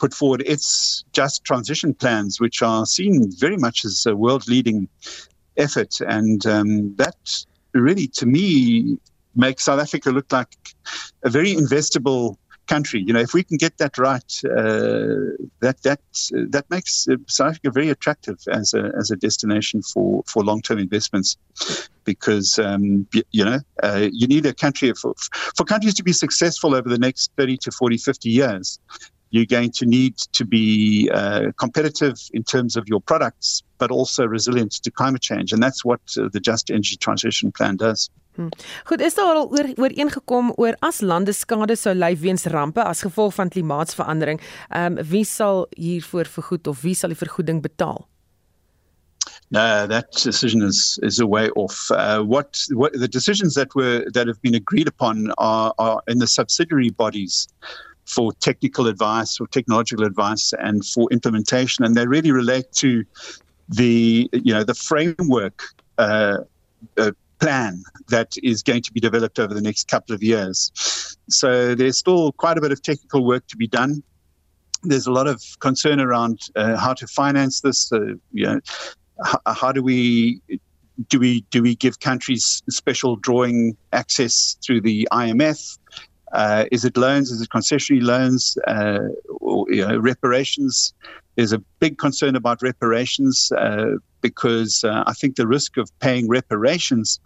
put 0.00 0.12
forward 0.12 0.42
its 0.46 1.04
just 1.12 1.44
transition 1.44 1.94
plans, 1.94 2.40
which 2.40 2.60
are 2.60 2.84
seen 2.86 3.30
very 3.38 3.56
much 3.56 3.84
as 3.84 4.04
a 4.04 4.16
world-leading 4.16 4.88
effort, 5.56 6.00
and 6.00 6.44
um, 6.44 6.96
that 6.96 7.14
really, 7.72 8.08
to 8.08 8.26
me, 8.26 8.98
makes 9.36 9.62
South 9.66 9.78
Africa 9.78 10.10
look 10.10 10.32
like 10.32 10.56
a 11.22 11.30
very 11.30 11.54
investable 11.54 12.36
country. 12.66 13.02
You 13.06 13.12
know, 13.12 13.20
if 13.20 13.34
we 13.34 13.42
can 13.42 13.56
get 13.56 13.78
that 13.78 13.98
right, 13.98 14.32
uh, 14.44 15.34
that 15.60 15.82
that 15.82 16.00
uh, 16.34 16.44
that 16.50 16.64
makes 16.70 17.06
South 17.28 17.50
Africa 17.50 17.70
very 17.70 17.90
attractive 17.90 18.38
as 18.50 18.74
a 18.74 18.92
as 18.98 19.10
a 19.10 19.16
destination 19.16 19.82
for 19.82 20.22
for 20.26 20.42
long 20.42 20.60
term 20.62 20.78
investments, 20.78 21.36
because 22.04 22.58
um, 22.58 23.06
you 23.30 23.44
know 23.44 23.60
uh, 23.82 24.08
you 24.12 24.26
need 24.26 24.46
a 24.46 24.54
country 24.54 24.92
for 24.94 25.14
for 25.56 25.64
countries 25.64 25.94
to 25.94 26.02
be 26.02 26.12
successful 26.12 26.74
over 26.74 26.88
the 26.88 26.98
next 26.98 27.30
30 27.36 27.56
to 27.58 27.70
40, 27.70 27.98
50 27.98 28.30
years. 28.30 28.78
You're 29.34 29.52
going 29.58 29.72
to 29.72 29.84
need 29.84 30.16
to 30.38 30.44
be 30.44 31.10
uh, 31.12 31.50
competitive 31.58 32.18
in 32.32 32.44
terms 32.44 32.76
of 32.76 32.84
your 32.86 33.00
products, 33.00 33.64
but 33.78 33.90
also 33.90 34.26
resilient 34.26 34.72
to 34.84 34.90
climate 34.92 35.22
change, 35.22 35.52
and 35.52 35.60
that's 35.60 35.84
what 35.84 36.00
uh, 36.16 36.28
the 36.32 36.38
Just 36.38 36.70
Energy 36.70 36.96
Transition 36.96 37.50
Plan 37.50 37.76
does. 37.76 38.10
Hmm. 38.36 38.48
Goed, 38.84 39.00
is 39.00 39.14
daar 39.14 39.34
al 39.34 39.50
oor 39.50 39.66
ooreengekom 39.74 40.52
oor 40.54 40.76
as 40.86 41.00
lande 41.02 41.34
skade 41.34 41.74
sou 41.78 41.94
ly 41.94 42.12
weens 42.22 42.46
rampe 42.54 42.82
as 42.82 43.02
gevolg 43.02 43.34
van 43.34 43.50
klimaatsverandering, 43.50 44.38
ehm 44.70 44.98
um, 44.98 45.04
wie 45.10 45.24
sal 45.24 45.66
hiervoor 45.74 46.30
vergoed 46.36 46.70
of 46.70 46.82
wie 46.86 46.94
sal 46.94 47.10
die 47.10 47.18
vergoeding 47.18 47.62
betaal? 47.62 48.06
No, 49.50 49.86
that 49.86 50.12
decision 50.12 50.62
is 50.62 50.98
is 51.02 51.18
a 51.18 51.26
way 51.26 51.50
off. 51.50 51.90
Uh, 51.90 52.22
what 52.22 52.66
what 52.70 52.92
the 52.92 53.08
decisions 53.08 53.54
that 53.54 53.74
were 53.74 54.04
that 54.12 54.26
have 54.26 54.40
been 54.42 54.54
agreed 54.54 54.88
upon 54.88 55.32
are 55.38 55.74
are 55.78 56.02
in 56.06 56.18
the 56.18 56.26
subsidiary 56.26 56.90
bodies 56.90 57.48
for 58.06 58.32
technical 58.34 58.86
advice 58.86 59.40
or 59.40 59.46
technological 59.46 60.04
advice 60.04 60.52
and 60.58 60.84
for 60.84 61.08
implementation 61.10 61.84
and 61.84 61.94
they 61.94 62.06
really 62.06 62.32
relate 62.32 62.70
to 62.72 63.04
the 63.68 64.28
you 64.32 64.52
know 64.52 64.62
the 64.62 64.74
framework 64.74 65.62
uh, 65.98 66.38
uh 66.98 67.10
plan 67.44 67.82
that 68.08 68.34
is 68.42 68.62
going 68.62 68.82
to 68.82 68.92
be 68.92 69.00
developed 69.00 69.38
over 69.38 69.52
the 69.52 69.60
next 69.60 69.88
couple 69.88 70.14
of 70.14 70.22
years. 70.22 70.70
So 71.28 71.74
there's 71.74 71.98
still 71.98 72.32
quite 72.32 72.56
a 72.56 72.60
bit 72.60 72.72
of 72.72 72.80
technical 72.82 73.24
work 73.24 73.46
to 73.48 73.56
be 73.56 73.66
done. 73.66 74.02
There's 74.82 75.06
a 75.06 75.12
lot 75.12 75.26
of 75.26 75.42
concern 75.60 76.00
around 76.00 76.40
uh, 76.56 76.76
how 76.76 76.94
to 76.94 77.06
finance 77.06 77.60
this. 77.60 77.92
Uh, 77.92 78.14
you 78.32 78.46
know, 78.46 78.60
how, 79.24 79.40
how 79.46 79.72
do 79.72 79.82
we 79.82 80.40
do 81.08 81.18
we 81.18 81.40
do 81.50 81.62
we 81.62 81.74
give 81.74 82.00
countries 82.00 82.62
special 82.70 83.16
drawing 83.16 83.76
access 83.92 84.56
through 84.64 84.82
the 84.82 85.08
IMF? 85.12 85.78
Uh, 86.34 86.64
is 86.70 86.84
it 86.84 86.96
loans? 86.96 87.30
Is 87.30 87.40
it 87.40 87.48
concessionary 87.48 88.02
loans? 88.02 88.58
Uh, 88.66 89.08
or 89.40 89.66
you 89.70 89.86
know, 89.86 89.96
reparations? 89.98 90.92
there's 91.36 91.52
a 91.52 91.58
big 91.80 91.98
concern 91.98 92.36
about 92.36 92.62
reparations 92.62 93.50
uh, 93.52 93.96
because 94.20 94.84
uh, 94.84 95.04
I 95.06 95.12
think 95.12 95.36
the 95.36 95.46
risk 95.46 95.76
of 95.76 95.90
paying 95.98 96.28
reparations 96.28 97.20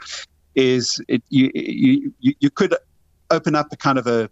is 0.54 1.00
it, 1.08 1.22
you, 1.28 1.50
you 1.54 2.12
you 2.20 2.50
could 2.50 2.74
open 3.30 3.54
up 3.54 3.68
a 3.72 3.76
kind 3.76 3.98
of 3.98 4.06
a 4.06 4.30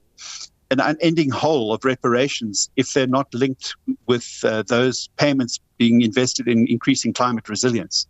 an 0.73 0.81
unending 0.81 1.31
hole 1.31 1.73
of 1.73 1.85
reparations 1.85 2.69
if 2.75 2.93
they're 2.93 3.07
not 3.07 3.33
linked 3.33 3.77
with 4.09 4.41
uh, 4.43 4.65
those 4.67 5.09
payments 5.17 5.61
being 5.79 6.01
invested 6.01 6.49
in 6.49 6.67
increasing 6.67 7.13
climate 7.13 7.49
resilience. 7.49 8.09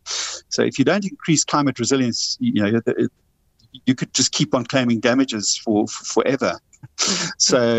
So 0.49 0.63
if 0.63 0.79
you 0.79 0.85
don't 0.85 1.05
increase 1.05 1.45
climate 1.45 1.79
resilience, 1.79 2.39
you 2.41 2.63
know 2.63 2.81
you 3.87 3.95
could 3.95 4.13
just 4.15 4.33
keep 4.33 4.55
on 4.55 4.65
claiming 4.65 5.01
damages 5.01 5.57
for, 5.57 5.87
for 5.87 6.05
forever. 6.05 6.59
so 7.39 7.75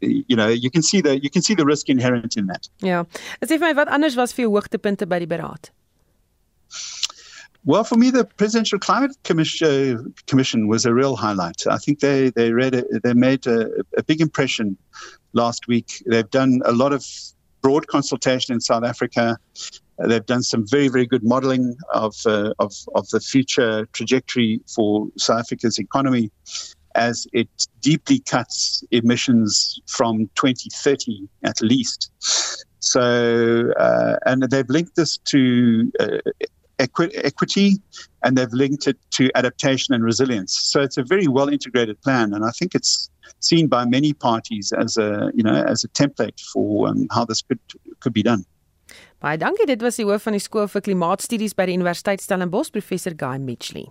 you 0.00 0.36
know 0.36 0.48
you 0.48 0.70
can 0.70 0.82
see 0.82 1.00
the 1.00 1.18
you 1.20 1.30
can 1.30 1.42
see 1.42 1.54
the 1.54 1.64
risk 1.64 1.88
inherent 1.88 2.36
in 2.36 2.46
that. 2.46 2.68
Ja. 2.80 3.04
As 3.42 3.48
vir 3.48 3.58
my 3.58 3.72
wat 3.72 3.88
anders 3.88 4.16
was 4.16 4.32
vir 4.32 4.44
jou 4.44 4.52
hoogtepunte 4.54 5.08
by 5.08 5.18
die 5.18 5.26
beraad? 5.26 5.70
Well, 7.64 7.84
for 7.84 7.96
me, 7.96 8.10
the 8.10 8.24
Presidential 8.24 8.78
Climate 8.78 9.16
Commission, 9.24 9.98
uh, 9.98 10.02
Commission 10.26 10.68
was 10.68 10.86
a 10.86 10.94
real 10.94 11.16
highlight. 11.16 11.66
I 11.66 11.76
think 11.76 12.00
they 12.00 12.30
they 12.30 12.52
read 12.52 12.74
a, 12.74 12.84
they 13.02 13.14
made 13.14 13.46
a, 13.46 13.68
a 13.96 14.02
big 14.02 14.20
impression 14.20 14.76
last 15.32 15.66
week. 15.68 16.02
They've 16.06 16.30
done 16.30 16.60
a 16.64 16.72
lot 16.72 16.92
of 16.92 17.04
broad 17.60 17.86
consultation 17.88 18.54
in 18.54 18.60
South 18.60 18.84
Africa. 18.84 19.38
They've 20.06 20.24
done 20.24 20.42
some 20.42 20.64
very 20.66 20.88
very 20.88 21.06
good 21.06 21.24
modelling 21.24 21.76
of 21.92 22.14
uh, 22.26 22.52
of 22.58 22.72
of 22.94 23.08
the 23.08 23.20
future 23.20 23.86
trajectory 23.92 24.60
for 24.74 25.08
South 25.16 25.40
Africa's 25.40 25.78
economy 25.78 26.30
as 26.94 27.26
it 27.32 27.48
deeply 27.80 28.18
cuts 28.20 28.82
emissions 28.90 29.80
from 29.86 30.28
2030 30.34 31.28
at 31.44 31.60
least. 31.60 32.10
So, 32.80 33.72
uh, 33.78 34.16
and 34.26 34.42
they've 34.42 34.68
linked 34.68 34.96
this 34.96 35.18
to 35.18 35.92
uh, 36.00 36.18
equi- 36.78 37.16
equity 37.16 37.76
and 38.24 38.36
they've 38.36 38.52
linked 38.52 38.86
it 38.86 38.98
to 39.12 39.30
adaptation 39.34 39.94
and 39.94 40.04
resilience. 40.04 40.58
So 40.58 40.80
it's 40.80 40.96
a 40.96 41.02
very 41.02 41.28
well 41.28 41.48
integrated 41.48 42.00
plan, 42.02 42.32
and 42.34 42.44
I 42.44 42.50
think 42.50 42.74
it's 42.74 43.10
seen 43.40 43.66
by 43.68 43.84
many 43.84 44.12
parties 44.12 44.72
as 44.76 44.96
a 44.96 45.30
you 45.34 45.42
know 45.42 45.54
as 45.54 45.84
a 45.84 45.88
template 45.88 46.40
for 46.52 46.88
um, 46.88 47.06
how 47.10 47.24
this 47.24 47.42
could 47.42 47.60
could 48.00 48.12
be 48.12 48.22
done. 48.22 48.44
Baie 49.18 49.38
dankie. 49.38 49.66
Dit 49.66 49.82
was 49.82 49.98
die 49.98 50.06
hoof 50.06 50.22
van 50.28 50.36
die 50.36 50.42
skool 50.42 50.68
vir 50.70 50.84
klimaatstudies 50.86 51.56
by 51.58 51.66
die 51.66 51.78
Universiteit 51.78 52.22
Stellenbosch, 52.22 52.70
professor 52.70 53.16
Guy 53.18 53.38
Mitchley. 53.42 53.88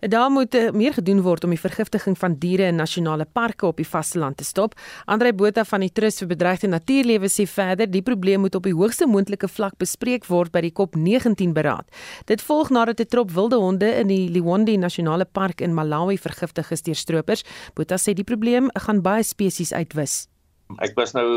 Daar 0.00 0.30
moet 0.30 0.54
eh, 0.54 0.70
meer 0.72 0.92
gedoen 0.96 1.20
word 1.22 1.44
om 1.44 1.52
die 1.52 1.60
vergiftiging 1.60 2.16
van 2.18 2.34
diere 2.40 2.70
in 2.72 2.80
nasionale 2.80 3.26
parke 3.28 3.66
op 3.68 3.76
die 3.76 3.86
vasteland 3.86 4.36
te 4.40 4.44
stop. 4.44 4.74
Andre 5.04 5.34
Botha 5.36 5.64
van 5.68 5.84
die 5.84 5.92
Trust 5.92 6.24
vir 6.24 6.30
Bedreigde 6.32 6.66
Natuurlewe 6.72 7.28
sê 7.30 7.46
verder 7.46 7.90
die 7.90 8.02
probleem 8.02 8.40
moet 8.40 8.56
op 8.58 8.64
die 8.66 8.74
hoogste 8.74 9.06
moontlike 9.06 9.52
vlak 9.52 9.76
bespreek 9.78 10.26
word 10.26 10.50
by 10.56 10.64
die 10.64 10.72
COP19 10.72 11.52
beraad. 11.52 11.86
Dit 12.26 12.42
volg 12.42 12.72
nadat 12.72 13.00
'n 13.00 13.06
trop 13.06 13.30
wilde 13.30 13.60
honde 13.60 13.94
in 14.00 14.08
die 14.08 14.28
Liwonde 14.28 14.76
Nasionale 14.76 15.24
Park 15.24 15.60
in 15.60 15.74
Malawi 15.74 16.18
vergiftig 16.18 16.70
is 16.70 16.82
deur 16.82 16.96
stroopers. 16.96 17.44
Botha 17.74 17.96
sê 17.96 18.14
die 18.14 18.24
probleem 18.24 18.70
gaan 18.74 19.02
baie 19.02 19.22
spesies 19.22 19.72
uitwis. 19.72 20.31
Ek 20.80 20.96
was 20.96 21.12
nou 21.12 21.28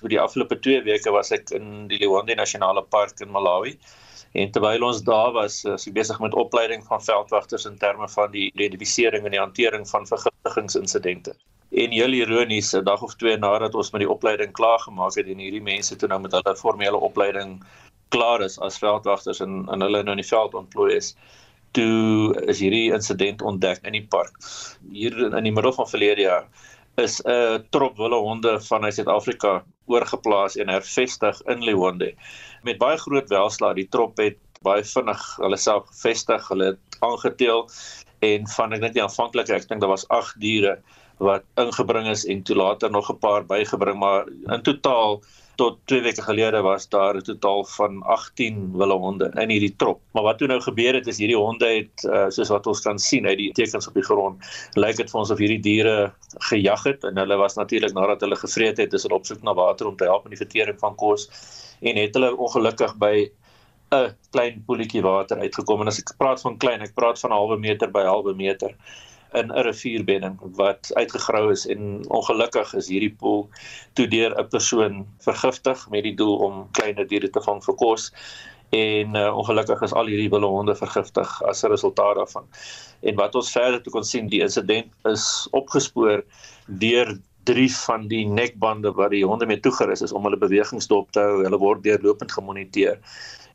vir 0.00 0.12
die 0.12 0.20
afgelope 0.20 0.58
2 0.62 0.84
weke 0.86 1.12
was 1.14 1.32
ek 1.34 1.50
in 1.56 1.88
die 1.90 1.98
Liwonde 1.98 2.36
Nasionale 2.38 2.82
Park 2.82 3.20
in 3.24 3.32
Malawi. 3.34 3.74
En 4.34 4.50
terwyl 4.50 4.82
ons 4.82 5.02
daar 5.06 5.32
was, 5.34 5.60
is 5.64 5.86
ek 5.88 5.94
besig 5.94 6.20
met 6.22 6.34
opleiding 6.34 6.82
van 6.86 7.02
veldwagters 7.02 7.66
in 7.70 7.78
terme 7.78 8.08
van 8.10 8.32
die 8.32 8.48
identifisering 8.50 9.26
en 9.26 9.34
die 9.36 9.42
hantering 9.42 9.86
van 9.88 10.06
vergiftigingsinsidente. 10.10 11.34
En 11.74 11.94
heel 11.94 12.12
ironies, 12.18 12.74
'n 12.74 12.84
dag 12.84 13.02
of 13.02 13.14
twee 13.14 13.36
nadat 13.36 13.74
ons 13.74 13.90
met 13.90 14.00
die 14.00 14.10
opleiding 14.10 14.52
klaar 14.52 14.78
gemaak 14.78 15.14
het 15.14 15.26
en 15.26 15.38
hierdie 15.38 15.62
mense 15.62 15.96
toe 15.96 16.08
nou 16.08 16.20
met 16.20 16.32
hulle 16.32 16.56
formele 16.56 16.96
opleiding 16.96 17.62
klaar 18.08 18.42
is 18.42 18.58
as 18.58 18.78
veldwagters 18.78 19.40
en 19.40 19.66
en 19.70 19.80
hulle 19.80 20.02
nou 20.02 20.14
in 20.14 20.22
die 20.22 20.30
veld 20.30 20.54
ontplooi 20.54 20.94
is, 20.96 21.16
toe 21.72 22.34
is 22.46 22.60
hierdie 22.62 22.92
insident 22.94 23.42
ontdek 23.42 23.82
in 23.82 23.92
die 23.92 24.06
park. 24.06 24.34
Hier 24.92 25.34
in 25.34 25.44
die 25.44 25.52
middel 25.52 25.72
van 25.72 25.90
verlede 25.90 26.26
jaar 26.28 26.46
is 26.96 27.20
'n 27.26 27.66
trop 27.70 27.96
wille 27.96 28.16
honde 28.16 28.60
van 28.60 28.92
Suid-Afrika 28.92 29.64
oorgeplaas 29.86 30.56
en 30.56 30.68
hervestig 30.68 31.40
in 31.46 31.64
Liwonde 31.64 32.14
met 32.62 32.78
baie 32.78 32.96
groot 32.96 33.28
welslaag. 33.28 33.74
Die 33.74 33.88
trop 33.88 34.16
het 34.16 34.38
baie 34.62 34.84
vinnig 34.84 35.22
hulle 35.36 35.56
self 35.56 35.86
gevestig, 35.86 36.48
hulle 36.48 36.64
het 36.64 36.98
aangeteel 37.00 37.68
en 38.24 38.48
van 38.56 38.72
ek 38.72 38.80
dink 38.80 38.94
die 38.94 39.02
aanvanklike 39.02 39.54
ek 39.54 39.68
dink 39.68 39.80
daar 39.80 39.92
was 39.92 40.08
8 40.08 40.40
diere 40.40 40.78
wat 41.18 41.44
ingebring 41.60 42.08
is 42.10 42.24
en 42.26 42.42
toe 42.42 42.56
later 42.56 42.90
nog 42.90 43.10
'n 43.10 43.18
paar 43.18 43.44
bygebring, 43.44 43.98
maar 43.98 44.26
in 44.28 44.62
totaal 44.62 45.22
tot 45.56 45.78
2 45.90 46.02
weke 46.02 46.22
gelede 46.22 46.60
was 46.62 46.88
daar 46.88 47.16
'n 47.16 47.22
totaal 47.22 47.64
van 47.64 48.02
18 48.02 48.72
wille 48.76 48.94
honde 48.94 49.30
in 49.34 49.50
hierdie 49.50 49.76
trop. 49.76 50.00
Maar 50.12 50.22
wat 50.22 50.38
toe 50.38 50.48
nou 50.48 50.60
gebeur 50.60 50.94
het 50.94 51.06
is 51.06 51.18
hierdie 51.18 51.36
honde 51.36 51.66
het 51.66 52.04
uh, 52.04 52.26
soos 52.28 52.48
wat 52.48 52.66
ons 52.66 52.80
kan 52.80 52.98
sien 52.98 53.26
uit 53.26 53.38
die 53.38 53.52
tekens 53.52 53.88
op 53.88 53.94
die 53.94 54.02
grond, 54.02 54.36
lyk 54.74 54.96
dit 54.96 55.10
vir 55.10 55.20
ons 55.20 55.30
of 55.30 55.38
hierdie 55.38 55.60
diere 55.60 56.12
gejag 56.50 56.82
het 56.84 57.04
en 57.04 57.16
hulle 57.16 57.36
was 57.36 57.54
natuurlik 57.54 57.94
nadat 57.94 58.20
hulle 58.20 58.36
gevreet 58.36 58.76
het, 58.76 58.92
is 58.92 59.02
hulle 59.02 59.14
op 59.14 59.26
soek 59.26 59.42
na 59.42 59.54
water 59.54 59.86
om 59.86 59.96
te 59.96 60.04
help 60.04 60.24
met 60.24 60.38
die 60.38 60.44
vertering 60.44 60.78
van 60.78 60.94
kos 60.94 61.28
en 61.80 61.96
het 61.96 62.14
hulle 62.14 62.36
ongelukkig 62.36 62.96
by 62.96 63.30
'n 63.94 64.14
klein 64.30 64.62
poeltjie 64.66 65.02
water 65.02 65.38
uitgekom 65.38 65.80
en 65.80 65.88
as 65.88 65.98
ek 65.98 66.16
praat 66.18 66.40
van 66.40 66.58
klein, 66.58 66.82
ek 66.82 66.94
praat 66.94 67.20
van 67.20 67.30
'n 67.30 67.34
halwe 67.34 67.58
meter 67.58 67.90
by 67.90 68.02
halwe 68.02 68.34
meter 68.34 68.74
in 69.34 69.52
'n 69.52 69.64
rivierbedding 69.66 70.38
wat 70.58 70.90
uitgegrou 70.94 71.50
is 71.50 71.66
en 71.66 72.02
ongelukkig 72.08 72.74
is 72.74 72.88
hierdie 72.88 73.14
poel 73.18 73.48
toe 73.92 74.06
deur 74.06 74.34
'n 74.38 74.48
persoon 74.48 75.06
vergiftig 75.18 75.88
met 75.90 76.02
die 76.02 76.14
doel 76.14 76.36
om 76.36 76.68
kleiner 76.72 77.06
diere 77.06 77.30
te 77.30 77.40
vang 77.40 77.64
vir 77.64 77.74
kos 77.74 78.12
en 78.74 79.16
uh, 79.16 79.36
ongelukkig 79.36 79.82
is 79.82 79.92
al 79.92 80.06
hierdie 80.10 80.30
wilde 80.30 80.50
honde 80.50 80.74
vergiftig 80.74 81.42
as 81.42 81.62
'n 81.62 81.70
resultaat 81.70 82.16
daarvan. 82.16 82.46
En 83.00 83.14
wat 83.14 83.34
ons 83.34 83.52
verder 83.52 83.82
toe 83.82 83.92
kon 83.92 84.04
sien, 84.04 84.28
die 84.28 84.40
insident 84.40 84.90
is 85.04 85.48
opgespoor 85.50 86.24
deur 86.66 87.18
drie 87.44 87.70
van 87.76 88.08
die 88.08 88.24
nekbande 88.26 88.92
wat 88.92 89.10
die 89.10 89.24
honde 89.24 89.46
mee 89.46 89.60
toegerus 89.60 90.02
is 90.02 90.12
om 90.12 90.24
hulle 90.24 90.40
bewegings 90.40 90.86
dop 90.86 91.12
te 91.12 91.20
hou. 91.20 91.42
Hulle 91.44 91.58
word 91.58 91.82
deurlopend 91.82 92.32
gemoniteer. 92.32 92.98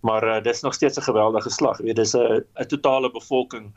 Maar 0.02 0.28
uh, 0.28 0.44
dis 0.44 0.62
nog 0.62 0.74
steeds 0.74 0.98
'n 0.98 1.10
geweldige 1.10 1.50
slag. 1.50 1.80
Jy 1.80 1.86
weet 1.86 1.96
dis 1.96 2.16
'n 2.16 2.46
'n 2.60 2.68
totale 2.68 3.12
bevolking 3.12 3.74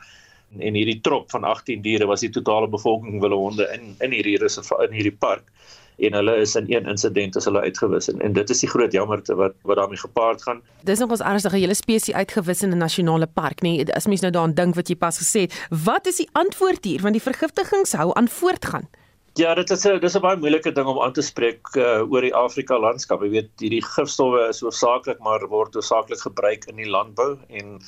en 0.59 0.73
hierdie 0.73 0.99
trop 1.01 1.31
van 1.31 1.43
18 1.43 1.81
diere 1.81 2.05
was 2.05 2.19
die 2.19 2.29
totale 2.29 2.67
bevolking 2.67 3.21
wille 3.21 3.35
honde 3.35 3.69
in 3.73 3.95
in 3.99 4.11
hierdie 4.11 4.37
reservaat 4.37 4.89
in 4.89 4.95
hierdie 4.99 5.17
park 5.19 5.49
en 5.97 6.13
hulle 6.13 6.35
is 6.41 6.55
in 6.55 6.65
een 6.67 6.87
insident 6.89 7.35
as 7.37 7.45
hulle 7.45 7.61
uitgewis 7.61 8.09
en, 8.09 8.21
en 8.21 8.33
dit 8.33 8.49
is 8.49 8.63
die 8.65 8.69
groot 8.69 8.91
jammerte 8.91 9.35
wat 9.35 9.55
wat 9.61 9.77
daarmee 9.77 10.01
gepaard 10.01 10.41
gaan. 10.41 10.61
Dis 10.83 10.99
nog 10.99 11.13
ons 11.13 11.21
ernstige 11.21 11.57
hele 11.61 11.77
spesies 11.77 12.15
uitgewis 12.15 12.63
in 12.63 12.73
'n 12.73 12.77
nasionale 12.77 13.27
park 13.27 13.61
nê. 13.61 13.75
Nee, 13.77 13.93
as 13.93 14.07
mens 14.07 14.21
nou 14.21 14.31
daaraan 14.31 14.53
dink 14.53 14.75
wat 14.75 14.87
jy 14.87 14.95
pas 14.95 15.17
gesê 15.17 15.41
het, 15.45 15.67
wat 15.69 16.07
is 16.07 16.15
die 16.15 16.29
antwoord 16.31 16.83
hier 16.85 17.01
want 17.01 17.13
die 17.13 17.21
vergiftigings 17.21 17.93
hou 17.93 18.11
aan 18.13 18.27
voortgaan? 18.27 18.89
Ja, 19.33 19.55
dit 19.57 19.71
is 19.73 19.83
'n 19.89 19.97
dis 20.01 20.15
'n 20.15 20.21
baie 20.21 20.37
moeilike 20.37 20.71
ding 20.77 20.85
om 20.85 20.99
aan 21.01 21.13
te 21.17 21.21
spreek 21.25 21.69
uh, 21.81 22.05
oor 22.05 22.21
die 22.21 22.35
Afrika 22.37 22.77
landskap. 22.77 23.23
Jy 23.25 23.29
weet, 23.33 23.47
hierdie 23.57 23.81
gifstowwe 23.81 24.43
is 24.49 24.59
hoofsaaklik 24.61 25.23
maar 25.25 25.41
word 25.49 25.73
hoofsaaklik 25.73 26.21
gebruik 26.21 26.67
in 26.69 26.77
die 26.77 26.85
landbou 26.85 27.39
en 27.49 27.79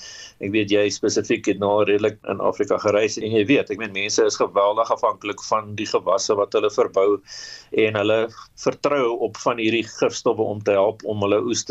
ek 0.41 0.49
weet 0.55 0.73
jy 0.73 0.87
spesifiek 0.89 1.45
het 1.45 1.61
nou 1.61 1.83
redelik 1.83 2.17
in 2.33 2.41
Afrika 2.41 2.79
gereis 2.81 3.19
en 3.21 3.29
jy 3.29 3.45
weet, 3.45 3.69
ek 3.69 3.77
meen 3.77 3.93
mense 3.93 4.25
is 4.25 4.39
geweldig 4.41 4.89
afhanklik 4.89 5.43
van 5.51 5.75
die 5.77 5.85
gewasse 5.85 6.33
wat 6.33 6.57
hulle 6.57 6.73
verbou 6.73 7.21
en 7.85 8.01
hulle 8.01 8.19
vertrou 8.65 9.13
op 9.29 9.37
van 9.45 9.61
hierdie 9.61 9.85
gifstowwe 9.85 10.49
om 10.55 10.65
te 10.65 10.73
help 10.73 11.05
om 11.05 11.21
hulle 11.27 11.43
oes 11.45 11.61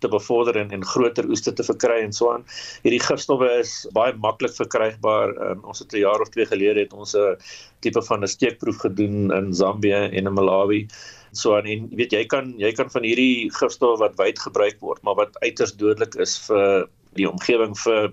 te 0.00 0.08
bevorder 0.08 0.56
en 0.60 0.70
en 0.76 0.84
groter 0.84 1.28
oeste 1.28 1.52
te 1.52 1.66
verkry 1.66 2.00
en 2.04 2.12
so 2.16 2.32
aan. 2.32 2.44
Hierdie 2.84 3.02
gifstowwe 3.04 3.50
is 3.60 3.74
baie 3.96 4.14
maklik 4.26 4.54
verkrygbaar. 4.56 5.34
Um, 5.50 5.64
ons 5.64 5.82
het 5.84 5.92
'n 5.94 6.04
jaar 6.04 6.20
of 6.20 6.32
twee 6.34 6.46
gelede 6.46 6.80
het 6.80 6.92
ons 6.92 7.14
'n 7.14 7.36
tipe 7.80 8.02
van 8.02 8.22
'n 8.22 8.28
steekproef 8.28 8.78
gedoen 8.86 9.32
in 9.32 9.54
Zambië 9.54 10.10
en 10.12 10.26
in 10.26 10.34
Malawi. 10.34 10.86
So 11.32 11.56
aan 11.56 11.66
en 11.66 11.88
weet 11.94 12.12
jy 12.12 12.24
kan 12.26 12.54
jy 12.58 12.72
kan 12.72 12.90
van 12.90 13.02
hierdie 13.02 13.50
gifstowwe 13.54 13.98
wat 13.98 14.16
wyd 14.16 14.38
gebruik 14.38 14.80
word, 14.80 15.02
maar 15.02 15.14
wat 15.14 15.38
uiters 15.40 15.76
dodelik 15.76 16.14
is 16.14 16.38
vir 16.46 16.88
die 17.18 17.28
omgewing 17.28 17.76
vir 17.78 18.12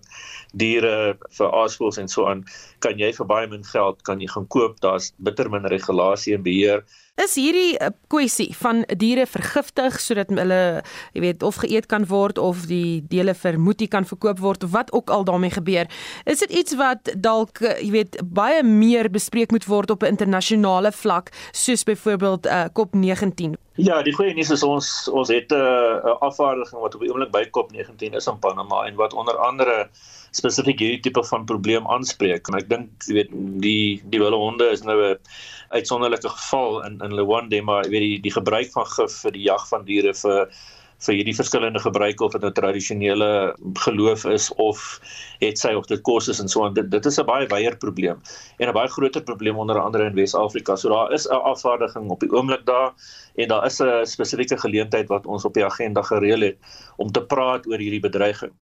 diere, 0.58 1.18
vir 1.38 1.58
aasvoëls 1.62 1.99
en 2.01 2.08
so 2.12 2.28
aan, 2.30 2.45
kan 2.86 2.97
jy 2.99 3.12
vir 3.18 3.30
baie 3.30 3.49
min 3.51 3.66
geld 3.68 4.01
kan 4.08 4.22
jy 4.22 4.30
gaan 4.32 4.47
koop. 4.53 4.80
Daar's 4.84 5.12
bitter 5.18 5.49
min 5.49 5.66
regulasie 5.66 6.36
en 6.38 6.43
beheer. 6.45 6.84
Is 7.18 7.34
hierdie 7.34 7.74
'n 7.82 7.93
kwessie 8.14 8.53
van 8.53 8.86
diere 8.97 9.26
vergiftig 9.26 9.99
sodat 9.99 10.30
hulle, 10.30 10.84
jy 11.14 11.22
weet, 11.22 11.43
of 11.43 11.55
geëet 11.55 11.88
kan 11.88 12.05
word 12.05 12.38
of 12.38 12.68
die 12.70 13.01
dele 13.10 13.34
vermoed 13.34 13.82
kan 13.89 14.05
verkoop 14.05 14.39
word 14.39 14.64
of 14.64 14.72
wat 14.72 14.91
ook 14.93 15.10
al 15.10 15.24
daarmee 15.24 15.49
gebeur? 15.49 15.89
Is 16.26 16.39
dit 16.39 16.51
iets 16.51 16.76
wat 16.76 17.10
dalk, 17.18 17.58
jy 17.60 17.91
weet, 17.91 18.22
baie 18.22 18.64
meer 18.64 19.10
bespreek 19.10 19.51
moet 19.51 19.66
word 19.66 19.89
op 19.89 20.03
'n 20.03 20.14
internasionale 20.14 20.91
vlak 20.91 21.32
soos 21.51 21.84
byvoorbeeld 21.84 22.45
uh, 22.45 22.66
COP19? 22.70 23.58
Ja, 23.78 24.01
die 24.01 24.14
goeie 24.14 24.34
nuus 24.34 24.49
is 24.49 24.64
ons 24.64 25.10
ons 25.14 25.30
het 25.30 25.51
'n 25.51 25.55
uh, 25.55 26.22
afvaardiging 26.22 26.82
wat 26.82 26.95
op 26.95 27.01
die 27.01 27.10
oomblik 27.10 27.32
by 27.32 27.43
COP19 27.49 28.14
is 28.14 28.28
in 28.28 28.39
Panama 28.39 28.86
en 28.86 28.95
wat 28.95 29.14
onder 29.14 29.38
andere 29.38 29.89
spesifiek 30.38 30.79
hierdie 30.83 31.03
tipe 31.07 31.23
van 31.29 31.45
probleem 31.49 31.88
aanspreek. 31.93 32.47
En 32.49 32.59
ek 32.59 32.69
dink 32.69 33.07
jy 33.09 33.19
weet 33.19 33.35
die 33.63 34.01
die 34.13 34.21
wille 34.23 34.39
honde 34.39 34.69
is 34.71 34.83
nou 34.88 34.97
'n 35.11 35.17
uitsonderlike 35.75 36.29
geval 36.29 36.83
in 36.88 36.99
in 37.03 37.15
Luwande, 37.19 37.61
maar 37.61 37.83
jy 37.85 37.91
weet 37.91 38.05
die 38.07 38.19
die 38.29 38.35
gebruik 38.39 38.71
van 38.71 38.85
gif 38.97 39.21
vir 39.23 39.31
die 39.31 39.47
jag 39.51 39.69
van 39.69 39.85
diere 39.85 40.13
vir 40.23 40.51
vir 41.05 41.17
hierdie 41.19 41.35
verskillende 41.38 41.79
gebruike 41.81 42.23
of 42.25 42.33
dit 42.33 42.43
'n 42.43 42.53
tradisionele 42.57 43.29
geloof 43.85 44.25
is 44.25 44.49
of 44.67 44.99
het 45.39 45.59
sy 45.61 45.73
of 45.77 45.85
dit 45.91 46.01
kos 46.01 46.29
is 46.33 46.39
en 46.39 46.49
so 46.49 46.65
aan 46.65 46.73
dit 46.73 46.89
dit 46.89 47.05
is 47.05 47.19
'n 47.19 47.25
baie 47.25 47.47
wyeer 47.47 47.77
probleem 47.77 48.21
en 48.59 48.69
'n 48.69 48.73
baie 48.73 48.89
groter 48.95 49.21
probleem 49.21 49.57
onder 49.57 49.79
andere 49.79 50.05
in 50.05 50.15
Wes-Afrika. 50.15 50.75
So 50.75 50.89
daar 50.89 51.13
is 51.13 51.27
'n 51.27 51.33
afvaardiging 51.53 52.09
op 52.09 52.19
die 52.19 52.31
oomblik 52.31 52.65
daar 52.65 52.93
en 53.35 53.47
daar 53.47 53.65
is 53.65 53.79
'n 53.81 54.05
spesifieke 54.05 54.57
geleentheid 54.57 55.07
wat 55.07 55.25
ons 55.25 55.45
op 55.45 55.53
die 55.53 55.65
agenda 55.65 56.01
gereël 56.01 56.41
het 56.41 56.57
om 56.97 57.11
te 57.11 57.21
praat 57.21 57.67
oor 57.67 57.77
hierdie 57.77 58.01
bedreiging. 58.01 58.53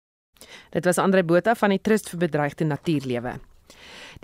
Dit 0.70 0.84
was 0.84 0.98
Andre 0.98 1.24
Botha 1.24 1.54
van 1.54 1.70
die 1.70 1.82
Trust 1.82 2.10
vir 2.12 2.26
Bedreigde 2.26 2.64
Natuurlewe. 2.64 3.38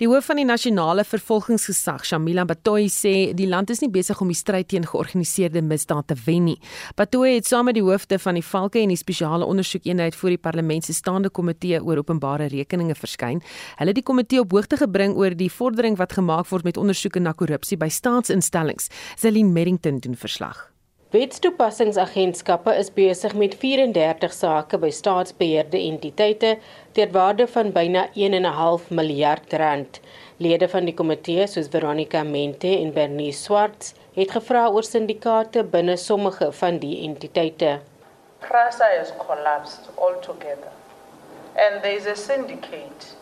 Die 0.01 0.07
hoof 0.09 0.25
van 0.25 0.39
die 0.41 0.45
nasionale 0.47 1.03
vervolgingsgesag, 1.05 2.01
Shamila 2.07 2.47
Batoyi, 2.49 2.87
sê 2.89 3.11
die 3.37 3.45
land 3.45 3.69
is 3.69 3.83
nie 3.83 3.91
besig 3.93 4.17
om 4.23 4.31
die 4.31 4.37
stryd 4.37 4.71
teen 4.71 4.87
georganiseerde 4.89 5.61
misdaad 5.61 6.07
te 6.09 6.17
wen 6.25 6.47
nie. 6.49 6.57
Batoyi 6.97 7.35
het 7.35 7.49
saam 7.49 7.69
met 7.69 7.77
die 7.77 7.85
hoofde 7.85 8.17
van 8.17 8.39
die 8.39 8.45
Valke 8.45 8.81
en 8.81 8.89
die 8.89 8.97
spesiale 8.97 9.45
ondersoekeenheid 9.45 10.17
vir 10.17 10.33
die 10.33 10.41
parlement 10.41 10.89
se 10.89 10.97
staande 10.97 11.29
komitee 11.29 11.77
oor 11.83 12.01
openbare 12.01 12.49
rekeninge 12.49 12.97
verskyn. 12.97 13.43
Hulle 13.77 13.93
het 13.93 14.01
die 14.01 14.07
komitee 14.09 14.41
op 14.41 14.57
hoogte 14.57 14.81
gebring 14.81 15.13
oor 15.13 15.37
die 15.37 15.51
vordering 15.53 16.01
wat 16.01 16.17
gemaak 16.17 16.49
word 16.49 16.65
met 16.65 16.81
ondersoeke 16.81 17.21
na 17.21 17.37
korrupsie 17.37 17.77
by 17.77 17.91
staatsinstellings. 17.93 18.89
Celine 19.15 19.53
Merrington 19.53 20.01
doen 20.01 20.17
verslag. 20.17 20.72
Wetstoepassingsagentskappe 21.13 22.73
is 22.73 22.87
besig 22.89 23.35
met 23.37 23.53
34 23.61 24.31
sake 24.33 24.77
by 24.81 24.89
staatsbeheerde 24.89 25.77
entiteite 25.77 26.55
ter 26.97 27.11
waarde 27.13 27.45
van 27.55 27.67
byna 27.75 28.07
1.5 28.15 28.87
miljard 28.99 29.51
rand. 29.61 29.99
Lede 30.41 30.65
van 30.71 30.87
die 30.89 30.95
komitee 30.97 31.45
soos 31.51 31.67
Veronica 31.75 32.23
Mente 32.25 32.71
en 32.79 32.89
Bernice 32.95 33.43
Swarts 33.43 33.93
het 34.15 34.33
gevra 34.33 34.63
oor 34.73 34.87
syndikaate 34.87 35.61
binne 35.75 35.93
sommige 36.01 36.47
van 36.61 36.79
die 36.81 36.95
entiteite. 37.05 37.75
Prasa 38.47 38.87
has 38.97 39.11
collapsed 39.19 39.91
altogether. 39.95 40.71
And 41.53 41.83
there 41.83 41.93
is 41.93 42.07
a 42.07 42.15
syndicate 42.15 43.13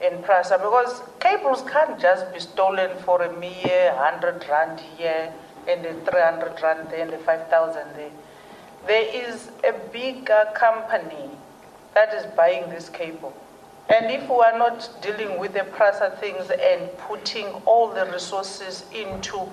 in 0.00 0.18
Prasa 0.26 0.58
because 0.58 0.98
cables 1.22 1.62
can't 1.70 1.94
just 2.02 2.26
be 2.34 2.42
stolen 2.42 2.98
for 3.06 3.22
a 3.22 3.30
mere 3.38 3.94
100 3.94 4.48
rand 4.50 4.82
here 4.98 5.30
and 5.68 5.84
the 5.84 5.92
300 6.10 6.60
rand 6.62 6.88
there 6.90 7.02
and 7.02 7.12
the 7.12 7.18
5,000 7.18 7.82
there. 7.94 8.10
There 8.86 9.30
is 9.30 9.50
a 9.64 9.72
bigger 9.92 10.46
company 10.54 11.30
that 11.94 12.14
is 12.14 12.26
buying 12.34 12.68
this 12.70 12.88
cable. 12.88 13.34
And 13.88 14.10
if 14.10 14.28
we 14.28 14.36
are 14.36 14.56
not 14.56 14.88
dealing 15.02 15.38
with 15.38 15.52
the 15.52 15.60
Prasa 15.60 16.16
things 16.20 16.50
and 16.50 16.96
putting 16.98 17.46
all 17.66 17.92
the 17.92 18.06
resources 18.06 18.84
into 18.94 19.48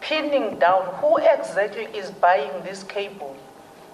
pinning 0.00 0.58
down 0.58 0.86
who 0.94 1.18
exactly 1.18 1.84
is 1.84 2.10
buying 2.10 2.62
this 2.64 2.82
cable, 2.82 3.36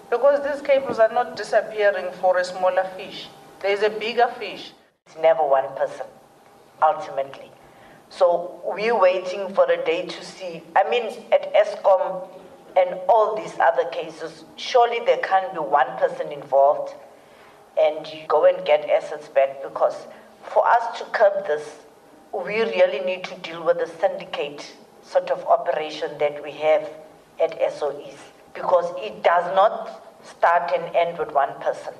because 0.09 0.41
these 0.49 0.61
cables 0.65 0.99
are 0.99 1.11
not 1.11 1.35
disappearing 1.35 2.11
for 2.21 2.37
a 2.37 2.45
smaller 2.45 2.89
fish, 2.95 3.27
there 3.59 3.71
is 3.71 3.83
a 3.83 3.89
bigger 3.89 4.27
fish. 4.39 4.71
It's 5.07 5.17
never 5.17 5.45
one 5.45 5.67
person, 5.75 6.05
ultimately. 6.81 7.51
So 8.17 8.61
we're 8.63 8.97
waiting 8.97 9.53
for 9.53 9.69
a 9.69 9.83
day 9.83 10.05
to 10.05 10.23
see. 10.23 10.61
I 10.75 10.89
mean, 10.89 11.03
at 11.33 11.53
ESCOM 11.53 12.27
and 12.77 12.99
all 13.09 13.35
these 13.35 13.57
other 13.59 13.89
cases, 13.89 14.45
surely 14.55 15.05
there 15.05 15.17
can't 15.17 15.51
be 15.53 15.59
one 15.59 15.97
person 15.97 16.31
involved 16.31 16.93
and 17.77 18.07
you 18.07 18.21
go 18.29 18.45
and 18.45 18.65
get 18.65 18.89
assets 18.89 19.27
back 19.27 19.61
because 19.61 20.07
for 20.53 20.65
us 20.65 20.97
to 20.99 21.05
curb 21.05 21.45
this, 21.45 21.79
we 22.31 22.61
really 22.61 23.01
need 23.05 23.25
to 23.25 23.35
deal 23.39 23.65
with 23.65 23.79
the 23.79 23.91
syndicate 23.99 24.73
sort 25.03 25.29
of 25.29 25.43
operation 25.45 26.17
that 26.17 26.41
we 26.41 26.51
have 26.51 26.89
at 27.43 27.59
SOEs 27.73 28.17
because 28.53 28.93
it 28.97 29.23
does 29.23 29.53
not 29.55 30.01
start 30.23 30.71
and 30.73 30.95
end 30.95 31.17
with 31.17 31.33
one 31.33 31.53
person. 31.59 31.93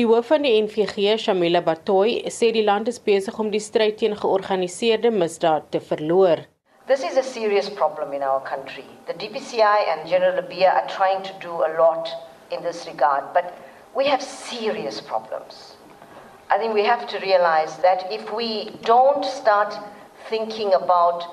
Die 0.00 0.06
hoof 0.08 0.30
van 0.32 0.40
die 0.40 0.54
NVG, 0.56 1.18
Shamila 1.20 1.60
Batoy, 1.60 2.12
sê 2.32 2.48
die 2.56 2.62
land 2.64 2.86
is 2.88 2.96
besig 3.04 3.36
om 3.42 3.50
die 3.52 3.58
stryd 3.60 3.98
teen 4.00 4.14
georganiseerde 4.16 5.10
misdaad 5.12 5.66
te 5.74 5.82
verloor. 5.84 6.40
This 6.88 7.02
is 7.04 7.18
a 7.20 7.22
serious 7.22 7.68
problem 7.68 8.14
in 8.16 8.22
our 8.24 8.40
country. 8.40 8.86
The 9.04 9.12
DPCI 9.12 9.90
and 9.92 10.08
General 10.08 10.38
Labia 10.38 10.70
are 10.70 10.88
trying 10.88 11.20
to 11.28 11.34
do 11.42 11.52
a 11.66 11.68
lot 11.76 12.08
in 12.50 12.62
this 12.62 12.86
regard, 12.86 13.34
but 13.34 13.52
we 13.94 14.08
have 14.08 14.22
serious 14.22 15.02
problems. 15.02 15.76
I 16.48 16.56
think 16.56 16.72
we 16.72 16.86
have 16.86 17.06
to 17.08 17.20
realize 17.20 17.76
that 17.84 18.08
if 18.10 18.32
we 18.32 18.70
don't 18.88 19.26
start 19.26 19.76
thinking 20.30 20.72
about 20.72 21.28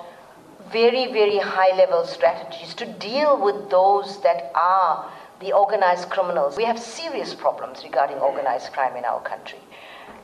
very, 0.70 1.08
very 1.14 1.40
high 1.40 1.74
level 1.78 2.04
strategies 2.04 2.74
to 2.76 2.86
deal 3.08 3.40
with 3.40 3.70
those 3.70 4.20
that 4.28 4.52
are 4.54 5.08
the 5.40 5.54
organized 5.54 6.10
criminals. 6.10 6.58
We 6.58 6.66
have 6.66 6.80
serious 6.80 7.34
problems 7.34 7.84
regarding 7.84 8.18
organized 8.18 8.74
crime 8.74 8.96
in 8.96 9.06
our 9.06 9.22
country. 9.22 9.60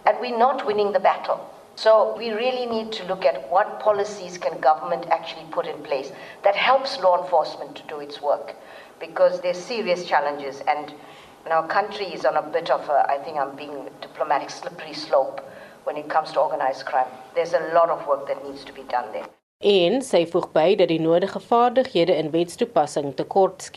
And 0.06 0.18
we're 0.20 0.38
not 0.38 0.66
winning 0.66 0.92
the 0.92 1.00
battle. 1.00 1.40
So 1.76 2.16
we 2.18 2.32
really 2.32 2.66
need 2.66 2.92
to 2.94 3.06
look 3.06 3.26
at 3.26 3.50
what 3.52 3.80
policies 3.80 4.38
can 4.38 4.60
government 4.60 5.08
actually 5.10 5.46
put 5.52 5.68
in 5.68 5.82
place 5.84 6.12
that 6.44 6.56
helps 6.56 7.00
law 7.00 7.22
enforcement 7.22 7.76
to 7.76 7.84
do 7.88 8.00
its 8.00 8.22
work. 8.22 8.56
Because 9.00 9.42
there's 9.42 9.58
serious 9.58 10.06
challenges 10.06 10.62
and 10.68 10.94
our 11.52 11.68
country 11.68 12.06
is 12.06 12.26
on 12.26 12.38
a 12.38 12.42
bit 12.42 12.70
of 12.70 12.88
a, 12.90 13.06
I 13.10 13.18
think 13.24 13.38
I'm 13.38 13.56
being 13.56 13.90
diplomatic, 14.02 14.50
slippery 14.50 14.94
slope 14.94 15.42
when 15.84 15.98
it 15.98 16.10
comes 16.10 16.32
to 16.32 16.40
organized 16.40 16.86
crime. 16.86 17.08
There's 17.36 17.54
a 17.54 17.72
lot 17.74 17.90
of 17.90 18.08
work 18.08 18.28
that 18.28 18.44
needs 18.48 18.64
to 18.66 18.74
be 18.74 18.84
done 18.84 19.12
there. 19.12 19.28
En 19.60 20.02
sy 20.04 20.26
voeg 20.28 20.50
by 20.52 20.76
dat 20.76 20.90
die 20.92 21.00
nodige 21.00 21.40
vaardighede 21.40 22.16
in 22.16 22.32
wetstoepassing 22.34 23.16
tekort. 23.16 23.70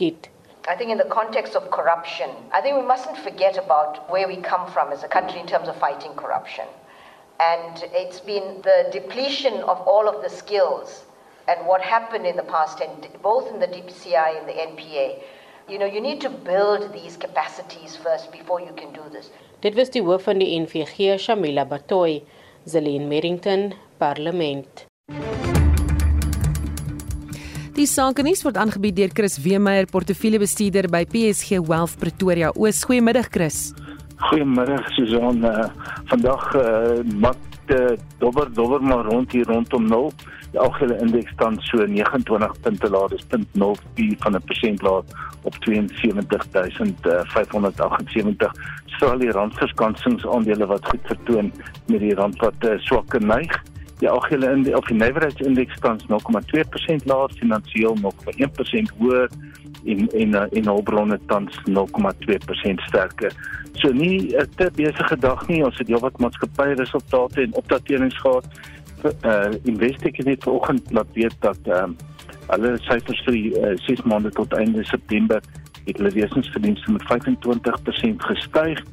I 0.67 0.75
think 0.75 0.91
in 0.91 0.97
the 0.97 1.05
context 1.05 1.55
of 1.55 1.71
corruption, 1.71 2.29
I 2.51 2.61
think 2.61 2.75
we 2.75 2.85
mustn't 2.85 3.17
forget 3.17 3.57
about 3.57 4.09
where 4.09 4.27
we 4.27 4.37
come 4.37 4.69
from 4.71 4.91
as 4.91 5.03
a 5.03 5.07
country 5.07 5.39
in 5.39 5.47
terms 5.47 5.67
of 5.67 5.75
fighting 5.77 6.13
corruption. 6.13 6.65
And 7.39 7.83
it's 7.93 8.19
been 8.19 8.61
the 8.63 8.89
depletion 8.91 9.53
of 9.63 9.79
all 9.87 10.07
of 10.07 10.21
the 10.21 10.29
skills 10.29 11.05
and 11.47 11.65
what 11.65 11.81
happened 11.81 12.25
in 12.25 12.35
the 12.35 12.43
past, 12.43 12.79
and 12.81 13.07
both 13.23 13.51
in 13.51 13.59
the 13.59 13.67
DPCI 13.67 14.37
and 14.37 14.47
the 14.47 14.53
NPA. 14.53 15.23
You 15.67 15.79
know, 15.79 15.85
you 15.85 16.01
need 16.01 16.21
to 16.21 16.29
build 16.29 16.93
these 16.93 17.17
capacities 17.17 17.95
first 17.95 18.31
before 18.31 18.59
you 18.59 18.73
can 18.75 18.91
do 18.93 19.01
this. 19.11 19.31
Dit 19.61 19.75
was 19.75 19.89
die 19.89 20.01
hoof 20.01 20.23
van 20.23 20.39
die 20.39 20.59
NVG, 20.59 21.17
Shamila 21.17 21.65
Batoy, 21.65 22.21
Zelene 22.65 23.07
Merrington, 23.07 23.73
Parlement. 23.97 24.88
Die 27.79 27.87
sakenuus 27.87 28.41
word 28.43 28.57
aangebied 28.59 28.97
deur 28.97 29.13
Chris 29.15 29.37
Weemeyer, 29.39 29.85
portefeuljebestuurder 29.87 30.89
by 30.91 31.07
PSG 31.07 31.63
Wealth 31.63 31.95
Pretoria. 32.01 32.49
Oos, 32.59 32.83
goeiemiddag 32.83 33.31
Chris. 33.31 33.71
Goeiemiddag 34.25 34.83
Susan. 34.97 35.39
Uh, 35.47 35.71
vandag 36.11 36.43
uh, 36.59 36.99
mat 37.23 37.39
uh, 37.71 37.95
dobber 38.19 38.51
dobber 38.51 38.83
maar 38.83 39.07
rond 39.07 39.31
hier 39.31 39.47
rondom 39.47 39.87
0. 39.87 40.11
Die 40.51 40.59
algehele 40.59 40.99
indeks 41.05 41.31
staan 41.37 41.55
so 41.69 41.79
29 41.87 42.59
punte 42.67 42.87
laer, 42.91 43.07
dis 43.15 43.23
0.04 43.31 43.47
van 44.25 44.35
'n 44.35 44.43
persent 44.51 44.83
laer 44.83 45.07
op 45.47 45.55
72578. 45.63 48.51
Sal 48.99 49.23
die 49.23 49.31
randverskansingsaandele 49.31 50.67
wat 50.67 50.83
goed 50.83 51.03
vertoon 51.15 51.47
met 51.87 52.03
die 52.03 52.11
rand 52.19 52.35
wat 52.43 52.59
uh, 52.59 52.75
swak 52.83 53.15
neig. 53.23 53.55
Die 53.99 54.09
algehele 54.09 54.51
in 54.51 54.63
die 54.63 54.75
of 54.77 54.87
die 54.87 54.95
nywerheidsindeks 54.95 55.75
staan 55.75 55.99
0,2% 56.07 57.05
laer, 57.05 57.31
finansiëel 57.39 57.97
nog 58.01 58.15
1% 58.35 58.93
hoër 58.97 59.29
en 59.85 60.07
en 60.09 60.35
en 60.35 60.67
hulpbronne 60.71 61.19
tans 61.27 61.55
0,2% 61.67 62.85
sterker. 62.87 63.33
So 63.73 63.91
nie 63.91 64.35
'n 64.35 64.47
te 64.55 64.71
besige 64.75 65.17
dag 65.17 65.47
nie. 65.47 65.63
Ons 65.63 65.77
het 65.77 65.87
heelwat 65.87 66.19
maatskappye 66.19 66.75
resultate 66.75 67.41
en 67.41 67.53
opdaterings 67.53 68.17
gehad. 68.17 68.45
Uh 69.23 69.51
Investec 69.63 70.17
het 70.17 70.43
vanoggend 70.43 70.91
laat 70.91 71.11
weet 71.13 71.35
dat 71.39 71.57
ehm 71.63 71.83
um, 71.83 71.95
hulle 72.47 72.77
syfers 72.77 73.21
vir 73.25 73.33
die 73.33 73.53
6 73.85 73.99
uh, 73.99 74.05
maande 74.05 74.29
tot 74.29 74.53
einde 74.53 74.83
September 74.83 75.41
het 75.85 75.97
hulle 75.97 76.11
wesensverdienste 76.11 76.91
met 76.91 77.03
25% 77.03 78.15
gestyg 78.17 78.83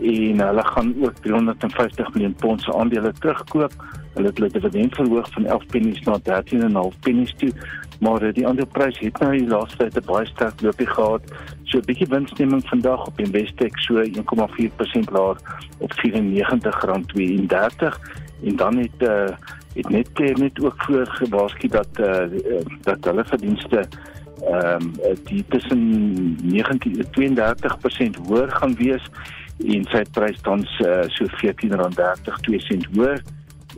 en 0.00 0.40
hulle 0.40 0.64
gaan 0.64 0.94
ook 1.02 1.16
350 1.22 2.12
miljoen 2.14 2.34
pond 2.34 2.62
se 2.62 2.74
aandele 2.74 3.12
terugkoop. 3.12 3.72
Hulle 4.14 4.26
het 4.26 4.38
hulle 4.38 4.50
dividend 4.50 4.94
verhoog 4.94 5.32
van 5.32 5.46
11 5.46 5.66
pennies 5.66 6.00
na 6.00 6.18
13.5 6.18 6.98
pennies 7.00 7.34
toe. 7.36 7.52
Maar 8.00 8.32
die 8.32 8.46
aandelepryse 8.46 9.04
het 9.04 9.18
nou 9.18 9.36
die 9.36 9.48
laaste 9.48 9.76
tyd 9.76 9.96
'n 9.96 10.04
baie 10.06 10.26
sterk 10.26 10.60
loopie 10.60 10.86
gehad. 10.86 11.22
So 11.64 11.78
'n 11.78 11.84
bietjie 11.86 12.08
winsneming 12.08 12.68
vandag 12.68 13.06
op 13.06 13.20
Investec 13.20 13.78
so 13.78 14.02
1,4% 14.02 15.10
laer 15.10 15.36
op 15.78 15.92
R94.32 15.92 17.98
en 18.44 18.56
dan 18.56 18.76
het 18.76 18.98
uh, 18.98 19.24
het 19.74 19.88
net 19.88 20.38
net 20.38 20.64
ook 20.64 20.82
voor 20.82 21.06
gewaarsku 21.06 21.68
dat 21.68 21.88
uh, 22.00 22.22
dat 22.82 23.04
hulle 23.04 23.24
verdienste 23.24 23.88
ehm 24.40 24.82
um, 24.82 24.92
die 25.24 25.44
tussen 25.48 25.80
19 26.42 27.04
32% 27.04 28.26
hoër 28.26 28.50
gaan 28.50 28.74
wees 28.74 29.10
en 29.66 29.84
sy 29.84 30.02
prys 30.12 30.40
tans 30.40 30.80
uh, 30.80 31.02
so 31.06 31.24
R14.30 31.24 32.40
2 32.40 32.60
sent 32.60 32.86
hoër 32.94 33.22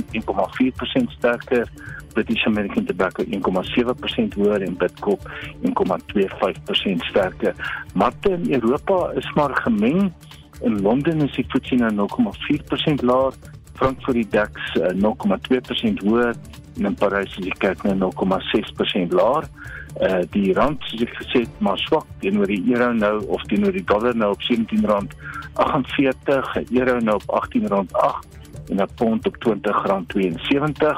sterker 1.18 1.70
British 2.14 2.46
American 2.46 2.86
Tobacco 2.86 3.24
1,7% 3.24 3.30
hoër 4.36 4.62
en 4.62 4.78
Bidcorp 4.78 5.32
1,25% 5.62 5.66
sterker. 7.10 7.54
Markte 7.94 8.32
in 8.32 8.54
Europa 8.54 9.12
is 9.16 9.32
maar 9.36 9.56
gemeng. 9.56 10.14
In 10.62 10.82
Londen 10.82 11.22
is 11.22 11.36
die 11.36 11.46
FTSE 11.48 11.76
nou 11.76 12.08
0,4% 12.08 13.06
laer 13.06 13.34
Frankfurt 13.80 14.20
die 14.20 14.28
DAX 14.30 14.76
uh, 14.76 14.92
0,2% 15.00 16.04
hoër 16.04 16.36
en 16.80 16.86
in 16.86 16.96
Parys 17.00 17.38
is 17.38 17.46
die 17.50 17.58
kyk 17.60 17.84
nou 17.88 17.96
0,6% 18.12 19.12
laer. 19.16 19.46
Uh 20.00 20.24
die 20.32 20.54
rand 20.56 20.80
soos 20.88 21.02
ek 21.04 21.14
gesê 21.18 21.42
het, 21.44 21.56
maar 21.66 21.80
swak 21.82 22.08
teenoor 22.24 22.50
die 22.52 22.64
euro 22.72 22.88
nou 22.96 23.16
of 23.36 23.42
teenoor 23.52 23.76
die 23.76 23.88
dollar 23.90 24.16
nou 24.16 24.30
op 24.36 24.42
R17.48, 24.46 26.46
euro 26.78 26.96
nou 27.04 27.16
op 27.20 27.28
R18.8 27.40 28.22
en 28.70 28.78
'n 28.78 28.94
pond 28.96 29.22
op 29.28 29.36
R20.72. 29.44 30.96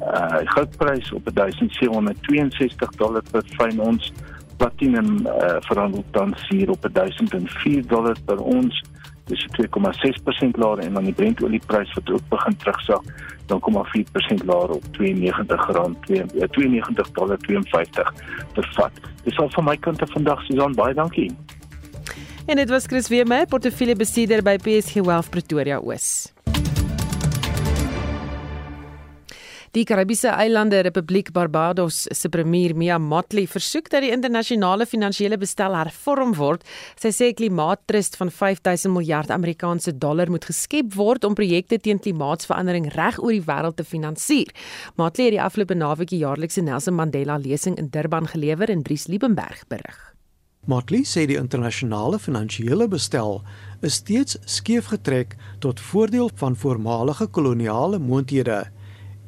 Uh 0.00 0.40
goudprys 0.54 1.12
op 1.12 1.24
1762 1.34 2.90
dollar 2.96 3.22
per 3.30 3.44
fyn 3.58 3.80
ons. 3.80 4.12
Platinum 4.56 5.26
uh 5.26 5.56
verhandel 5.68 6.04
tans 6.10 6.48
hier 6.48 6.70
op 6.70 6.88
1004 6.92 7.86
dollar 7.86 8.16
per 8.24 8.40
ons 8.40 8.82
dis 9.30 9.46
2,6% 9.56 10.58
laer 10.62 10.82
en 10.84 10.98
dan 10.98 11.06
die 11.08 11.14
Brentolieprys 11.14 11.92
wat 11.98 12.10
ook 12.10 12.28
begin 12.28 12.56
terugsak 12.56 13.02
dan 13.50 13.60
0,4% 13.60 14.44
laer 14.46 14.70
op 14.70 14.84
92 14.92 15.70
rand 15.70 15.96
92 16.06 17.10
dollar 17.10 17.38
52 17.38 18.12
per 18.52 18.68
vat. 18.74 18.92
Dis 19.24 19.38
al 19.38 19.50
van 19.50 19.64
my 19.64 19.76
kant 19.76 20.02
af 20.02 20.12
vandag 20.12 20.42
Susan 20.46 20.74
baie 20.74 20.94
dankie. 20.94 21.30
En 22.46 22.56
dit 22.56 22.68
was 22.68 22.86
Chris 22.86 23.08
Weemer, 23.08 23.46
portefeuljebestuurder 23.46 24.42
by 24.42 24.56
PSG 24.56 25.04
Wealth 25.06 25.30
Pretoria 25.30 25.78
Oos. 25.78 26.32
Die 29.70 29.84
Karibiese 29.86 30.32
eilande 30.34 30.80
Republiek 30.82 31.28
Barbados 31.30 32.08
se 32.10 32.28
premier 32.28 32.72
Mia 32.74 32.96
Mottley 32.98 33.46
versoek 33.46 33.86
dat 33.92 34.02
die 34.02 34.10
internasionale 34.10 34.82
finansiële 34.82 35.36
bestel 35.38 35.76
hervorm 35.78 36.32
word. 36.34 36.64
Sy 36.98 37.12
sê 37.14 37.28
'n 37.30 37.36
klimaattrust 37.38 38.16
van 38.18 38.30
5000 38.30 38.92
miljard 38.92 39.30
Amerikaanse 39.30 39.92
dollar 39.96 40.28
moet 40.28 40.44
geskep 40.44 40.92
word 40.96 41.22
om 41.24 41.34
projekte 41.34 41.78
teen 41.78 42.00
klimaatsverandering 42.00 42.90
reg 42.96 43.22
oor 43.22 43.30
die 43.30 43.46
wêreld 43.46 43.76
te 43.76 43.84
finansier. 43.84 44.50
Mottley 44.96 45.26
het 45.26 45.34
die 45.38 45.42
afgelope 45.42 45.74
naweek 45.74 46.10
die 46.10 46.24
jaarlikse 46.26 46.62
Nelson 46.62 46.94
Mandela 46.94 47.38
lesing 47.38 47.78
in 47.78 47.90
Durban 47.90 48.26
gelewer 48.26 48.68
en 48.70 48.82
Dries 48.82 49.06
Liebenberg 49.06 49.68
berig. 49.68 50.14
Motley 50.66 51.04
sê 51.04 51.26
die 51.26 51.38
internasionale 51.38 52.18
finansiële 52.18 52.88
bestel 52.88 53.42
is 53.82 53.94
steeds 53.94 54.36
skeef 54.44 54.86
getrek 54.86 55.36
tot 55.60 55.80
voordeel 55.80 56.30
van 56.34 56.56
voormalige 56.56 57.26
koloniale 57.26 57.98
moondhede 57.98 58.66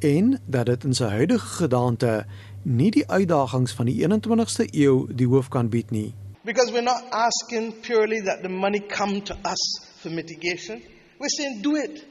en 0.03 0.41
dat 0.47 0.67
dit 0.67 0.85
in 0.85 0.95
sy 0.95 1.05
huidige 1.05 1.47
gedaante 1.47 2.25
nie 2.63 2.91
die 2.91 3.05
uitdagings 3.07 3.75
van 3.79 3.87
die 3.87 3.99
21ste 4.03 4.67
eeu 4.71 5.07
die 5.15 5.29
hoof 5.31 5.49
kan 5.49 5.71
bied 5.71 5.91
nie. 5.91 6.11
Because 6.45 6.73
we're 6.73 6.83
not 6.83 7.05
asking 7.11 7.73
purely 7.83 8.21
that 8.21 8.43
the 8.43 8.49
money 8.49 8.81
come 8.81 9.21
to 9.23 9.35
us 9.47 9.63
for 10.01 10.11
mitigation. 10.11 10.83
We're 11.19 11.35
saying 11.37 11.63
do 11.63 11.77
it. 11.77 12.05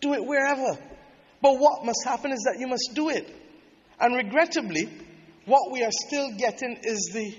Do 0.00 0.14
it 0.14 0.24
wherever. 0.24 0.78
But 1.42 1.58
what 1.60 1.84
must 1.84 2.04
happen 2.04 2.32
is 2.32 2.40
that 2.44 2.56
you 2.60 2.66
must 2.66 2.94
do 2.94 3.10
it. 3.10 3.28
And 4.00 4.16
regrettably, 4.16 4.88
what 5.44 5.70
we 5.70 5.82
are 5.84 5.92
still 5.92 6.30
getting 6.38 6.78
is 6.82 7.10
the 7.12 7.34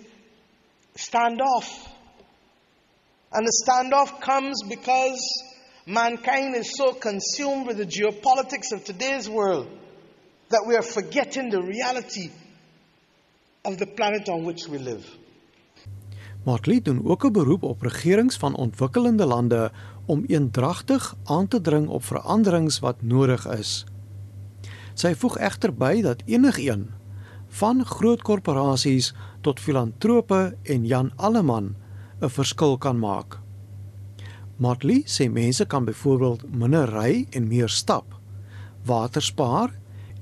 standoff. 0.97 1.65
And 3.31 3.45
the 3.45 3.63
standoff 3.65 4.21
comes 4.21 4.61
because 4.69 5.19
mankind 5.87 6.55
is 6.55 6.77
so 6.77 6.93
consumed 6.93 7.65
with 7.65 7.77
the 7.77 7.85
geopolitics 7.85 8.71
of 8.71 8.83
today's 8.83 9.27
world 9.27 9.67
that 10.47 10.65
we 10.67 10.75
are 10.75 10.83
forgetting 10.83 11.49
the 11.49 11.61
reality 11.61 12.31
of 13.63 13.77
the 13.77 13.85
planet 13.85 14.29
on 14.29 14.45
which 14.45 14.67
we 14.67 14.79
live. 14.79 15.05
Motley 16.43 16.81
doen 16.81 17.05
ook 17.05 17.25
'n 17.25 17.31
beroep 17.31 17.63
op 17.63 17.81
regerings 17.81 18.37
van 18.37 18.55
ontwikkelende 18.55 19.25
lande 19.25 19.71
om 20.05 20.23
eendragtig 20.27 21.15
aan 21.23 21.47
te 21.47 21.61
dring 21.61 21.87
op 21.87 22.03
veranderings 22.03 22.79
wat 22.79 23.01
nodig 23.01 23.47
is. 23.47 23.85
Sy 24.93 25.13
voeg 25.15 25.37
egter 25.37 25.73
by 25.73 26.01
dat 26.01 26.21
enigiemand 26.25 26.89
van 27.47 27.85
groot 27.85 28.21
korporasies 28.21 29.13
tot 29.41 29.59
filantrope 29.59 30.57
en 30.63 30.85
Jan 30.85 31.11
Alleman 31.15 31.75
'n 32.21 32.29
verskil 32.29 32.77
kan 32.77 32.99
maak. 32.99 33.39
Motley 34.57 35.03
sê 35.05 35.29
mense 35.31 35.65
kan 35.65 35.85
byvoorbeeld 35.85 36.55
minder 36.55 36.89
ry 36.89 37.27
en 37.29 37.47
meer 37.47 37.69
stap, 37.69 38.19
water 38.85 39.21
spaar 39.21 39.71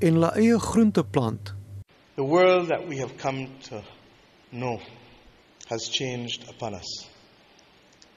en 0.04 0.18
hulle 0.18 0.32
eie 0.36 0.60
groente 0.60 1.04
plant. 1.04 1.54
The 2.16 2.26
world 2.28 2.68
that 2.68 2.88
we 2.88 2.98
have 3.00 3.16
come 3.18 3.48
to 3.70 3.82
know 4.52 4.80
has 5.70 5.88
changed 5.90 6.50
upon 6.50 6.76
us. 6.76 7.08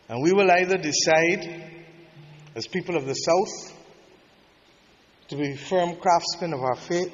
And 0.09 0.22
we 0.22 0.32
will 0.32 0.51
either 0.51 0.76
decide 0.76 1.47
as 2.55 2.66
people 2.66 2.97
of 2.97 3.07
the 3.07 3.14
south 3.14 3.72
to 5.28 5.37
be 5.37 5.57
firm 5.57 5.97
craftsmen 5.97 6.53
of 6.53 6.61
our 6.61 6.76
fate 6.76 7.12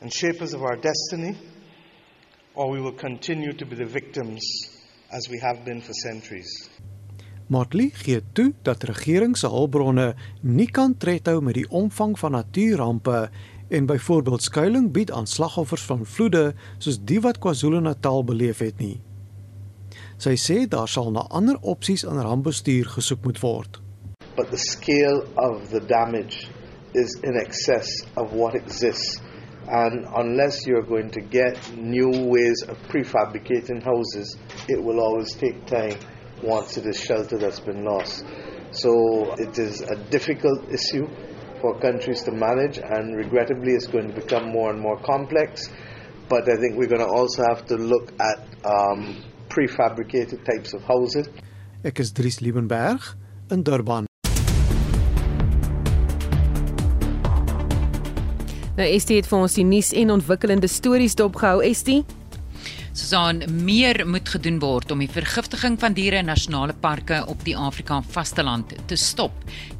and 0.00 0.12
shapers 0.12 0.52
of 0.54 0.62
our 0.62 0.76
destiny 0.76 1.36
or 2.54 2.70
we 2.70 2.80
will 2.80 2.92
continue 2.92 3.52
to 3.52 3.66
be 3.66 3.76
the 3.76 3.84
victims 3.86 4.42
as 5.10 5.28
we 5.28 5.38
have 5.40 5.64
been 5.64 5.80
for 5.80 5.92
centuries. 5.92 6.68
Motley 7.46 7.90
gee 7.92 8.22
toe 8.32 8.52
dat 8.62 8.84
regerings 8.88 9.40
se 9.44 9.48
hulpbronne 9.52 10.14
nie 10.40 10.66
kan 10.66 10.94
tred 10.96 11.26
hou 11.28 11.42
met 11.44 11.58
die 11.58 11.66
omvang 11.68 12.14
van 12.18 12.32
natuurampe 12.32 13.28
en 13.68 13.86
byvoorbeeld 13.86 14.42
skuilings 14.42 14.90
bied 14.90 15.10
aan 15.10 15.26
slagoffers 15.26 15.82
van 15.82 16.06
vloede 16.06 16.54
soos 16.78 16.98
die 17.04 17.20
wat 17.20 17.38
KwaZulu-Natal 17.38 18.24
beleef 18.24 18.58
het 18.58 18.78
nie. 18.78 19.00
Sy 20.18 20.36
sê 20.38 20.56
daar 20.70 20.88
sal 20.88 21.10
na 21.14 21.24
ander 21.30 21.58
opsies 21.60 22.04
in 22.04 22.20
rampbestuur 22.20 22.88
gesoek 22.96 23.24
moet 23.24 23.40
word. 23.42 23.80
But 24.36 24.50
the 24.50 24.58
scale 24.58 25.24
of 25.36 25.68
the 25.70 25.80
damage 25.80 26.48
is 26.92 27.18
in 27.22 27.36
excess 27.36 27.90
of 28.16 28.32
what 28.32 28.54
exists 28.54 29.20
and 29.66 30.04
unless 30.14 30.66
you're 30.66 30.86
going 30.86 31.10
to 31.10 31.20
get 31.20 31.56
new 31.76 32.10
ways 32.28 32.62
of 32.68 32.76
prefabricating 32.88 33.82
houses 33.82 34.36
it 34.68 34.82
will 34.82 35.00
always 35.00 35.32
take 35.32 35.64
time 35.66 35.98
once 36.42 36.76
it 36.76 36.86
is 36.86 37.00
shelter 37.00 37.38
that's 37.38 37.60
been 37.60 37.84
lost. 37.84 38.24
So 38.72 39.34
it 39.38 39.58
is 39.58 39.80
a 39.80 39.96
difficult 40.10 40.68
issue 40.70 41.08
for 41.64 41.72
countries 41.80 42.22
to 42.22 42.30
manage, 42.30 42.76
and 42.76 43.16
regrettably, 43.16 43.72
it's 43.72 43.86
going 43.86 44.08
to 44.12 44.12
become 44.12 44.44
more 44.52 44.68
and 44.70 44.78
more 44.78 44.98
complex. 45.00 45.70
But 46.28 46.42
I 46.44 46.56
think 46.60 46.76
we're 46.76 46.92
going 46.92 47.00
to 47.00 47.12
also 47.20 47.42
have 47.48 47.64
to 47.72 47.76
look 47.76 48.12
at 48.20 48.38
um, 48.68 49.24
prefabricated 49.48 50.44
types 50.44 50.74
of 50.74 50.84
housing. 50.84 51.24
Ek 51.82 52.00
is 52.00 52.12
Dries 52.12 52.40
Liebenberg 52.44 53.16
in 53.50 53.64
Durban. 53.64 54.04
Nou 58.76 58.88
Estie 58.90 59.16
het 59.20 59.28
vir 59.30 59.38
ons 59.38 59.56
die 59.56 59.64
nuus 59.64 59.92
en 59.96 60.12
ontwikkelende 60.18 60.68
stories 60.68 61.16
dopgehou, 61.16 61.62
Estie. 61.64 62.02
Susan 62.94 63.40
meer 63.66 64.04
moet 64.06 64.28
gedoen 64.30 64.60
word 64.62 64.92
om 64.94 65.00
die 65.02 65.10
vergiftiging 65.10 65.74
van 65.82 65.96
diere 65.96 66.20
in 66.22 66.28
nasionale 66.30 66.76
parke 66.78 67.16
op 67.26 67.40
die 67.42 67.56
Afrika 67.58 67.96
vasteland 68.14 68.70
te 68.86 68.94
stop. 68.94 69.32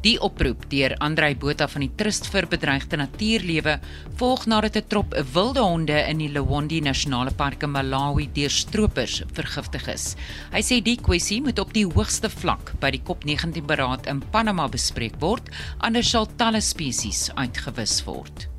Die 0.02 0.16
oproep 0.18 0.64
deur 0.72 0.96
Andrei 0.98 1.28
Botha 1.38 1.68
van 1.70 1.84
die 1.84 1.92
Trust 1.94 2.26
vir 2.32 2.48
Bedreigde 2.50 2.98
Natuurlewe 2.98 3.76
volg 4.18 4.48
nadat 4.50 4.76
'n 4.76 4.88
trop 4.88 5.14
wilde 5.32 5.62
honde 5.62 5.98
in 6.10 6.18
die 6.18 6.28
Lewandi 6.28 6.80
Nasionale 6.80 7.30
Park 7.30 7.62
in 7.62 7.70
Malawi 7.70 8.26
deur 8.34 8.50
stroopers 8.50 9.22
vergiftig 9.32 9.86
is. 9.88 10.16
Hy 10.50 10.62
sê 10.62 10.82
die 10.82 10.96
kwessie 10.96 11.40
moet 11.40 11.58
op 11.58 11.72
die 11.72 11.86
hoogste 11.86 12.28
vlak 12.28 12.74
by 12.80 12.90
die 12.90 13.02
COP19 13.06 13.64
beraad 13.64 14.06
in 14.06 14.24
Panama 14.32 14.66
bespreek 14.66 15.14
word, 15.20 15.48
anders 15.78 16.10
sal 16.10 16.26
talle 16.36 16.60
spesies 16.60 17.30
uitgewis 17.36 18.02
word. 18.04 18.53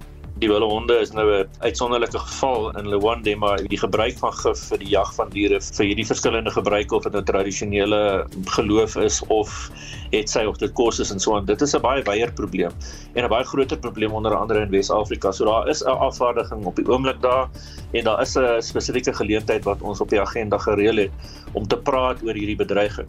Die 0.45 0.51
wilde 0.51 0.67
honde 0.69 0.95
is 1.01 1.09
nou 1.09 1.25
'n 1.25 1.47
uitsonderlike 1.65 2.19
geval 2.21 2.77
in 2.77 2.89
Lewande, 2.89 3.35
maar 3.35 3.57
die 3.57 3.79
gebruik 3.81 4.17
van 4.17 4.33
gif 4.33 4.59
vir 4.69 4.77
die 4.77 4.89
jag 4.89 5.13
van 5.15 5.29
diere 5.33 5.57
vir 5.77 5.85
hierdie 5.89 6.05
verskillende 6.05 6.51
gebruike 6.53 6.95
of 6.95 7.03
dit 7.03 7.15
'n 7.15 7.23
tradisionele 7.25 8.27
geloof 8.53 8.95
is 8.95 9.23
of 9.27 9.71
het 10.11 10.29
sy 10.29 10.43
of 10.45 10.57
dit 10.57 10.73
kos 10.73 10.99
is 10.99 11.11
en 11.11 11.19
so 11.19 11.35
aan. 11.35 11.45
Dit 11.45 11.61
is 11.61 11.73
'n 11.73 11.81
baie 11.81 12.03
wyeer 12.03 12.31
probleem 12.33 12.71
en 13.15 13.23
'n 13.23 13.29
baie 13.29 13.43
groter 13.43 13.77
probleem 13.77 14.13
onder 14.13 14.35
andere 14.35 14.61
in 14.61 14.69
Wes-Afrika. 14.69 15.31
So 15.31 15.45
daar 15.45 15.67
is 15.67 15.81
'n 15.81 15.97
afvaardiging 15.97 16.65
op 16.65 16.75
die 16.75 16.85
oomblik 16.85 17.21
daar 17.21 17.49
en 17.93 18.03
daar 18.03 18.21
is 18.21 18.37
'n 18.37 18.61
spesifieke 18.61 19.13
geleentheid 19.13 19.63
wat 19.63 19.81
ons 19.81 20.01
op 20.01 20.09
die 20.09 20.21
agenda 20.21 20.57
gereël 20.57 20.97
het 20.97 21.11
om 21.53 21.67
te 21.67 21.77
praat 21.77 22.21
oor 22.21 22.33
hierdie 22.33 22.57
bedreiging. 22.57 23.07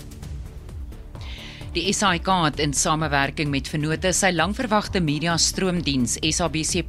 Die 1.77 1.93
SAIK 1.93 2.29
het 2.41 2.61
in 2.65 2.71
samewerking 2.73 3.51
met 3.53 3.67
Vennote 3.69 4.09
sy 4.17 4.31
langverwagte 4.33 5.03
media 5.05 5.35
stroomdiens 5.37 6.15
SABC+ 6.25 6.87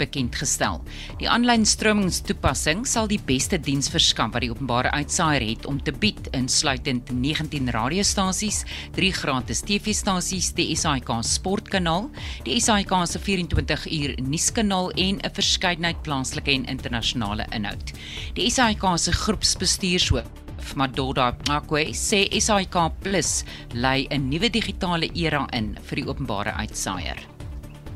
bekend 0.00 0.38
gestel. 0.40 0.78
Die 1.20 1.28
aanlyn 1.28 1.66
stromingstoepassing 1.68 2.86
sal 2.88 3.10
die 3.10 3.20
beste 3.28 3.58
diens 3.60 3.92
verskaf 3.92 4.32
wat 4.32 4.46
die 4.46 4.48
openbare 4.48 4.88
uitsaaier 4.96 5.44
het 5.44 5.68
om 5.68 5.82
te 5.84 5.92
bied, 5.92 6.30
insluitend 6.32 7.12
19 7.12 7.68
radiostasies, 7.76 8.62
3 8.96 9.12
gratis 9.20 9.60
TV-stasies, 9.68 10.54
die 10.56 10.70
SAIK 10.80 11.12
sportkanaal, 11.28 12.08
die 12.48 12.56
SAIK 12.56 12.94
se 13.04 13.20
24-uur 13.20 14.16
nuuskanaal 14.24 14.94
en 14.96 15.20
'n 15.20 15.34
verskeidenheid 15.36 16.00
plaaslike 16.08 16.56
en 16.56 16.64
internasionale 16.64 17.44
inhoud. 17.52 17.92
Die 18.32 18.48
SAIK 18.48 18.96
se 18.96 19.12
groepsbestuurshoof 19.12 20.41
Madoda 20.76 21.34
Akwe 21.50 21.92
sê 21.92 22.28
SAIK 22.40 22.76
Plus 23.02 23.44
lei 23.74 24.06
'n 24.10 24.30
nuwe 24.30 24.48
digitale 24.48 25.10
era 25.14 25.46
in 25.52 25.78
vir 25.88 25.96
die 25.96 26.08
openbare 26.08 26.52
uitsaaier. 26.56 27.32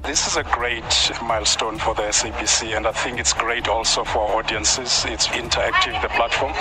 This 0.06 0.28
is 0.28 0.36
a 0.36 0.44
great 0.44 1.10
milestone 1.20 1.78
for 1.80 1.92
the 1.96 2.02
SABC, 2.12 2.76
and 2.76 2.86
I 2.86 2.92
think 2.92 3.18
it's 3.18 3.32
great 3.32 3.66
also 3.66 4.04
for 4.04 4.38
audiences. 4.38 5.04
It's 5.04 5.26
interactive, 5.26 6.00
the 6.00 6.08
platform. 6.14 6.52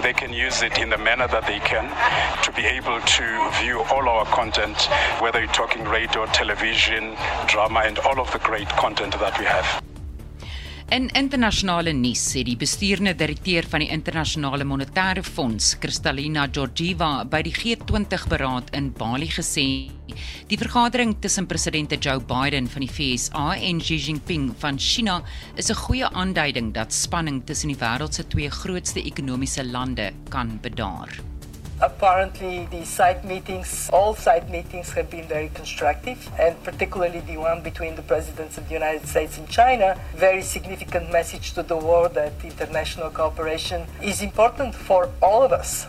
They 0.00 0.14
can 0.14 0.32
use 0.32 0.62
it 0.62 0.78
in 0.78 0.88
the 0.88 0.96
manner 0.96 1.28
that 1.28 1.46
they 1.46 1.60
can 1.60 1.84
to 2.44 2.52
be 2.52 2.64
able 2.64 2.98
to 3.02 3.24
view 3.60 3.82
all 3.92 4.08
our 4.08 4.24
content, 4.24 4.88
whether 5.20 5.40
you're 5.40 5.52
talking 5.52 5.84
radio, 5.84 6.24
television, 6.32 7.14
drama, 7.46 7.80
and 7.80 7.98
all 7.98 8.18
of 8.18 8.32
the 8.32 8.38
great 8.38 8.70
content 8.70 9.12
that 9.20 9.38
we 9.38 9.44
have. 9.44 9.83
In 10.94 11.08
internasionale 11.18 11.90
nuus 11.90 12.20
sê 12.22 12.44
die 12.46 12.54
bestuurende 12.54 13.16
direkteur 13.18 13.66
van 13.66 13.82
die 13.82 13.88
internasionale 13.90 14.62
monetêre 14.62 15.24
fonds, 15.26 15.72
Kristalina 15.82 16.44
Georgieva, 16.46 17.24
by 17.26 17.40
die 17.42 17.54
G20 17.56 18.28
beraad 18.30 18.70
in 18.78 18.92
Bali 18.94 19.26
gesê, 19.26 19.66
die 20.46 20.60
vergadering 20.60 21.16
tussen 21.18 21.50
president 21.50 21.96
Joe 21.98 22.22
Biden 22.22 22.70
van 22.70 22.86
die 22.86 22.92
FSA 22.94 23.56
en 23.58 23.82
Xi 23.82 23.98
Jinping 24.06 24.52
van 24.62 24.78
China 24.78 25.20
is 25.56 25.72
'n 25.72 25.82
goeie 25.82 26.06
aanduiding 26.14 26.72
dat 26.72 26.94
spanning 26.94 27.42
tussen 27.42 27.74
die 27.74 27.80
wêreld 27.82 28.14
se 28.14 28.22
twee 28.28 28.50
grootste 28.50 29.02
ekonomiese 29.02 29.64
lande 29.64 30.12
kan 30.30 30.60
bedaar. 30.62 31.33
Apparently, 31.80 32.66
the 32.70 32.84
side 32.84 33.24
meetings, 33.24 33.90
all 33.92 34.14
side 34.14 34.48
meetings 34.48 34.92
have 34.92 35.10
been 35.10 35.26
very 35.26 35.48
constructive, 35.54 36.30
and 36.38 36.62
particularly 36.62 37.20
the 37.20 37.36
one 37.36 37.62
between 37.62 37.96
the 37.96 38.02
presidents 38.02 38.56
of 38.56 38.68
the 38.68 38.74
United 38.74 39.06
States 39.08 39.38
and 39.38 39.48
China, 39.48 39.98
very 40.14 40.40
significant 40.42 41.10
message 41.10 41.52
to 41.52 41.62
the 41.62 41.76
world 41.76 42.14
that 42.14 42.32
international 42.44 43.10
cooperation 43.10 43.86
is 44.00 44.22
important 44.22 44.74
for 44.74 45.10
all 45.20 45.42
of 45.42 45.52
us. 45.52 45.88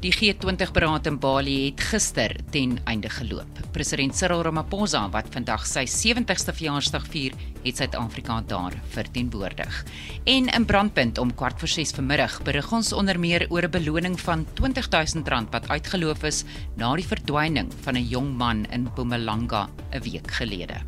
Die 0.00 0.12
G20-beraad 0.16 1.10
in 1.10 1.18
Bali 1.20 1.66
het 1.66 1.82
gister 1.90 2.32
ten 2.54 2.78
einde 2.88 3.10
geloop. 3.12 3.58
President 3.74 4.14
Cyril 4.16 4.40
Ramaphosa, 4.46 5.02
wat 5.12 5.26
vandag 5.34 5.66
sy 5.68 5.82
70ste 5.84 6.54
verjaarsdag 6.56 7.04
vier, 7.12 7.34
het 7.66 7.82
Suid-Afrika 7.82 8.38
daar 8.48 8.72
verteenwoordig. 8.94 9.82
En 10.24 10.48
in 10.48 10.64
Brandpunt 10.64 11.20
om 11.20 11.34
kwart 11.36 11.60
voor 11.60 11.68
6 11.68 11.92
vanmiddag 11.98 12.38
berig 12.48 12.72
ons 12.72 12.94
onder 12.96 13.20
meer 13.20 13.44
oor 13.50 13.68
'n 13.68 13.70
beloning 13.70 14.16
van 14.20 14.46
R20000 14.56 15.50
wat 15.50 15.68
uitgeloof 15.68 16.24
is 16.24 16.44
na 16.76 16.94
die 16.96 17.04
verdwyning 17.04 17.68
van 17.84 17.94
'n 17.96 18.08
jong 18.08 18.36
man 18.36 18.64
in 18.72 18.88
Mpumalanga 18.88 19.68
'n 19.92 20.00
week 20.00 20.30
gelede. 20.30 20.80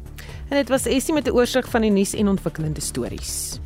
En 0.48 0.56
dit 0.56 0.68
was 0.68 0.86
Essie 0.86 1.14
met 1.14 1.28
'n 1.28 1.36
oorsig 1.36 1.68
van 1.68 1.82
die 1.82 1.90
nuus 1.90 2.14
en 2.14 2.28
ontwikkelende 2.28 2.80
stories. 2.80 3.60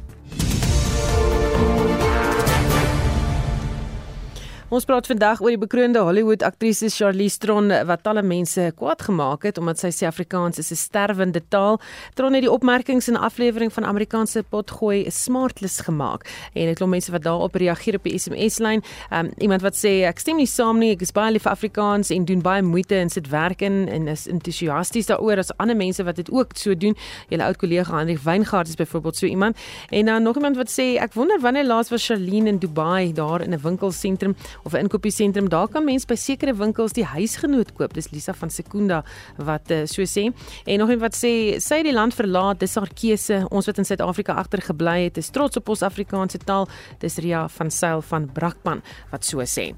Ons 4.67 4.83
praat 4.83 5.07
vandag 5.07 5.39
oor 5.39 5.53
die 5.53 5.61
bekroonde 5.63 6.01
Hollywood 6.03 6.43
aktrise 6.43 6.89
Charlize 6.91 7.39
Theron 7.39 7.71
wat 7.87 8.01
talle 8.03 8.25
mense 8.27 8.65
kwaad 8.75 9.05
gemaak 9.07 9.45
het 9.47 9.61
omdat 9.63 9.79
sy 9.79 9.93
sê 9.95 10.09
Afrikaans 10.09 10.59
is 10.59 10.73
'n 10.73 10.75
sterwende 10.75 11.41
taal. 11.49 11.79
Theron 12.17 12.35
het 12.35 12.43
die 12.43 12.51
opmerkings 12.51 13.07
in 13.07 13.15
'n 13.15 13.23
aflewering 13.23 13.73
van 13.73 13.85
Amerikaanse 13.85 14.43
potgooi 14.43 15.07
'n 15.07 15.11
smartless 15.11 15.81
gemaak 15.87 16.27
en 16.55 16.69
ek 16.69 16.79
glo 16.79 16.87
mense 16.89 17.13
wat 17.13 17.23
daarop 17.23 17.55
reageer 17.55 17.95
op 17.95 18.03
die 18.03 18.19
SMS-lyn. 18.19 18.83
Um, 19.13 19.31
iemand 19.39 19.63
wat 19.63 19.77
sê 19.77 20.03
ek 20.03 20.19
stem 20.19 20.37
nie 20.37 20.47
saam 20.47 20.79
nie, 20.79 20.91
ek 20.91 21.03
is 21.03 21.13
baie 21.13 21.31
lief 21.31 21.43
vir 21.43 21.53
Afrikaans 21.53 22.11
en 22.11 22.25
doen 22.25 22.43
baie 22.43 22.63
moeite 22.63 22.97
en 22.97 23.09
sit 23.09 23.29
werk 23.29 23.63
in 23.63 23.89
en 23.89 24.09
is 24.09 24.27
entoesiasties 24.27 25.07
daaroor 25.07 25.39
as 25.39 25.57
ander 25.59 25.77
mense 25.77 26.03
wat 26.03 26.17
dit 26.17 26.31
ook 26.31 26.57
so 26.57 26.75
doen. 26.75 26.97
Julle 27.29 27.45
ou 27.45 27.53
kollega 27.53 27.99
Hendrik 27.99 28.19
Weingart 28.19 28.69
is 28.69 28.75
byvoorbeeld 28.75 29.17
so 29.17 29.27
iemand. 29.27 29.57
En 29.91 30.07
dan 30.07 30.23
nog 30.23 30.35
iemand 30.35 30.57
wat 30.57 30.69
sê 30.69 30.99
ek 30.99 31.15
wonder 31.15 31.41
wanneer 31.41 31.65
laas 31.65 31.89
was 31.91 32.05
Charlene 32.05 32.49
in 32.49 32.59
Dubai 32.59 33.13
daar 33.13 33.43
in 33.43 33.53
'n 33.53 33.61
winkelsentrum 33.63 34.35
of 34.67 34.73
'n 34.73 34.85
inkopiesentrum. 34.87 35.49
Daar 35.49 35.69
kan 35.69 35.85
mens 35.85 36.05
by 36.05 36.15
sekere 36.15 36.55
winkels 36.55 36.93
die 36.93 37.05
huisgenoot 37.05 37.73
koop. 37.73 37.95
Dis 37.95 38.11
Lisa 38.11 38.35
van 38.35 38.51
Sekunda 38.51 39.05
wat 39.37 39.71
uh, 39.71 39.87
so 39.87 40.03
sê. 40.03 40.33
En 40.65 40.79
nog 40.79 40.91
iemand 40.91 41.01
wat 41.01 41.15
sê 41.15 41.61
sy 41.63 41.81
het 41.81 41.87
die 41.87 41.95
land 41.95 42.15
verlaat, 42.15 42.61
dis 42.61 42.75
haar 42.75 42.91
keuse. 42.95 43.47
Ons 43.51 43.67
wat 43.67 43.79
in 43.79 43.85
Suid-Afrika 43.85 44.35
agtergebly 44.35 45.05
het, 45.05 45.17
is 45.17 45.31
trots 45.31 45.57
op 45.57 45.69
ons 45.69 45.83
Afrikaanse 45.83 46.39
taal. 46.39 46.69
Dis 46.99 47.19
Ria 47.23 47.47
van 47.49 47.71
Sail 47.71 48.03
van 48.03 48.29
Brakpan 48.33 48.83
wat 49.11 49.25
so 49.25 49.45
sê. 49.47 49.69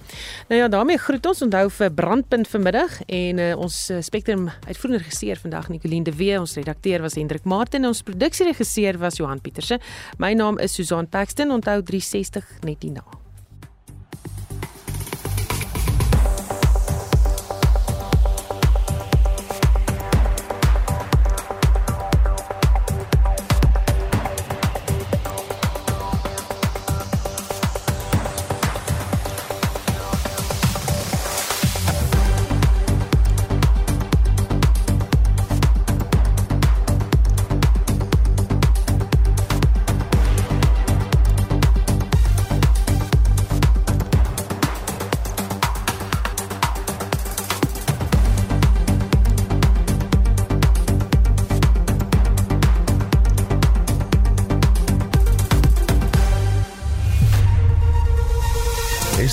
Nou 0.49 0.61
ja, 0.61 0.69
daarmee 0.69 0.99
groet 0.99 1.27
ons 1.27 1.43
onthou 1.43 1.69
vir 1.71 1.93
brandpunt 1.93 2.49
vanmiddag 2.49 3.03
en 3.07 3.39
uh, 3.39 3.53
ons 3.59 3.91
uh, 3.91 4.01
Spectrum 4.01 4.49
uitvoerende 4.67 5.05
regisseur 5.05 5.37
vandag 5.37 5.69
Nicoline 5.69 6.05
de 6.05 6.17
Wee, 6.17 6.41
ons 6.41 6.55
redakteur 6.55 7.03
was 7.03 7.15
Hendrik 7.15 7.45
Martin 7.45 7.83
en 7.83 7.93
ons 7.93 8.03
produksieregisseur 8.03 8.99
was 8.99 9.21
Johan 9.21 9.41
Pieterse. 9.41 9.81
My 10.19 10.33
naam 10.33 10.59
is 10.59 10.75
Susan 10.75 11.09
Paxton. 11.09 11.51
Onthou 11.51 11.83
360 11.83 12.45
net 12.65 12.83
hierna. 12.83 13.28